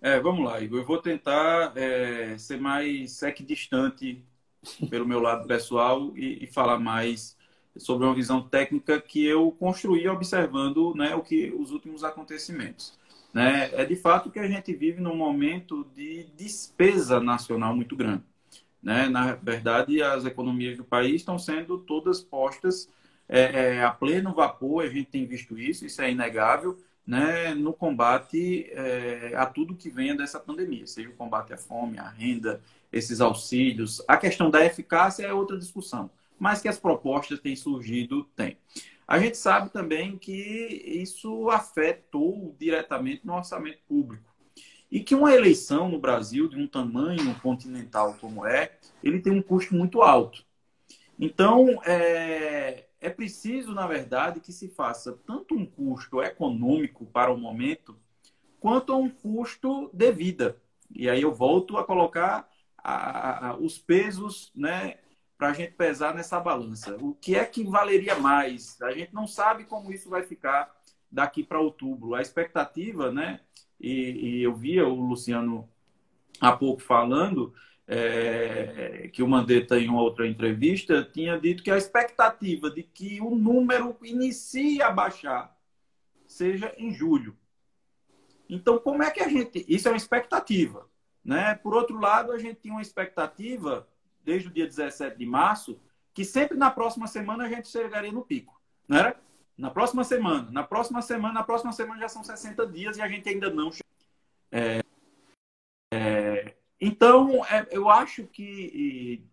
É, 0.00 0.20
vamos 0.20 0.44
lá, 0.44 0.60
Igor. 0.60 0.80
Eu 0.80 0.84
vou 0.84 0.98
tentar 0.98 1.72
é, 1.76 2.36
ser 2.38 2.60
mais 2.60 3.22
equidistante 3.22 4.22
pelo 4.90 5.06
meu 5.06 5.20
lado 5.20 5.46
pessoal 5.46 6.12
e, 6.16 6.44
e, 6.44 6.46
falar 6.46 6.78
mais 6.78 7.36
sobre 7.76 8.06
uma 8.06 8.14
visão 8.14 8.42
técnica 8.42 9.00
que 9.00 9.24
eu 9.24 9.52
construí 9.52 10.08
observando 10.08 10.94
né, 10.94 11.14
o 11.14 11.22
que 11.22 11.52
os 11.56 11.70
últimos 11.70 12.02
acontecimentos. 12.02 12.98
Né? 13.36 13.68
É 13.74 13.84
de 13.84 13.94
fato 13.94 14.30
que 14.30 14.38
a 14.38 14.48
gente 14.48 14.74
vive 14.74 14.98
num 14.98 15.14
momento 15.14 15.86
de 15.94 16.24
despesa 16.38 17.20
nacional 17.20 17.76
muito 17.76 17.94
grande. 17.94 18.22
Né? 18.82 19.10
Na 19.10 19.34
verdade, 19.34 20.02
as 20.02 20.24
economias 20.24 20.78
do 20.78 20.84
país 20.84 21.16
estão 21.16 21.38
sendo 21.38 21.76
todas 21.76 22.22
postas 22.22 22.88
é, 23.28 23.74
é, 23.74 23.84
a 23.84 23.90
pleno 23.90 24.32
vapor, 24.32 24.84
a 24.84 24.88
gente 24.88 25.10
tem 25.10 25.26
visto 25.26 25.58
isso, 25.58 25.84
isso 25.84 26.00
é 26.00 26.10
inegável, 26.10 26.78
né? 27.06 27.52
no 27.52 27.74
combate 27.74 28.70
é, 28.70 29.32
a 29.36 29.44
tudo 29.44 29.76
que 29.76 29.90
venha 29.90 30.14
dessa 30.14 30.40
pandemia, 30.40 30.86
seja 30.86 31.10
o 31.10 31.14
combate 31.14 31.52
à 31.52 31.58
fome, 31.58 31.98
à 31.98 32.08
renda, 32.08 32.62
esses 32.90 33.20
auxílios. 33.20 34.02
A 34.08 34.16
questão 34.16 34.50
da 34.50 34.64
eficácia 34.64 35.26
é 35.26 35.32
outra 35.34 35.58
discussão, 35.58 36.08
mas 36.38 36.62
que 36.62 36.68
as 36.68 36.78
propostas 36.78 37.38
têm 37.38 37.54
surgido, 37.54 38.24
tem. 38.34 38.56
A 39.06 39.18
gente 39.18 39.36
sabe 39.36 39.70
também 39.70 40.18
que 40.18 40.32
isso 40.32 41.48
afetou 41.50 42.56
diretamente 42.58 43.24
no 43.24 43.34
orçamento 43.34 43.78
público. 43.86 44.34
E 44.90 45.00
que 45.00 45.14
uma 45.14 45.34
eleição 45.34 45.88
no 45.88 45.98
Brasil, 45.98 46.48
de 46.48 46.56
um 46.56 46.66
tamanho 46.66 47.38
continental 47.40 48.16
como 48.20 48.44
é, 48.46 48.78
ele 49.02 49.20
tem 49.20 49.32
um 49.32 49.42
custo 49.42 49.74
muito 49.74 50.02
alto. 50.02 50.44
Então, 51.18 51.80
é, 51.84 52.86
é 53.00 53.10
preciso, 53.10 53.72
na 53.72 53.86
verdade, 53.86 54.40
que 54.40 54.52
se 54.52 54.68
faça 54.68 55.18
tanto 55.26 55.54
um 55.54 55.64
custo 55.64 56.20
econômico 56.20 57.06
para 57.06 57.32
o 57.32 57.38
momento, 57.38 57.96
quanto 58.58 58.96
um 58.96 59.08
custo 59.08 59.90
de 59.92 60.12
vida. 60.12 60.60
E 60.94 61.08
aí 61.08 61.22
eu 61.22 61.32
volto 61.32 61.76
a 61.76 61.84
colocar 61.84 62.48
a, 62.76 63.48
a, 63.48 63.56
os 63.56 63.78
pesos 63.78 64.50
né, 64.54 64.98
para 65.36 65.48
a 65.48 65.52
gente 65.52 65.72
pesar 65.72 66.14
nessa 66.14 66.40
balança. 66.40 66.96
O 66.96 67.14
que 67.14 67.34
é 67.34 67.44
que 67.44 67.62
valeria 67.64 68.16
mais? 68.18 68.80
A 68.82 68.92
gente 68.92 69.14
não 69.14 69.26
sabe 69.26 69.64
como 69.64 69.92
isso 69.92 70.08
vai 70.08 70.22
ficar 70.22 70.74
daqui 71.10 71.42
para 71.42 71.60
outubro. 71.60 72.14
A 72.14 72.22
expectativa, 72.22 73.12
né? 73.12 73.40
E, 73.78 74.38
e, 74.38 74.42
eu 74.42 74.54
via 74.54 74.86
o 74.86 74.94
Luciano 74.94 75.68
há 76.40 76.52
pouco 76.52 76.80
falando 76.80 77.52
é, 77.86 79.10
que 79.12 79.22
o 79.22 79.28
Mandetta, 79.28 79.78
em 79.78 79.90
outra 79.90 80.26
entrevista, 80.26 81.04
tinha 81.04 81.38
dito 81.38 81.62
que 81.62 81.70
a 81.70 81.76
expectativa 81.76 82.70
de 82.70 82.82
que 82.82 83.20
o 83.20 83.34
número 83.34 83.96
inicie 84.02 84.80
a 84.80 84.90
baixar 84.90 85.54
seja 86.26 86.74
em 86.78 86.92
julho. 86.92 87.36
Então, 88.48 88.78
como 88.78 89.02
é 89.02 89.10
que 89.10 89.20
a 89.20 89.28
gente. 89.28 89.64
Isso 89.68 89.88
é 89.88 89.90
uma 89.90 89.96
expectativa. 89.96 90.88
Né? 91.24 91.54
Por 91.56 91.74
outro 91.74 91.98
lado, 91.98 92.32
a 92.32 92.38
gente 92.38 92.60
tinha 92.60 92.74
uma 92.74 92.82
expectativa 92.82 93.86
desde 94.26 94.48
o 94.48 94.52
dia 94.52 94.66
17 94.66 95.16
de 95.16 95.24
março, 95.24 95.80
que 96.12 96.24
sempre 96.24 96.58
na 96.58 96.70
próxima 96.70 97.06
semana 97.06 97.44
a 97.44 97.48
gente 97.48 97.68
chegaria 97.68 98.12
no 98.12 98.24
pico. 98.24 98.60
Não 98.88 98.98
era? 98.98 99.20
Na 99.56 99.70
próxima 99.70 100.04
semana, 100.04 100.50
na 100.50 100.62
próxima 100.62 101.00
semana, 101.00 101.32
na 101.32 101.42
próxima 101.42 101.72
semana 101.72 102.00
já 102.00 102.08
são 102.08 102.22
60 102.22 102.66
dias 102.66 102.98
e 102.98 103.02
a 103.02 103.08
gente 103.08 103.28
ainda 103.28 103.48
não 103.48 103.70
chegou. 103.70 103.86
É, 104.52 104.82
é, 105.94 106.54
então, 106.80 107.44
é, 107.46 107.66
eu 107.70 107.88
acho 107.88 108.26
que 108.26 109.24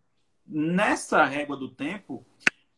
nessa 0.45 1.25
régua 1.25 1.57
do 1.57 1.69
tempo, 1.69 2.25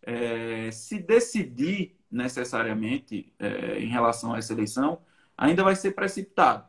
é, 0.02 0.72
se 0.72 0.98
decidir 0.98 1.96
necessariamente 2.10 3.34
é, 3.38 3.80
em 3.80 3.88
relação 3.88 4.34
a 4.34 4.38
essa 4.38 4.54
eleição, 4.54 5.02
ainda 5.38 5.64
vai 5.64 5.76
ser 5.76 5.92
precipitado. 5.92 6.68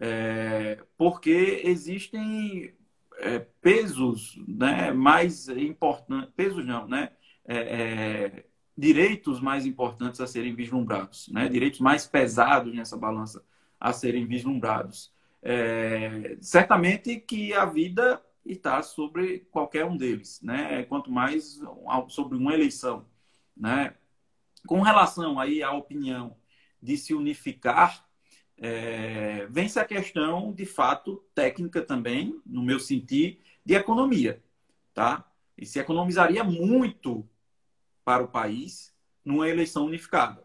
É, 0.00 0.82
porque 0.96 1.62
existem 1.64 2.72
é, 3.18 3.40
pesos 3.60 4.40
né, 4.46 4.92
mais 4.92 5.48
importantes, 5.48 6.30
pesos 6.34 6.64
não, 6.64 6.86
né, 6.86 7.10
é, 7.44 7.56
é, 7.56 8.44
direitos 8.76 9.40
mais 9.40 9.66
importantes 9.66 10.20
a 10.20 10.26
serem 10.26 10.54
vislumbrados, 10.54 11.28
né, 11.28 11.48
direitos 11.48 11.80
mais 11.80 12.06
pesados 12.06 12.74
nessa 12.74 12.96
balança 12.96 13.44
a 13.78 13.92
serem 13.92 14.26
vislumbrados. 14.26 15.12
É, 15.42 16.36
certamente 16.40 17.16
que 17.16 17.52
a 17.52 17.64
vida 17.64 18.22
está 18.44 18.82
sobre 18.82 19.40
qualquer 19.50 19.84
um 19.84 19.96
deles, 19.96 20.40
né, 20.42 20.82
quanto 20.84 21.10
mais 21.10 21.60
sobre 22.08 22.36
uma 22.36 22.54
eleição. 22.54 23.06
Né. 23.56 23.94
Com 24.66 24.80
relação 24.80 25.38
aí 25.38 25.62
à 25.62 25.72
opinião 25.72 26.36
de 26.80 26.96
se 26.96 27.14
unificar 27.14 28.07
é, 28.60 29.46
vence 29.48 29.78
a 29.78 29.84
questão, 29.84 30.52
de 30.52 30.66
fato, 30.66 31.24
técnica 31.34 31.80
também, 31.82 32.40
no 32.44 32.62
meu 32.62 32.80
sentir, 32.80 33.40
de 33.64 33.74
economia. 33.74 34.42
Tá? 34.92 35.24
E 35.56 35.64
se 35.64 35.78
economizaria 35.78 36.42
muito 36.42 37.28
para 38.04 38.22
o 38.22 38.28
país 38.28 38.94
numa 39.24 39.48
eleição 39.48 39.86
unificada. 39.86 40.42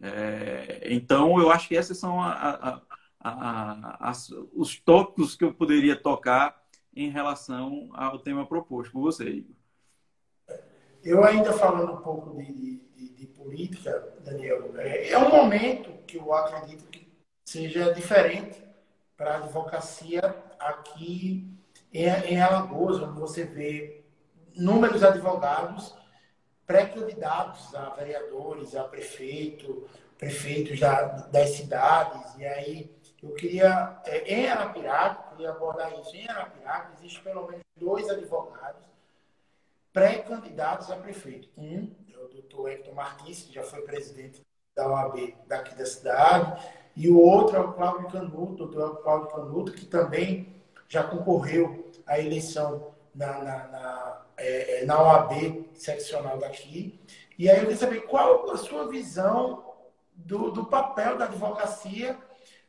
É, 0.00 0.86
então, 0.90 1.40
eu 1.40 1.50
acho 1.50 1.68
que 1.68 1.74
esses 1.74 1.96
são 1.98 2.20
a, 2.20 2.82
a, 3.20 4.10
a, 4.10 4.12
os 4.52 4.78
tópicos 4.78 5.34
que 5.34 5.44
eu 5.44 5.54
poderia 5.54 5.96
tocar 5.96 6.62
em 6.94 7.10
relação 7.10 7.90
ao 7.94 8.18
tema 8.18 8.46
proposto 8.46 8.92
por 8.92 9.00
você, 9.00 9.28
Igor. 9.28 9.56
Eu 11.02 11.24
ainda 11.24 11.52
falando 11.52 11.92
um 11.92 12.02
pouco 12.02 12.36
de, 12.36 12.80
de, 12.96 13.08
de 13.14 13.26
política, 13.26 14.14
Daniel, 14.24 14.72
é, 14.78 15.10
é 15.10 15.18
um 15.18 15.30
momento 15.30 15.90
que 16.06 16.16
eu 16.16 16.32
acredito 16.32 16.86
que 16.88 17.03
seja 17.44 17.92
diferente 17.92 18.62
para 19.16 19.34
a 19.34 19.36
advocacia 19.36 20.22
aqui 20.58 21.48
em, 21.92 22.06
em 22.06 22.40
Alagoas, 22.40 23.00
onde 23.00 23.20
você 23.20 23.44
vê 23.44 24.02
números 24.56 25.02
advogados 25.02 25.94
pré-candidatos 26.66 27.74
a 27.74 27.90
vereadores, 27.90 28.74
a 28.74 28.84
prefeito, 28.84 29.88
prefeitos 30.18 30.80
da, 30.80 31.02
das 31.28 31.50
cidades. 31.50 32.34
E 32.38 32.46
aí 32.46 32.90
eu 33.22 33.34
queria, 33.34 34.00
é, 34.06 34.34
em 34.34 34.48
Arapiraca, 34.48 35.30
queria 35.30 35.50
abordar 35.50 35.92
isso. 36.00 36.16
Em 36.16 36.28
Arapiraca 36.28 36.92
existe 36.98 37.20
pelo 37.22 37.46
menos 37.46 37.62
dois 37.76 38.08
advogados 38.08 38.84
pré-candidatos 39.92 40.90
a 40.90 40.96
prefeito. 40.96 41.48
Um 41.56 41.94
é 42.12 42.18
o 42.18 42.28
doutor 42.28 42.70
Hector 42.70 42.94
Martins, 42.94 43.42
que 43.42 43.52
já 43.52 43.62
foi 43.62 43.82
presidente 43.82 44.42
da 44.74 44.88
OAB 44.88 45.34
daqui 45.46 45.74
da 45.74 45.86
cidade, 45.86 46.64
e 46.96 47.08
o 47.08 47.18
outro 47.18 47.56
é 47.56 47.60
o 47.60 47.72
Cláudio 47.72 48.10
Canuto, 48.10 48.66
doutor 48.66 49.02
Cláudio 49.02 49.28
Canuto, 49.28 49.72
que 49.72 49.86
também 49.86 50.62
já 50.88 51.02
concorreu 51.02 51.90
à 52.06 52.18
eleição 52.18 52.94
na, 53.14 53.38
na, 53.38 53.68
na, 53.68 54.22
é, 54.36 54.82
é 54.82 54.84
na 54.84 55.00
OAB 55.00 55.70
seccional 55.74 56.38
daqui. 56.38 57.00
E 57.38 57.50
aí 57.50 57.56
eu 57.56 57.62
queria 57.62 57.76
saber 57.76 58.00
qual 58.02 58.50
a 58.50 58.56
sua 58.56 58.88
visão 58.88 59.74
do, 60.14 60.50
do 60.50 60.66
papel 60.66 61.18
da 61.18 61.24
advocacia 61.24 62.16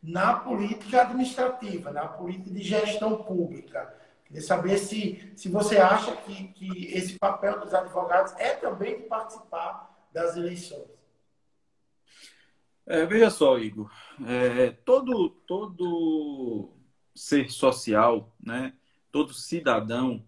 na 0.02 0.36
política 0.36 1.02
administrativa, 1.02 1.92
na 1.92 2.08
política 2.08 2.52
de 2.52 2.64
gestão 2.64 3.24
pública. 3.24 3.94
Quer 4.26 4.34
Queria 4.34 4.42
saber 4.42 4.78
se, 4.78 5.34
se 5.36 5.50
você 5.50 5.78
acha 5.78 6.16
que, 6.18 6.48
que 6.50 6.94
esse 6.96 7.18
papel 7.20 7.60
dos 7.60 7.74
advogados 7.74 8.34
é 8.38 8.56
também 8.56 8.98
de 8.98 9.04
participar 9.04 9.96
das 10.12 10.36
eleições. 10.36 10.95
É, 12.88 13.06
veja 13.06 13.30
só, 13.30 13.58
Igor, 13.58 13.92
é, 14.26 14.72
todo, 14.86 15.30
todo 15.48 16.72
ser 17.16 17.50
social, 17.50 18.36
né, 18.40 18.74
todo 19.12 19.34
cidadão, 19.34 20.24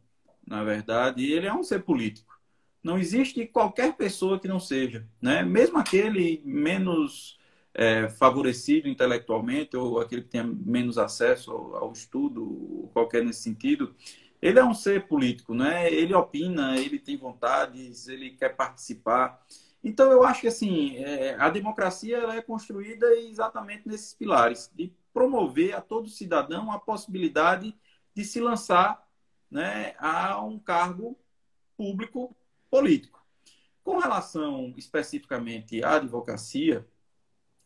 na 0.45 0.63
verdade, 0.63 1.31
ele 1.31 1.45
é 1.45 1.53
um 1.53 1.61
ser 1.61 1.83
político. 1.83 2.39
Não 2.81 2.97
existe 2.97 3.45
qualquer 3.45 3.95
pessoa 3.97 4.39
que 4.39 4.47
não 4.47 4.61
seja, 4.61 5.05
né? 5.21 5.43
Mesmo 5.43 5.77
aquele 5.77 6.41
menos 6.45 7.37
é, 7.73 8.07
favorecido 8.07 8.87
intelectualmente 8.87 9.75
ou 9.75 9.99
aquele 9.99 10.21
que 10.21 10.29
tenha 10.29 10.45
menos 10.45 10.97
acesso 10.97 11.51
ao, 11.51 11.75
ao 11.75 11.91
estudo, 11.91 12.89
qualquer 12.93 13.25
nesse 13.25 13.41
sentido, 13.41 13.93
ele 14.41 14.57
é 14.57 14.63
um 14.63 14.73
ser 14.73 15.07
político, 15.07 15.53
né? 15.53 15.91
Ele 15.91 16.13
opina, 16.13 16.79
ele 16.79 16.97
tem 16.97 17.17
vontades, 17.17 18.07
ele 18.07 18.29
quer 18.31 18.55
participar. 18.55 19.45
Então 19.83 20.11
eu 20.11 20.23
acho 20.23 20.41
que 20.41 20.47
assim 20.47 20.97
é, 20.97 21.35
a 21.35 21.49
democracia 21.49 22.17
é 22.33 22.41
construída 22.41 23.07
exatamente 23.15 23.87
nesses 23.87 24.13
pilares 24.13 24.71
de 24.73 24.91
promover 25.13 25.75
a 25.75 25.81
todo 25.81 26.09
cidadão 26.09 26.71
a 26.71 26.79
possibilidade 26.79 27.75
de 28.13 28.23
se 28.23 28.39
lançar 28.39 29.07
né, 29.49 29.95
a 29.97 30.41
um 30.43 30.59
cargo 30.59 31.17
público 31.77 32.35
político. 32.69 33.23
Com 33.83 33.99
relação 33.99 34.73
especificamente 34.75 35.83
à 35.83 35.95
advocacia, 35.95 36.85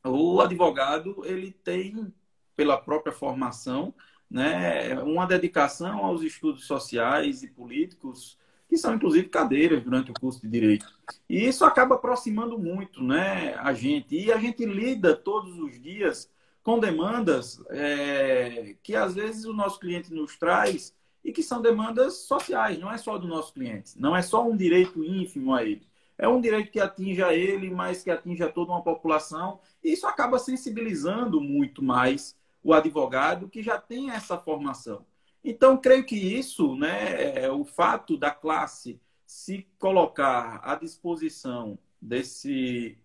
o 0.03 0.39
advogado 0.41 1.23
ele 1.25 1.51
tem, 1.51 2.13
pela 2.55 2.77
própria 2.77 3.13
formação, 3.13 3.93
né, 4.29 4.97
uma 5.01 5.25
dedicação 5.25 6.05
aos 6.05 6.21
estudos 6.21 6.65
sociais 6.65 7.43
e 7.43 7.47
políticos, 7.47 8.37
que 8.71 8.77
são 8.77 8.95
inclusive 8.95 9.27
cadeiras 9.27 9.83
durante 9.83 10.11
o 10.11 10.13
curso 10.13 10.39
de 10.39 10.47
direito. 10.47 10.85
E 11.29 11.45
isso 11.45 11.65
acaba 11.65 11.95
aproximando 11.95 12.57
muito 12.57 13.03
né, 13.03 13.53
a 13.55 13.73
gente. 13.73 14.15
E 14.15 14.31
a 14.31 14.37
gente 14.37 14.65
lida 14.65 15.13
todos 15.13 15.59
os 15.59 15.77
dias 15.77 16.31
com 16.63 16.79
demandas 16.79 17.61
é, 17.69 18.77
que 18.81 18.95
às 18.95 19.13
vezes 19.13 19.43
o 19.43 19.51
nosso 19.51 19.77
cliente 19.77 20.13
nos 20.13 20.37
traz 20.37 20.95
e 21.21 21.33
que 21.33 21.43
são 21.43 21.61
demandas 21.61 22.19
sociais, 22.19 22.79
não 22.79 22.89
é 22.89 22.97
só 22.97 23.17
do 23.17 23.27
nosso 23.27 23.53
cliente, 23.53 23.99
não 23.99 24.15
é 24.15 24.21
só 24.21 24.47
um 24.47 24.55
direito 24.55 25.03
ínfimo 25.03 25.53
a 25.53 25.65
ele. 25.65 25.85
É 26.17 26.25
um 26.29 26.39
direito 26.39 26.71
que 26.71 26.79
atinge 26.79 27.21
a 27.21 27.33
ele, 27.33 27.69
mas 27.69 28.01
que 28.01 28.09
atinge 28.09 28.41
a 28.41 28.49
toda 28.49 28.71
uma 28.71 28.81
população. 28.81 29.59
E 29.83 29.91
isso 29.91 30.07
acaba 30.07 30.39
sensibilizando 30.39 31.41
muito 31.41 31.83
mais 31.83 32.37
o 32.63 32.73
advogado 32.73 33.49
que 33.49 33.61
já 33.61 33.77
tem 33.77 34.11
essa 34.11 34.37
formação. 34.37 35.05
Então, 35.43 35.77
creio 35.77 36.05
que 36.05 36.15
isso, 36.15 36.75
né, 36.75 37.43
é 37.43 37.51
o 37.51 37.65
fato 37.65 38.15
da 38.15 38.31
classe 38.31 38.99
se 39.25 39.65
colocar 39.79 40.59
à 40.63 40.75
disposição 40.75 41.79
desse, 42.01 42.97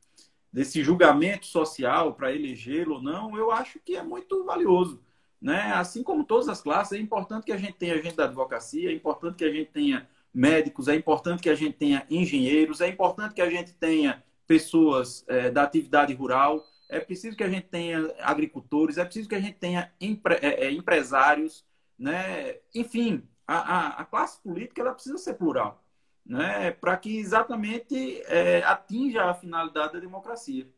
desse 0.52 0.82
julgamento 0.82 1.46
social 1.46 2.14
para 2.14 2.34
elegê-lo 2.34 2.96
ou 2.96 3.02
não, 3.02 3.36
eu 3.36 3.52
acho 3.52 3.78
que 3.78 3.96
é 3.96 4.02
muito 4.02 4.44
valioso. 4.44 5.00
Né? 5.40 5.72
Assim 5.72 6.02
como 6.02 6.24
todas 6.24 6.48
as 6.48 6.60
classes, 6.60 6.98
é 6.98 7.00
importante 7.00 7.44
que 7.44 7.52
a 7.52 7.56
gente 7.56 7.74
tenha 7.74 8.02
gente 8.02 8.16
da 8.16 8.24
advocacia, 8.24 8.90
é 8.90 8.92
importante 8.92 9.36
que 9.36 9.44
a 9.44 9.52
gente 9.52 9.70
tenha 9.70 10.08
médicos, 10.34 10.88
é 10.88 10.94
importante 10.94 11.42
que 11.42 11.48
a 11.48 11.54
gente 11.54 11.74
tenha 11.74 12.04
engenheiros, 12.10 12.80
é 12.80 12.88
importante 12.88 13.34
que 13.34 13.40
a 13.40 13.48
gente 13.48 13.72
tenha 13.74 14.22
pessoas 14.46 15.24
é, 15.28 15.50
da 15.50 15.62
atividade 15.62 16.12
rural, 16.12 16.66
é 16.88 17.00
preciso 17.00 17.36
que 17.36 17.44
a 17.44 17.48
gente 17.48 17.68
tenha 17.68 18.12
agricultores, 18.20 18.98
é 18.98 19.04
preciso 19.04 19.28
que 19.28 19.34
a 19.34 19.40
gente 19.40 19.58
tenha 19.58 19.92
empre, 20.00 20.34
é, 20.42 20.66
é 20.66 20.70
empresários, 20.72 21.64
né? 21.98 22.56
enfim, 22.74 23.26
a, 23.46 23.56
a, 23.56 23.88
a, 24.00 24.04
classe 24.04 24.40
política 24.40 24.80
ela 24.80 24.92
precisa 24.92 25.18
ser 25.18 25.34
plural, 25.34 25.82
né? 26.24 26.70
para 26.72 26.96
que 26.96 27.18
exatamente 27.18 28.22
é, 28.26 28.62
atinja 28.64 29.24
a 29.24 29.34
finalidade 29.34 29.94
da 29.94 30.00
democracia. 30.00 30.68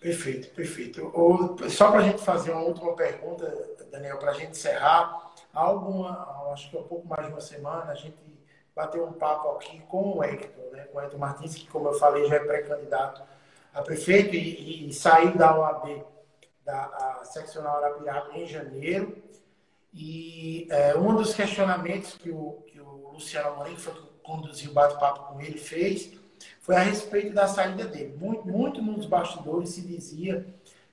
Perfeito, 0.00 0.54
perfeito. 0.54 1.10
Ou, 1.14 1.56
só 1.70 1.90
para 1.90 2.00
a 2.00 2.02
gente 2.02 2.22
fazer 2.22 2.52
uma 2.52 2.62
última 2.62 2.94
pergunta, 2.94 3.46
Daniel, 3.90 4.18
para 4.18 4.30
a 4.30 4.34
gente 4.34 4.52
encerrar, 4.52 5.32
há 5.52 5.60
alguma, 5.60 6.52
acho 6.52 6.70
que 6.70 6.76
há 6.76 6.80
um 6.80 6.86
pouco 6.86 7.08
mais 7.08 7.26
de 7.26 7.32
uma 7.32 7.40
semana, 7.40 7.90
a 7.90 7.94
gente 7.94 8.16
bateu 8.74 9.06
um 9.06 9.12
papo 9.12 9.48
aqui 9.52 9.80
com 9.88 10.18
o 10.18 10.22
Hector, 10.22 10.70
né, 10.70 10.84
com 10.84 10.98
o 10.98 11.00
Hector 11.00 11.18
Martins, 11.18 11.54
que, 11.54 11.66
como 11.66 11.88
eu 11.88 11.94
falei, 11.94 12.28
já 12.28 12.36
é 12.36 12.40
pré-candidato 12.40 13.22
a 13.72 13.82
prefeito 13.82 14.34
e, 14.34 14.88
e 14.88 14.92
saiu 14.92 15.36
da 15.36 15.58
OAB, 15.58 16.04
da 16.66 17.22
seccional 17.24 17.76
Arapiraca, 17.76 18.36
em 18.36 18.44
janeiro. 18.44 19.16
E 19.94 20.66
é, 20.68 20.98
um 20.98 21.14
dos 21.14 21.32
questionamentos 21.32 22.14
que 22.14 22.30
o, 22.30 22.62
que 22.66 22.80
o 22.80 23.12
Luciano 23.12 23.56
Morim, 23.56 23.76
que 23.76 23.80
foi 23.80 23.94
que 23.94 24.02
conduziu 24.22 24.72
o 24.72 24.74
bate-papo 24.74 25.32
com 25.32 25.40
ele, 25.40 25.56
fez 25.56 26.12
foi 26.60 26.74
a 26.74 26.80
respeito 26.80 27.32
da 27.32 27.46
saída 27.46 27.86
dele. 27.86 28.16
Muito, 28.18 28.46
muito 28.46 28.82
nos 28.82 29.06
bastidores 29.06 29.70
se 29.70 29.82
dizia 29.82 30.44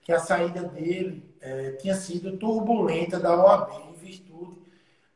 que 0.03 0.11
a 0.11 0.19
saída 0.19 0.63
dele 0.63 1.26
é, 1.41 1.71
tinha 1.71 1.95
sido 1.95 2.38
turbulenta 2.38 3.19
da 3.19 3.36
OAB, 3.36 3.89
em 3.89 3.93
virtude 3.93 4.61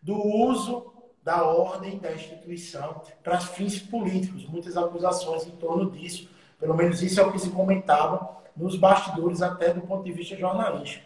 do 0.02 0.16
uso 0.16 0.92
da 1.24 1.44
ordem 1.44 2.00
da 2.00 2.12
instituição 2.12 3.02
para 3.24 3.40
fins 3.40 3.80
políticos. 3.80 4.48
Muitas 4.48 4.76
acusações 4.76 5.46
em 5.46 5.52
torno 5.52 5.92
disso. 5.92 6.30
Pelo 6.60 6.74
menos 6.74 7.04
isso 7.04 7.20
é 7.20 7.24
o 7.24 7.32
que 7.32 7.40
se 7.40 7.52
comentava 7.52 8.38
nos 8.58 8.76
bastidores, 8.76 9.42
até 9.42 9.74
do 9.74 9.82
ponto 9.82 10.04
de 10.04 10.12
vista 10.12 10.36
jornalístico. 10.36 11.06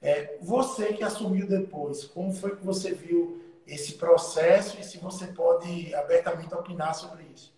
É, 0.00 0.36
você 0.40 0.92
que 0.92 1.02
assumiu 1.02 1.46
depois, 1.46 2.04
como 2.04 2.32
foi 2.32 2.56
que 2.56 2.64
você 2.64 2.94
viu 2.94 3.42
esse 3.66 3.94
processo 3.94 4.78
e 4.78 4.84
se 4.84 4.98
você 4.98 5.28
pode 5.28 5.94
abertamente 5.94 6.54
opinar 6.54 6.94
sobre 6.94 7.24
isso? 7.34 7.54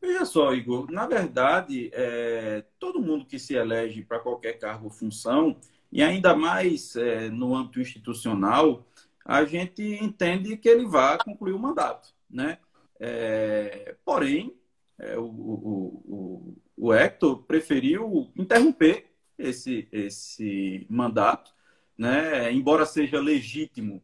Veja 0.00 0.24
só, 0.24 0.52
Igor, 0.52 0.90
na 0.90 1.06
verdade, 1.06 1.90
é, 1.94 2.64
todo 2.78 3.00
mundo 3.00 3.24
que 3.24 3.38
se 3.38 3.54
elege 3.54 4.02
para 4.02 4.18
qualquer 4.18 4.58
cargo 4.58 4.86
ou 4.86 4.90
função, 4.90 5.56
e 5.90 6.02
ainda 6.02 6.34
mais 6.34 6.96
é, 6.96 7.30
no 7.30 7.54
âmbito 7.54 7.80
institucional, 7.80 8.84
a 9.24 9.44
gente 9.44 9.82
entende 9.82 10.56
que 10.56 10.68
ele 10.68 10.86
vai 10.86 11.16
concluir 11.24 11.52
o 11.52 11.58
mandato. 11.58 12.12
Né? 12.28 12.58
É, 13.00 13.94
porém, 14.04 14.52
é, 14.98 15.18
o, 15.18 15.24
o, 15.24 16.02
o, 16.06 16.56
o 16.76 16.94
Hector 16.94 17.42
preferiu 17.42 18.30
interromper 18.36 19.10
esse, 19.38 19.88
esse 19.90 20.86
mandato, 20.88 21.52
né? 21.96 22.52
embora 22.52 22.86
seja 22.86 23.20
legítimo, 23.20 24.02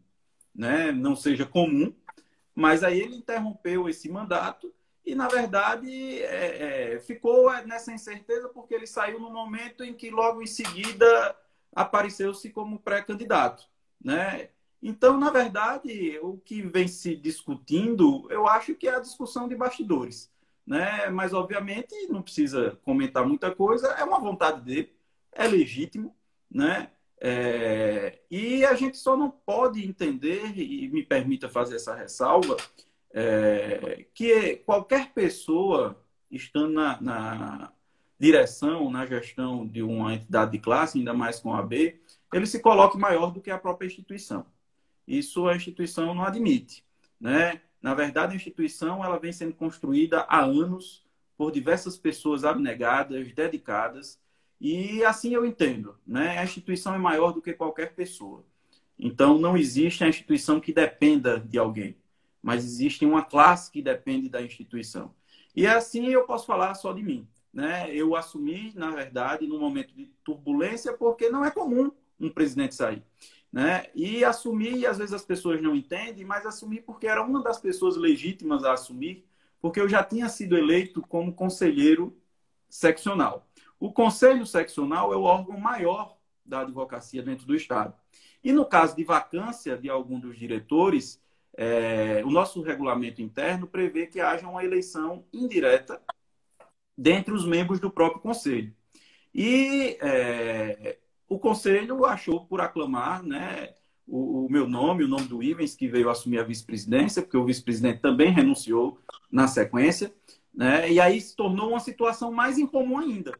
né? 0.54 0.92
não 0.92 1.14
seja 1.14 1.46
comum, 1.46 1.94
mas 2.54 2.82
aí 2.82 3.00
ele 3.00 3.16
interrompeu 3.16 3.88
esse 3.88 4.08
mandato 4.08 4.72
e, 5.04 5.14
na 5.14 5.28
verdade, 5.28 6.22
é, 6.22 6.94
é, 6.94 7.00
ficou 7.00 7.50
nessa 7.64 7.92
incerteza 7.92 8.48
porque 8.48 8.74
ele 8.74 8.86
saiu 8.86 9.18
no 9.18 9.30
momento 9.30 9.82
em 9.82 9.94
que, 9.94 10.10
logo 10.10 10.42
em 10.42 10.46
seguida, 10.46 11.36
apareceu-se 11.74 12.50
como 12.50 12.78
pré-candidato. 12.78 13.64
Né? 14.02 14.50
Então, 14.82 15.18
na 15.18 15.30
verdade, 15.30 16.18
o 16.22 16.38
que 16.38 16.62
vem 16.62 16.86
se 16.86 17.16
discutindo, 17.16 18.26
eu 18.30 18.46
acho 18.46 18.74
que 18.74 18.88
é 18.88 18.94
a 18.94 19.00
discussão 19.00 19.48
de 19.48 19.56
bastidores. 19.56 20.30
Né? 20.70 21.10
Mas, 21.10 21.34
obviamente, 21.34 22.06
não 22.08 22.22
precisa 22.22 22.78
comentar 22.84 23.26
muita 23.26 23.52
coisa, 23.52 23.88
é 23.88 24.04
uma 24.04 24.20
vontade 24.20 24.60
dele, 24.60 24.94
é 25.32 25.44
legítimo. 25.48 26.14
Né? 26.48 26.88
É... 27.20 28.20
E 28.30 28.64
a 28.64 28.74
gente 28.74 28.96
só 28.96 29.16
não 29.16 29.32
pode 29.32 29.84
entender, 29.84 30.56
e 30.56 30.88
me 30.88 31.02
permita 31.02 31.48
fazer 31.48 31.74
essa 31.74 31.92
ressalva, 31.92 32.56
é, 33.12 34.06
que 34.14 34.58
qualquer 34.64 35.12
pessoa 35.12 36.00
estando 36.30 36.74
na, 36.74 37.00
na, 37.00 37.72
direção, 38.16 38.88
na 38.92 39.04
gestão 39.04 39.66
de 39.66 39.82
uma 39.82 40.14
entidade 40.14 40.52
de 40.52 40.60
classe, 40.60 40.96
ainda 40.96 41.12
mais 41.12 41.40
com 41.40 41.52
a 41.52 41.58
AB, 41.58 42.00
ele 42.32 42.46
se 42.46 42.60
coloque 42.60 42.96
maior 42.96 43.32
do 43.32 43.40
que 43.40 43.50
a 43.50 43.58
própria 43.58 43.88
instituição. 43.88 44.46
Isso 45.08 45.48
a 45.48 45.56
instituição 45.56 46.14
não 46.14 46.22
admite. 46.22 46.84
Né? 47.20 47.60
Na 47.82 47.94
verdade, 47.94 48.32
a 48.32 48.36
instituição 48.36 49.04
ela 49.04 49.18
vem 49.18 49.32
sendo 49.32 49.54
construída 49.54 50.20
há 50.28 50.40
anos 50.40 51.04
por 51.36 51.50
diversas 51.50 51.96
pessoas 51.96 52.44
abnegadas, 52.44 53.32
dedicadas, 53.32 54.20
e 54.60 55.02
assim 55.04 55.34
eu 55.34 55.46
entendo. 55.46 55.96
Né? 56.06 56.38
A 56.38 56.44
instituição 56.44 56.94
é 56.94 56.98
maior 56.98 57.32
do 57.32 57.40
que 57.40 57.54
qualquer 57.54 57.94
pessoa. 57.94 58.44
Então, 58.98 59.38
não 59.38 59.56
existe 59.56 60.04
a 60.04 60.08
instituição 60.08 60.60
que 60.60 60.74
dependa 60.74 61.40
de 61.40 61.58
alguém 61.58 61.96
mas 62.42 62.64
existe 62.64 63.04
uma 63.04 63.22
classe 63.22 63.70
que 63.70 63.82
depende 63.82 64.28
da 64.28 64.42
instituição. 64.42 65.14
E 65.54 65.66
assim 65.66 66.06
eu 66.06 66.24
posso 66.24 66.46
falar 66.46 66.74
só 66.74 66.92
de 66.92 67.02
mim. 67.02 67.28
Né? 67.52 67.92
Eu 67.94 68.14
assumi, 68.14 68.72
na 68.74 68.90
verdade, 68.90 69.46
num 69.46 69.58
momento 69.58 69.92
de 69.94 70.06
turbulência, 70.24 70.92
porque 70.92 71.28
não 71.28 71.44
é 71.44 71.50
comum 71.50 71.90
um 72.18 72.30
presidente 72.30 72.74
sair. 72.74 73.02
Né? 73.52 73.86
E 73.94 74.24
assumi, 74.24 74.78
e 74.78 74.86
às 74.86 74.98
vezes 74.98 75.12
as 75.12 75.24
pessoas 75.24 75.60
não 75.60 75.74
entendem, 75.74 76.24
mas 76.24 76.46
assumi 76.46 76.80
porque 76.80 77.06
era 77.06 77.22
uma 77.22 77.42
das 77.42 77.58
pessoas 77.58 77.96
legítimas 77.96 78.64
a 78.64 78.74
assumir, 78.74 79.26
porque 79.60 79.80
eu 79.80 79.88
já 79.88 80.04
tinha 80.04 80.28
sido 80.28 80.56
eleito 80.56 81.02
como 81.02 81.34
conselheiro 81.34 82.16
seccional. 82.68 83.48
O 83.78 83.92
conselho 83.92 84.46
seccional 84.46 85.12
é 85.12 85.16
o 85.16 85.22
órgão 85.22 85.58
maior 85.58 86.16
da 86.44 86.60
advocacia 86.60 87.22
dentro 87.22 87.46
do 87.46 87.54
Estado. 87.56 87.94
E 88.42 88.52
no 88.52 88.64
caso 88.64 88.96
de 88.96 89.04
vacância 89.04 89.76
de 89.76 89.90
algum 89.90 90.18
dos 90.18 90.38
diretores, 90.38 91.20
é, 91.56 92.22
o 92.24 92.30
nosso 92.30 92.62
regulamento 92.62 93.20
interno 93.20 93.66
prevê 93.66 94.06
que 94.06 94.20
haja 94.20 94.48
uma 94.48 94.64
eleição 94.64 95.24
indireta 95.32 96.00
dentre 96.96 97.34
os 97.34 97.44
membros 97.44 97.80
do 97.80 97.90
próprio 97.90 98.20
conselho. 98.20 98.74
E 99.34 99.96
é, 100.00 100.98
o 101.30 101.38
conselho 101.38 102.04
achou 102.04 102.44
por 102.44 102.60
aclamar 102.60 103.22
né, 103.22 103.72
o, 104.06 104.46
o, 104.46 104.50
meu 104.50 104.68
nome, 104.68 105.04
o 105.04 105.08
nome 105.08 105.28
do 105.28 105.40
Ivens, 105.40 105.76
que 105.76 105.86
veio 105.86 106.10
assumir 106.10 106.40
a 106.40 106.42
vice-presidência, 106.42 107.22
porque 107.22 107.36
o 107.36 107.44
vice-presidente 107.44 108.00
também 108.00 108.32
renunciou 108.32 108.98
na 109.30 109.46
sequência, 109.46 110.12
né, 110.52 110.90
e 110.90 111.00
aí 111.00 111.20
se 111.20 111.36
tornou 111.36 111.70
uma 111.70 111.78
situação 111.78 112.32
mais 112.32 112.58
incomum 112.58 112.98
ainda. 112.98 113.32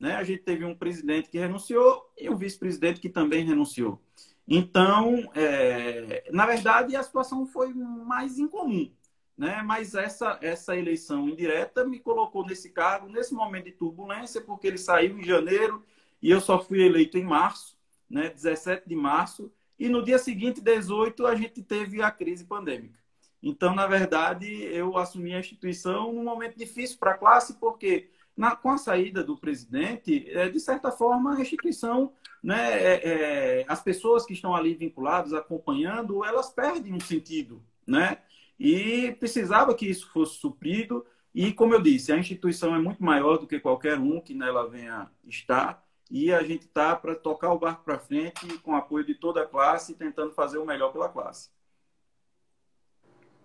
Né? 0.00 0.16
A 0.16 0.24
gente 0.24 0.42
teve 0.42 0.64
um 0.64 0.74
presidente 0.74 1.30
que 1.30 1.38
renunciou 1.38 2.10
e 2.18 2.28
um 2.28 2.36
vice-presidente 2.36 3.00
que 3.00 3.08
também 3.08 3.44
renunciou. 3.44 4.00
Então, 4.46 5.30
é, 5.32 6.28
na 6.32 6.44
verdade, 6.44 6.96
a 6.96 7.02
situação 7.04 7.46
foi 7.46 7.72
mais 7.72 8.38
incomum. 8.40 8.90
Né? 9.36 9.62
Mas 9.64 9.94
essa, 9.94 10.38
essa 10.42 10.76
eleição 10.76 11.28
indireta 11.28 11.84
me 11.84 12.00
colocou 12.00 12.44
nesse 12.44 12.70
cargo, 12.70 13.08
nesse 13.08 13.32
momento 13.32 13.66
de 13.66 13.72
turbulência, 13.72 14.40
porque 14.40 14.66
ele 14.66 14.78
saiu 14.78 15.16
em 15.16 15.22
janeiro 15.24 15.84
e 16.22 16.30
eu 16.30 16.40
só 16.40 16.58
fui 16.60 16.82
eleito 16.82 17.16
em 17.18 17.24
março, 17.24 17.76
né? 18.08 18.30
17 18.30 18.88
de 18.88 18.96
março, 18.96 19.52
e 19.78 19.88
no 19.88 20.02
dia 20.02 20.18
seguinte, 20.18 20.60
18, 20.60 21.26
a 21.26 21.34
gente 21.34 21.62
teve 21.62 22.02
a 22.02 22.10
crise 22.10 22.44
pandêmica. 22.44 22.98
Então, 23.42 23.74
na 23.74 23.86
verdade, 23.86 24.46
eu 24.64 24.96
assumi 24.98 25.32
a 25.32 25.38
instituição 25.38 26.12
num 26.12 26.24
momento 26.24 26.56
difícil 26.56 26.98
para 26.98 27.12
a 27.12 27.18
classe, 27.18 27.54
porque 27.54 28.10
na, 28.36 28.54
com 28.54 28.70
a 28.70 28.78
saída 28.78 29.22
do 29.22 29.36
presidente, 29.36 30.28
é, 30.30 30.48
de 30.48 30.60
certa 30.60 30.90
forma, 30.90 31.36
a 31.36 31.40
instituição, 31.40 32.12
né, 32.42 32.80
é, 32.80 33.60
é, 33.60 33.64
as 33.68 33.82
pessoas 33.82 34.26
que 34.26 34.32
estão 34.32 34.54
ali 34.54 34.74
vinculadas, 34.74 35.32
acompanhando, 35.32 36.24
elas 36.24 36.50
perdem 36.50 36.94
um 36.94 37.00
sentido, 37.00 37.62
né? 37.86 38.18
E 38.58 39.12
precisava 39.18 39.74
que 39.74 39.86
isso 39.86 40.08
fosse 40.12 40.38
suprido. 40.38 41.04
E, 41.34 41.52
como 41.52 41.74
eu 41.74 41.80
disse, 41.80 42.12
a 42.12 42.18
instituição 42.18 42.74
é 42.74 42.78
muito 42.78 43.02
maior 43.02 43.38
do 43.38 43.46
que 43.46 43.60
qualquer 43.60 43.98
um 43.98 44.20
que 44.20 44.34
nela 44.34 44.68
venha 44.68 45.08
estar. 45.24 45.84
E 46.10 46.32
a 46.32 46.42
gente 46.42 46.66
está 46.66 46.96
para 46.96 47.14
tocar 47.14 47.52
o 47.52 47.58
barco 47.58 47.84
para 47.84 47.98
frente 47.98 48.46
com 48.58 48.74
apoio 48.74 49.04
de 49.04 49.14
toda 49.14 49.42
a 49.42 49.46
classe, 49.46 49.94
tentando 49.94 50.32
fazer 50.32 50.58
o 50.58 50.64
melhor 50.64 50.92
pela 50.92 51.08
classe. 51.08 51.50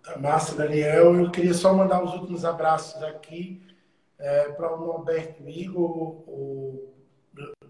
Tá 0.02 0.18
massa, 0.18 0.54
Daniel. 0.54 1.14
Eu 1.14 1.30
queria 1.30 1.54
só 1.54 1.74
mandar 1.74 2.02
os 2.02 2.12
últimos 2.14 2.44
abraços 2.44 3.02
aqui 3.02 3.62
é, 4.18 4.48
para 4.52 4.74
o 4.74 4.86
Norberto 4.86 5.48
Igor, 5.48 6.24
o 6.28 6.94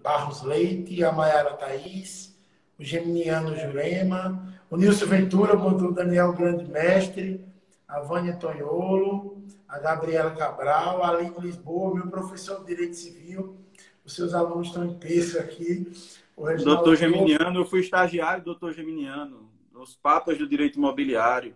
Barros 0.03 0.43
Leite, 0.43 1.03
a 1.03 1.11
Mayara 1.11 1.55
Thaís, 1.55 2.37
o 2.79 2.85
Geminiano 2.85 3.57
Jurema, 3.57 4.55
o 4.71 4.77
Nilson 4.77 5.07
Ventura, 5.07 5.57
o 5.57 5.93
Daniel 5.93 6.33
Grande 6.33 6.65
Mestre, 6.65 7.45
a 7.89 8.01
Vânia 8.01 8.37
Tonholo, 8.37 9.43
a 9.69 9.79
Gabriela 9.79 10.33
Cabral, 10.33 11.03
a 11.03 11.09
Aline 11.09 11.35
Lisboa, 11.39 11.95
meu 11.95 12.09
professor 12.09 12.61
de 12.61 12.67
Direito 12.67 12.97
Civil, 12.97 13.57
os 14.05 14.15
seus 14.15 14.35
alunos 14.35 14.69
estão 14.69 14.85
em 14.85 14.95
peso 14.95 15.39
aqui. 15.39 15.91
O 16.37 16.53
doutor 16.57 16.97
Geminiano, 16.97 17.61
eu 17.61 17.65
fui 17.65 17.81
estagiário 17.81 18.43
do 18.43 18.47
doutor 18.47 18.73
Geminiano, 18.73 19.49
os 19.73 19.95
Papas 19.95 20.37
do 20.37 20.49
Direito 20.49 20.79
Imobiliário. 20.79 21.55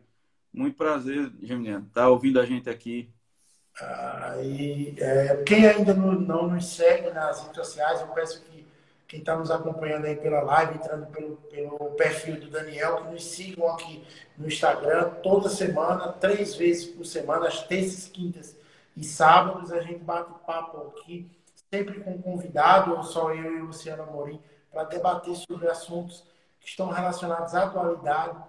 Muito 0.53 0.77
prazer, 0.77 1.31
Geminiano, 1.43 1.87
estar 1.87 2.03
tá 2.03 2.09
ouvindo 2.09 2.41
a 2.41 2.47
gente 2.47 2.71
aqui. 2.71 3.11
e, 4.43 4.95
é, 4.99 5.43
quem 5.45 5.67
ainda 5.67 5.95
não, 5.95 6.13
não, 6.13 6.49
nos 6.49 6.67
segue 6.67 7.11
nas 7.11 7.41
redes 7.43 7.57
sociais, 7.57 8.01
eu 8.01 8.09
peço 8.09 8.43
que 8.43 8.67
quem 9.07 9.21
está 9.21 9.37
nos 9.37 9.51
acompanhando 9.51 10.05
aí 10.05 10.17
pela 10.17 10.43
live, 10.43 10.75
entrando 10.75 11.07
pelo, 11.07 11.37
pelo 11.37 11.91
perfil 11.93 12.39
do 12.39 12.51
Daniel, 12.51 12.97
que 12.97 13.13
nos 13.13 13.25
sigam 13.25 13.69
aqui 13.71 14.05
no 14.37 14.47
Instagram 14.47 15.11
toda 15.23 15.49
semana, 15.49 16.13
três 16.13 16.55
vezes 16.55 16.87
por 16.87 17.07
semana, 17.07 17.49
às 17.49 17.63
terças, 17.63 18.07
quintas 18.09 18.57
e 18.95 19.03
sábados, 19.05 19.73
a 19.73 19.81
gente 19.81 20.05
bate 20.05 20.31
papo 20.47 20.93
aqui, 20.99 21.31
sempre 21.71 22.01
com 22.01 22.21
convidado, 22.21 22.95
ou 22.95 23.03
só 23.03 23.33
eu 23.33 23.59
e 23.59 23.61
o 23.61 23.67
Luciano 23.67 24.05
Amorim, 24.05 24.43
para 24.71 24.85
debater 24.85 25.35
sobre 25.37 25.69
assuntos 25.69 26.27
que 26.61 26.69
estão 26.69 26.89
relacionados 26.89 27.55
à 27.55 27.65
atualidade 27.65 28.43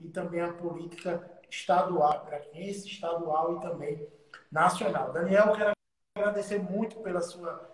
e 0.00 0.08
também 0.08 0.40
à 0.40 0.52
política 0.52 1.30
estadual, 1.48 2.24
para 2.24 2.40
quem 2.40 2.68
esse 2.68 2.88
estadual 2.88 3.56
e 3.56 3.60
também 3.60 4.08
nacional. 4.50 5.12
Daniel, 5.12 5.52
quero 5.52 5.72
agradecer 6.16 6.58
muito 6.58 7.00
pela 7.00 7.20
sua 7.20 7.70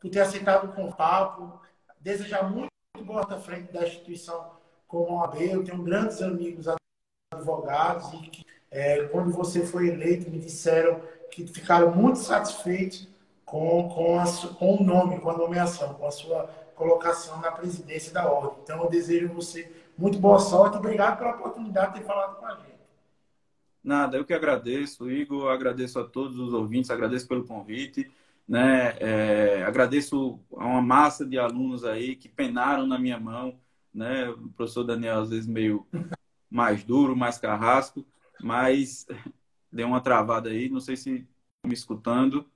por 0.00 0.10
ter 0.10 0.20
aceitado 0.20 0.70
o 0.70 0.72
contato, 0.72 1.60
desejar 2.00 2.48
muito 2.48 2.70
boa 3.02 3.24
frente 3.40 3.72
da 3.72 3.86
instituição 3.86 4.56
como 4.86 5.18
a 5.18 5.24
OAB. 5.24 5.42
Eu 5.42 5.64
tenho 5.64 5.82
grandes 5.82 6.22
amigos 6.22 6.66
advogados 7.32 8.12
e 8.12 8.30
que, 8.30 8.46
é, 8.70 9.08
quando 9.08 9.32
você 9.32 9.66
foi 9.66 9.88
eleito, 9.88 10.30
me 10.30 10.38
disseram 10.38 11.00
que 11.30 11.46
ficaram 11.46 11.94
muito 11.94 12.18
satisfeitos 12.20 13.08
com, 13.50 13.88
com, 13.88 14.20
a, 14.20 14.24
com 14.58 14.76
o 14.76 14.84
nome, 14.84 15.20
com 15.20 15.30
a 15.30 15.36
nomeação, 15.36 15.94
com 15.94 16.06
a 16.06 16.10
sua 16.10 16.44
colocação 16.74 17.40
na 17.40 17.50
presidência 17.50 18.12
da 18.12 18.30
ordem. 18.30 18.58
Então, 18.62 18.82
eu 18.82 18.90
desejo 18.90 19.28
você 19.28 19.72
muito 19.96 20.18
boa 20.18 20.38
sorte 20.38 20.76
e 20.76 20.78
obrigado 20.78 21.18
pela 21.18 21.34
oportunidade 21.34 21.94
de 21.94 22.00
ter 22.00 22.06
falado 22.06 22.36
com 22.36 22.46
a 22.46 22.54
gente. 22.56 22.78
Nada, 23.82 24.16
eu 24.16 24.24
que 24.24 24.34
agradeço, 24.34 25.10
Igor, 25.10 25.50
agradeço 25.50 25.98
a 25.98 26.04
todos 26.04 26.38
os 26.38 26.52
ouvintes, 26.52 26.90
agradeço 26.90 27.26
pelo 27.26 27.46
convite. 27.46 28.10
Né? 28.46 28.96
É, 28.98 29.64
agradeço 29.66 30.40
a 30.56 30.64
uma 30.64 30.82
massa 30.82 31.24
de 31.24 31.38
alunos 31.38 31.84
aí 31.84 32.16
que 32.16 32.28
penaram 32.28 32.86
na 32.86 32.98
minha 32.98 33.18
mão, 33.18 33.58
né? 33.92 34.28
O 34.30 34.48
professor 34.50 34.84
Daniel 34.84 35.20
às 35.20 35.28
vezes 35.28 35.46
meio 35.46 35.86
mais 36.50 36.82
duro, 36.82 37.14
mais 37.14 37.36
carrasco, 37.36 38.06
mas 38.42 39.06
deu 39.70 39.86
uma 39.86 40.00
travada 40.00 40.48
aí, 40.48 40.70
não 40.70 40.80
sei 40.80 40.96
se 40.96 41.26
me 41.66 41.74
escutando. 41.74 42.46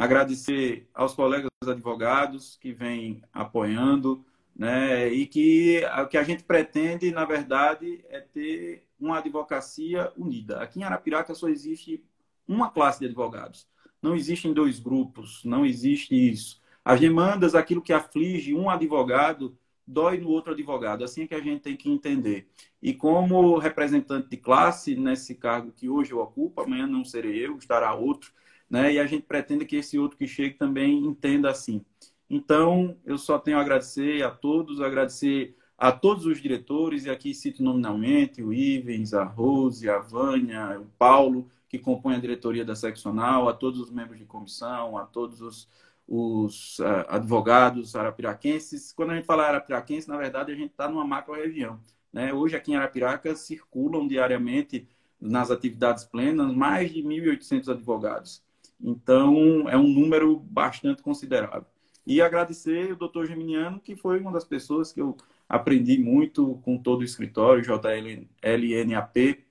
Agradecer 0.00 0.88
aos 0.94 1.12
colegas 1.12 1.50
advogados 1.62 2.56
que 2.56 2.72
vêm 2.72 3.22
apoiando, 3.30 4.24
né? 4.56 5.12
E 5.12 5.26
que 5.26 5.82
o 6.02 6.06
que 6.06 6.16
a 6.16 6.22
gente 6.22 6.42
pretende, 6.42 7.10
na 7.10 7.26
verdade, 7.26 8.02
é 8.08 8.18
ter 8.18 8.86
uma 8.98 9.18
advocacia 9.18 10.10
unida. 10.16 10.58
Aqui 10.62 10.80
em 10.80 10.84
Arapiraca 10.84 11.34
só 11.34 11.50
existe 11.50 12.02
uma 12.48 12.70
classe 12.70 13.00
de 13.00 13.04
advogados. 13.04 13.68
Não 14.00 14.16
existem 14.16 14.54
dois 14.54 14.80
grupos, 14.80 15.44
não 15.44 15.66
existe 15.66 16.14
isso. 16.14 16.62
As 16.82 16.98
demandas, 16.98 17.54
aquilo 17.54 17.82
que 17.82 17.92
aflige 17.92 18.54
um 18.54 18.70
advogado, 18.70 19.54
dói 19.86 20.16
no 20.16 20.30
outro 20.30 20.54
advogado. 20.54 21.04
Assim 21.04 21.24
é 21.24 21.26
que 21.26 21.34
a 21.34 21.42
gente 21.42 21.60
tem 21.60 21.76
que 21.76 21.90
entender. 21.90 22.48
E 22.80 22.94
como 22.94 23.58
representante 23.58 24.30
de 24.30 24.38
classe, 24.38 24.96
nesse 24.96 25.34
cargo 25.34 25.70
que 25.70 25.90
hoje 25.90 26.12
eu 26.12 26.20
ocupo, 26.20 26.62
amanhã 26.62 26.86
não 26.86 27.04
serei 27.04 27.44
eu, 27.44 27.58
estará 27.58 27.92
outro, 27.92 28.32
né? 28.70 28.92
E 28.94 29.00
a 29.00 29.06
gente 29.06 29.24
pretende 29.24 29.66
que 29.66 29.76
esse 29.76 29.98
outro 29.98 30.16
que 30.16 30.28
chegue 30.28 30.54
também 30.54 31.04
entenda 31.04 31.50
assim. 31.50 31.84
Então, 32.28 32.96
eu 33.04 33.18
só 33.18 33.38
tenho 33.38 33.58
a 33.58 33.60
agradecer 33.60 34.22
a 34.22 34.30
todos, 34.30 34.80
agradecer 34.80 35.56
a 35.76 35.90
todos 35.90 36.26
os 36.26 36.40
diretores, 36.40 37.04
e 37.04 37.10
aqui 37.10 37.34
cito 37.34 37.62
nominalmente 37.62 38.42
o 38.42 38.52
Ivens, 38.52 39.12
a 39.12 39.24
Rose, 39.24 39.88
a 39.88 39.98
Vânia, 39.98 40.78
o 40.78 40.86
Paulo, 40.98 41.50
que 41.68 41.78
compõem 41.78 42.16
a 42.16 42.20
diretoria 42.20 42.64
da 42.64 42.76
seccional, 42.76 43.48
a 43.48 43.52
todos 43.52 43.80
os 43.80 43.90
membros 43.90 44.18
de 44.18 44.24
comissão, 44.24 44.96
a 44.96 45.04
todos 45.04 45.40
os, 45.40 45.68
os 46.06 46.78
uh, 46.80 47.06
advogados 47.08 47.96
arapiraquenses. 47.96 48.92
Quando 48.92 49.10
a 49.10 49.16
gente 49.16 49.24
fala 49.24 49.46
arapiraquense, 49.46 50.08
na 50.08 50.16
verdade, 50.16 50.52
a 50.52 50.54
gente 50.54 50.70
está 50.70 50.88
numa 50.88 51.04
macro-região. 51.04 51.80
Né? 52.12 52.32
Hoje, 52.32 52.56
aqui 52.56 52.72
em 52.72 52.76
Arapiraca, 52.76 53.34
circulam 53.34 54.06
diariamente 54.06 54.88
nas 55.20 55.50
atividades 55.50 56.04
plenas 56.04 56.52
mais 56.54 56.92
de 56.92 57.02
1.800 57.02 57.68
advogados. 57.68 58.42
Então, 58.82 59.68
é 59.68 59.76
um 59.76 59.88
número 59.88 60.38
bastante 60.38 61.02
considerável. 61.02 61.66
E 62.06 62.20
agradecer 62.20 62.92
o 62.92 62.96
doutor 62.96 63.26
Geminiano, 63.26 63.78
que 63.78 63.94
foi 63.94 64.20
uma 64.20 64.32
das 64.32 64.44
pessoas 64.44 64.92
que 64.92 65.00
eu 65.00 65.16
aprendi 65.48 65.98
muito 65.98 66.60
com 66.64 66.78
todo 66.78 67.00
o 67.00 67.04
escritório, 67.04 67.62
JLNAP, 67.62 69.44